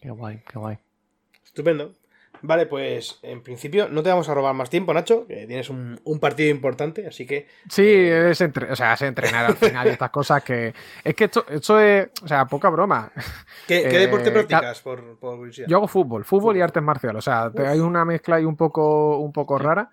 [0.00, 0.78] Qué guay, qué guay.
[1.44, 1.94] Estupendo.
[2.42, 6.00] Vale, pues en principio no te vamos a robar más tiempo, Nacho, que tienes un,
[6.04, 9.90] un partido importante, así que Sí, es, entre- o sea, es entrenar al final y
[9.90, 10.72] estas cosas que...
[11.04, 13.12] Es que esto, esto es, o sea, poca broma.
[13.68, 14.80] ¿qué, qué Eh, deporte ca- practicas?
[14.80, 15.66] Por, por curiosidad.
[15.68, 17.18] Yo hago fútbol, fútbol y artes marciales.
[17.18, 19.90] O sea, te- hay una mezcla ahí un poco, un poco rara.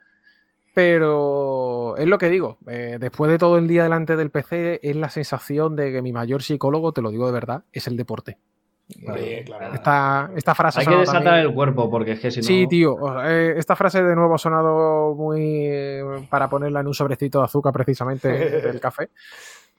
[0.74, 2.60] Pero es lo que digo.
[2.68, 6.14] eh, después de todo el día delante del PC, es la sensación de que mi
[6.14, 8.38] mayor psicólogo, te lo digo de verdad, es el deporte.
[9.04, 9.74] Claro.
[9.74, 10.80] Esta, esta frase.
[10.80, 12.44] ha Hay que desatar también- el cuerpo porque es que si no.
[12.46, 12.96] Sí, tío.
[13.26, 17.46] eh, esta frase de nuevo ha sonado muy eh, para ponerla en un sobrecito de
[17.46, 18.28] azúcar precisamente
[18.62, 19.10] del café.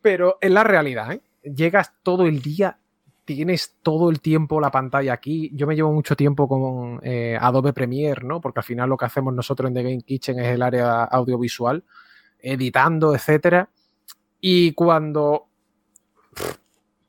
[0.02, 1.20] Pero es la realidad, ¿eh?
[1.42, 2.76] Llegas todo el día,
[3.24, 5.50] tienes todo el tiempo la pantalla aquí.
[5.54, 8.40] Yo me llevo mucho tiempo con eh, Adobe Premiere, ¿no?
[8.42, 11.82] Porque al final lo que hacemos nosotros en The Game Kitchen es el área audiovisual,
[12.40, 13.68] editando, etcétera.
[14.40, 15.46] Y cuando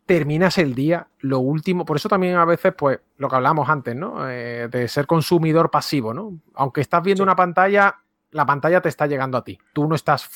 [0.09, 3.95] terminas el día, lo último, por eso también a veces, pues, lo que hablamos antes,
[3.95, 4.27] ¿no?
[4.27, 6.39] Eh, de ser consumidor pasivo, ¿no?
[6.55, 7.25] Aunque estás viendo Sí.
[7.25, 7.95] una pantalla,
[8.31, 9.59] la pantalla te está llegando a ti.
[9.71, 10.27] Tú no estás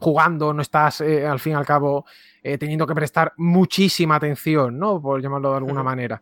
[0.00, 2.04] jugando, no estás, eh, al fin y al cabo,
[2.42, 5.00] eh, teniendo que prestar muchísima atención, ¿no?
[5.00, 6.20] Por llamarlo de alguna manera.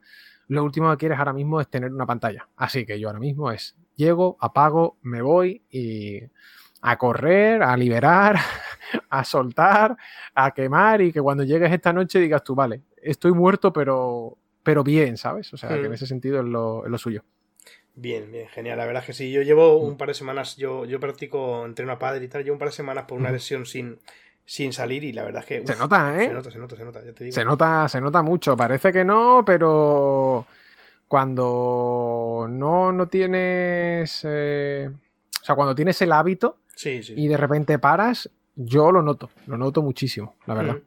[0.48, 2.46] Lo último que quieres ahora mismo es tener una pantalla.
[2.56, 6.20] Así que yo ahora mismo es, llego, apago, me voy y
[6.86, 8.36] a correr, a liberar,
[9.10, 9.96] a soltar,
[10.34, 14.84] a quemar y que cuando llegues esta noche digas tú, vale, estoy muerto, pero, pero
[14.84, 15.52] bien, ¿sabes?
[15.54, 15.94] O sea, que en Mm.
[15.94, 17.22] ese sentido es lo, es lo suyo.
[17.96, 18.76] Bien, bien, genial.
[18.78, 19.30] La verdad es que sí.
[19.30, 22.54] Yo llevo un par de semanas, yo, yo practico entreno a padre y tal, llevo
[22.54, 23.34] un par de semanas por una Ujú.
[23.34, 23.98] lesión sin,
[24.44, 25.66] sin salir y la verdad es que...
[25.66, 26.26] Se nota, ¿eh?
[26.26, 27.34] Se nota, se nota, se nota, ya te digo.
[27.34, 28.56] Se nota, se nota mucho.
[28.56, 30.44] Parece que no, pero
[31.06, 34.20] cuando no, no tienes.
[34.24, 34.90] eh,
[35.44, 37.12] o sea, cuando tienes el hábito Sí, sí.
[37.18, 39.28] y de repente paras, yo lo noto.
[39.46, 40.74] Lo noto muchísimo, la verdad.
[40.76, 40.80] Mm.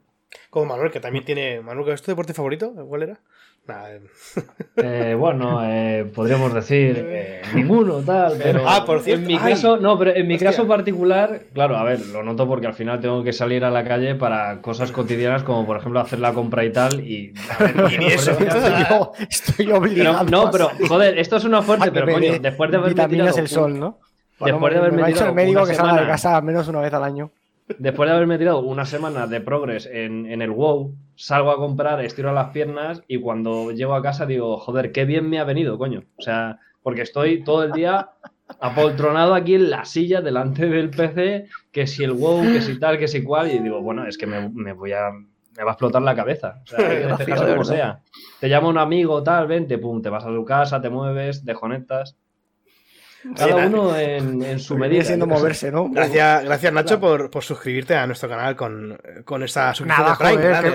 [0.50, 1.60] Como Manuel, que también tiene...
[1.60, 2.72] Manuel, ¿es tu deporte favorito?
[2.88, 3.20] ¿Cuál era?
[3.68, 4.00] Eh,
[4.76, 9.52] Eh, bueno, eh, podríamos decir eh, ninguno, tal, pero Ah, por cierto, en mi ay,
[9.52, 10.50] caso, no, pero en mi hostia.
[10.50, 13.84] caso particular, claro, a ver, lo noto porque al final tengo que salir a la
[13.84, 17.92] calle para cosas cotidianas como por ejemplo hacer la compra y tal y a ver,
[17.92, 18.30] Y ni eso.
[18.32, 18.46] Estoy,
[18.88, 20.24] yo- estoy pero, obligado.
[20.24, 23.78] no, pero joder, esto es una fuerte, pero coño, después de haberme tirado el sol,
[23.78, 23.98] ¿no?
[24.40, 26.36] Después de haberme me ha dicho tirado el médico una que salga de semana- casa
[26.36, 27.30] al menos una vez al año.
[27.78, 32.02] Después de haberme tirado una semana de progress en, en el WoW, salgo a comprar,
[32.02, 35.76] estiro las piernas y cuando llego a casa digo, joder, qué bien me ha venido,
[35.76, 36.04] coño.
[36.16, 38.08] O sea, porque estoy todo el día
[38.60, 42.98] apoltronado aquí en la silla delante del PC, que si el WoW, que si tal,
[42.98, 45.10] que si cual, y digo, bueno, es que me, me voy a...
[45.56, 46.60] Me va a explotar la cabeza.
[46.62, 47.98] O sea, hay que despejarse de como sea.
[48.38, 52.16] Te llama un amigo, tal, vente, pum, te vas a tu casa, te mueves, desconectas.
[53.36, 55.02] Cada uno en, en su medida.
[55.02, 55.88] siendo moverse, ¿no?
[55.90, 60.24] Gracias, gracias Nacho por, por suscribirte a nuestro canal con, con esta suscripción Nada, de
[60.24, 60.34] Prime.
[60.36, 60.70] joder, grande,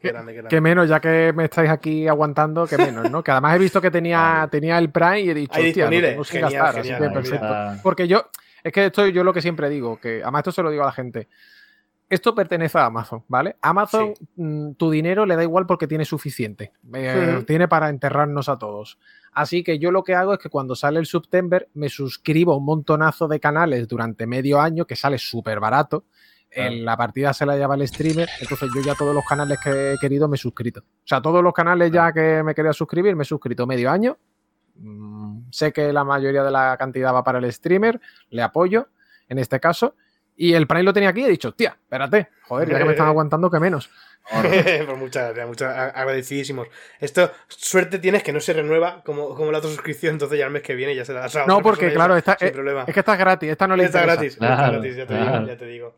[0.00, 0.48] que- grande, que- grande.
[0.48, 3.24] Que menos, ya que me estáis aquí aguantando, que menos, ¿no?
[3.24, 6.08] Que además he visto que tenía, tenía el Prime y he dicho, hostia, disponible.
[6.10, 7.80] tengo sin Genial, gastar, genial, así que perfecto.
[7.82, 8.30] Porque yo,
[8.62, 10.86] es que esto yo lo que siempre digo, que además esto se lo digo a
[10.86, 11.28] la gente.
[12.08, 13.56] Esto pertenece a Amazon, ¿vale?
[13.62, 16.70] Amazon, mm, tu dinero le da igual porque tiene suficiente.
[16.94, 17.42] Eh.
[17.46, 18.96] Tiene para enterrarnos a todos.
[19.36, 22.56] Así que yo lo que hago es que cuando sale el September me suscribo a
[22.56, 26.06] un montonazo de canales durante medio año, que sale súper barato.
[26.50, 29.92] En la partida se la lleva el streamer, entonces yo ya todos los canales que
[29.92, 30.80] he querido me he suscrito.
[30.80, 34.16] O sea, todos los canales ya que me quería suscribir me he suscrito medio año.
[34.76, 38.00] Mm, sé que la mayoría de la cantidad va para el streamer,
[38.30, 38.88] le apoyo
[39.28, 39.96] en este caso.
[40.34, 42.92] Y el Prime lo tenía aquí y he dicho, tía, espérate, joder, ya que me
[42.92, 43.90] están aguantando, que menos.
[44.86, 46.68] pues muchas gracias, muchas agradecidísimos.
[47.00, 50.50] Esto, suerte tienes que no se renueva como, como la otra suscripción, entonces ya el
[50.50, 52.52] mes que viene ya se la das a No, porque claro, ya está, sin eh,
[52.52, 52.84] problema.
[52.86, 54.14] es que está gratis, esta no le está interesa.
[54.20, 55.32] gratis, está Claro, gratis, ya te claro.
[55.38, 55.94] digo, ya te digo.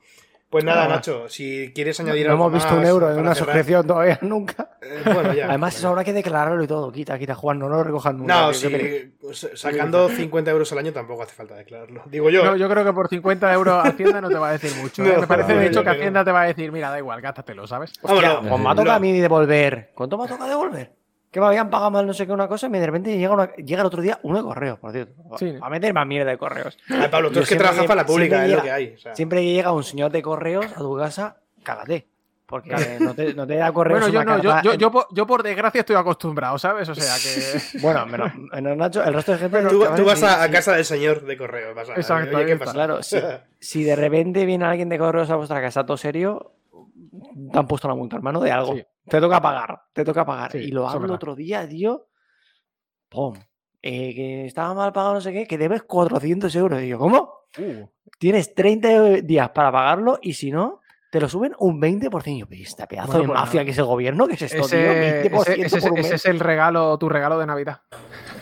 [0.51, 0.95] Pues nada, Nada.
[0.97, 3.87] Nacho, si quieres añadir No algo hemos visto más un euro en una cerrar- suscripción
[3.87, 4.71] todavía nunca.
[4.81, 5.47] Eh, bueno, ya.
[5.49, 6.91] Además, eso habrá que declararlo y todo.
[6.91, 8.35] Quita, quita, Juan, no lo recojan nunca.
[8.47, 12.03] No, sí, que- pues, sacando 50 euros al año tampoco hace falta declararlo.
[12.07, 12.45] Digo yo.
[12.45, 15.05] No, yo creo que por 50 euros Hacienda no te va a decir mucho.
[15.05, 15.13] ¿eh?
[15.15, 15.91] No, Me parece, no, de hecho, que.
[15.91, 17.93] Hacienda te va a decir, mira, da igual, gástatelo, ¿sabes?
[18.03, 18.25] Vámonos.
[18.25, 19.01] Hostia, pues me ha tocado a No.
[19.01, 19.91] mí devolver.
[19.95, 20.93] ¿Cuánto me ha tocado devolver?
[21.31, 23.55] Que me habían pagado mal no sé qué una cosa y de repente llega, una-
[23.57, 25.13] llega el otro día uno de correos, por cierto.
[25.39, 25.55] Sí.
[25.61, 26.79] A meter más mierda de correos.
[26.89, 28.95] Ay, Pablo, tú Yo es que trabajas para la pública, siempre es lo que hay.
[28.95, 29.15] o sea.
[29.15, 32.07] Siempre que llega un señor de correos a tu casa, cágate.
[32.47, 34.01] Porque no te, no te da correos.
[34.01, 36.57] Bueno, yo una no, yo, carta yo, en- yo, por, yo por desgracia estoy acostumbrado,
[36.59, 36.89] ¿sabes?
[36.89, 37.79] O sea que.
[37.83, 39.63] Bueno, menos, menos Nacho, el resto de gente.
[39.65, 41.75] Tú, tú vas a, casa del señor de correo.
[41.75, 42.73] Vas a, Exacto, Oye, ¿qué pasa?
[42.73, 43.19] Claro, si,
[43.61, 46.53] si de repente viene alguien de correos a vuestra casa todo serio,
[47.53, 48.77] te han puesto la multa, hermano, de algo.
[48.77, 48.85] Sí.
[49.09, 50.53] Te toca pagar, te toca pagar.
[50.53, 52.07] Sí, y lo hago el otro día, tío.
[53.09, 53.35] ¡Pum!
[53.81, 56.83] Eh, que estaba mal pagado, no sé qué, que debes 400 euros.
[56.83, 57.33] Y yo, ¿cómo?
[57.59, 57.87] Uh,
[58.19, 60.81] Tienes 30 días para pagarlo y si no,
[61.11, 62.35] te lo suben un 20%.
[62.37, 64.43] Y yo, "Pero esta pedazo Bueno, de pues mafia que es el gobierno, que es
[64.43, 64.93] esto, ese, tío?
[64.93, 67.81] 20% ese- ese- por un ese es el regalo, tu regalo de Navidad.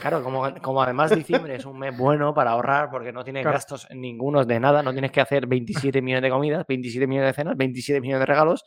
[0.00, 3.56] Claro, como, como además diciembre es un mes bueno para ahorrar porque no tienes Claro.
[3.56, 7.34] gastos ningunos de nada, no tienes que hacer 27 millones de comidas, 27 millones de
[7.42, 8.64] cenas, 27 millones de regalos.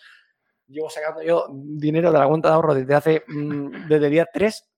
[0.69, 4.27] Llevo sacando yo dinero de la cuenta de ahorro desde hace mm, desde el día
[4.31, 4.69] 3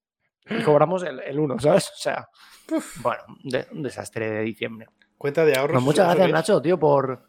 [0.50, 1.90] y cobramos el, el 1, ¿sabes?
[1.90, 2.28] O sea,
[3.02, 4.88] bueno, de- un desastre de diciembre.
[5.18, 5.76] Cuenta de ahorros.
[5.76, 6.34] Pues muchas ¿eso gracias?
[6.34, 7.24] Nacho, tío, por,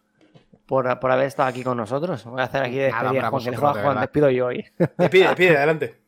[0.66, 2.24] por, por haber estado aquí con nosotros.
[2.24, 4.64] Voy a hacer aquí de Nada, despedida, Juan, que despido yo hoy.
[4.96, 6.00] Despide, despide, adelante.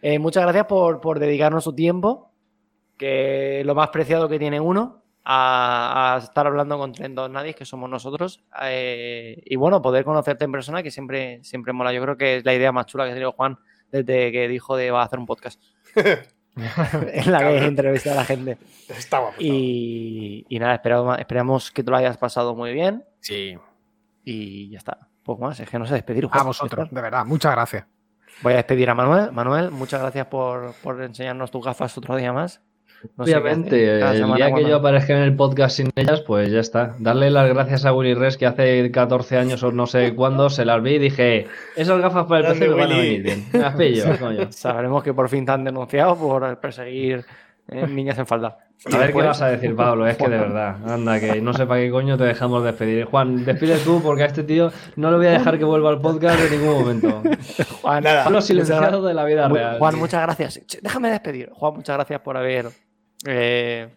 [0.00, 2.30] Eh, muchas gracias por, por dedicarnos su tiempo,
[2.96, 7.28] que es lo más preciado que tiene uno, a, a estar hablando con Tren Dos
[7.28, 8.42] Nadie, que somos nosotros.
[8.62, 11.92] eh, y bueno, poder conocerte en persona, que siempre, siempre mola.
[11.92, 13.58] Yo creo que es la idea más chula que ha tenido Juan
[13.92, 15.62] desde que dijo de va a hacer un podcast.
[17.12, 18.56] en la que entrevista a la gente.
[18.88, 19.34] Está guapo.
[19.38, 23.04] está Y, y nada, esperamos, esperamos que te lo hayas pasado muy bien.
[23.20, 23.56] Sí.
[24.24, 25.08] Y ya está.
[25.24, 26.24] Poco más, es que no sé despedir.
[26.24, 26.40] Juan.
[26.40, 27.84] A vosotros, de verdad, muchas gracias.
[28.40, 29.30] Voy a despedir a Manuel.
[29.32, 32.62] Manuel, muchas gracias por, por enseñarnos tus gafas otro día más.
[33.16, 33.24] No.
[33.24, 36.96] Obviamente, el semana día que yo aparezca en el podcast sin ellas, pues ya está.
[36.98, 40.64] Darle las gracias a Willy Res, que hace 14 años o no sé cuándo se
[40.64, 41.46] las vi y dije,
[41.76, 43.46] esas gafas para el Grande, PC me van a venir bien.
[43.52, 44.50] Me las pillo, coño.
[44.50, 47.24] Sabremos que por fin te han denunciado por perseguir
[47.68, 48.58] eh, niñas en falda.
[48.92, 51.66] A ver qué vas a decir, Pablo, es que de verdad, anda, que no sé
[51.66, 53.04] para qué coño te dejamos despedir.
[53.04, 56.00] Juan, despide tú porque a este tío no le voy a dejar que vuelva al
[56.00, 57.22] podcast en ningún momento.
[57.82, 58.24] Juan, Nada.
[58.24, 59.78] Pablo muchas silenciado de la vida real.
[59.78, 60.60] Juan, muchas gracias.
[60.80, 61.50] Déjame despedir.
[61.52, 62.87] Juan, muchas gracias por haber.
[63.26, 63.88] Eh,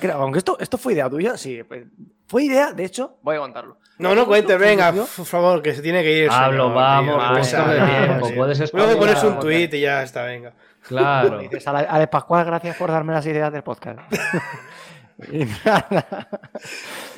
[0.00, 0.22] creado.
[0.22, 1.62] Aunque esto, esto fue idea tuya, sí.
[1.62, 1.84] pues,
[2.26, 3.78] fue idea, de hecho, voy a contarlo.
[3.98, 6.30] No, no esto venga, por favor, que se tiene que ir.
[6.30, 8.98] señor, vamos, tío, vamos, tiempo, puedes Luego espabilar.
[8.98, 10.52] pones un tuit y ya está, venga.
[10.86, 11.38] Claro.
[11.40, 13.98] Dices, Ale- Alex Pascual, gracias por darme las ideas del podcast.
[15.32, 16.28] y nada.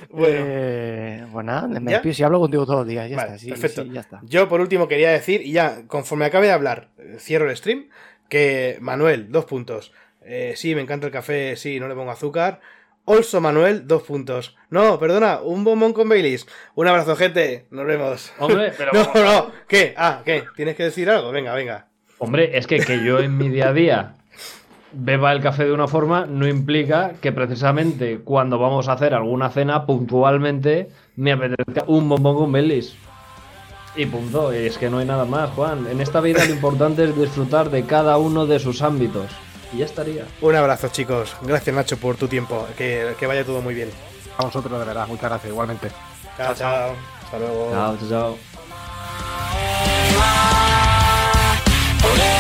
[0.09, 0.37] Bueno.
[0.47, 3.11] Eh, pues nada, me despido si hablo contigo todos los días.
[3.11, 3.83] Ya Vale, está, sí, perfecto.
[3.83, 4.21] sí, ya está.
[4.23, 7.89] Yo por último quería decir, y ya conforme acabe de hablar, eh, cierro el stream,
[8.29, 9.93] que Manuel, dos puntos.
[10.23, 12.61] Eh, sí, me encanta el café, sí, no le pongo azúcar.
[13.07, 14.57] Also Manuel, dos puntos.
[14.69, 16.47] No, perdona, un bombón con Baileys.
[16.75, 17.67] Un abrazo, gente.
[17.71, 18.33] Nos vemos.
[18.39, 18.93] Hombre, pero...
[18.93, 19.95] No, no, ¿qué?
[19.97, 20.45] Ah, ¿qué?
[20.55, 21.33] ¿Tienes que decir algo?
[21.33, 21.89] Venga, venga.
[22.19, 24.15] Hombre, es que que yo en mi día a día
[24.93, 29.51] beba el café de una forma no implica que precisamente cuando vamos a hacer alguna
[29.51, 32.95] cena puntualmente me apetezca un bombón con Baileys.
[33.97, 35.87] Y punto, es que no hay nada más, Juan.
[35.91, 39.27] En esta vida lo importante es disfrutar de cada uno de sus ámbitos.
[39.73, 40.27] Y ya estaría.
[40.41, 41.37] Un abrazo, chicos.
[41.43, 42.67] Gracias, Nacho, por tu tiempo.
[42.77, 43.91] Que, que vaya todo muy bien.
[44.39, 45.91] A vosotros, de verdad, muchas gracias, igualmente.
[46.37, 46.95] Chao, chao.
[47.25, 47.71] Hasta luego.
[47.73, 48.37] Chao, chao,
[52.01, 52.40] chao.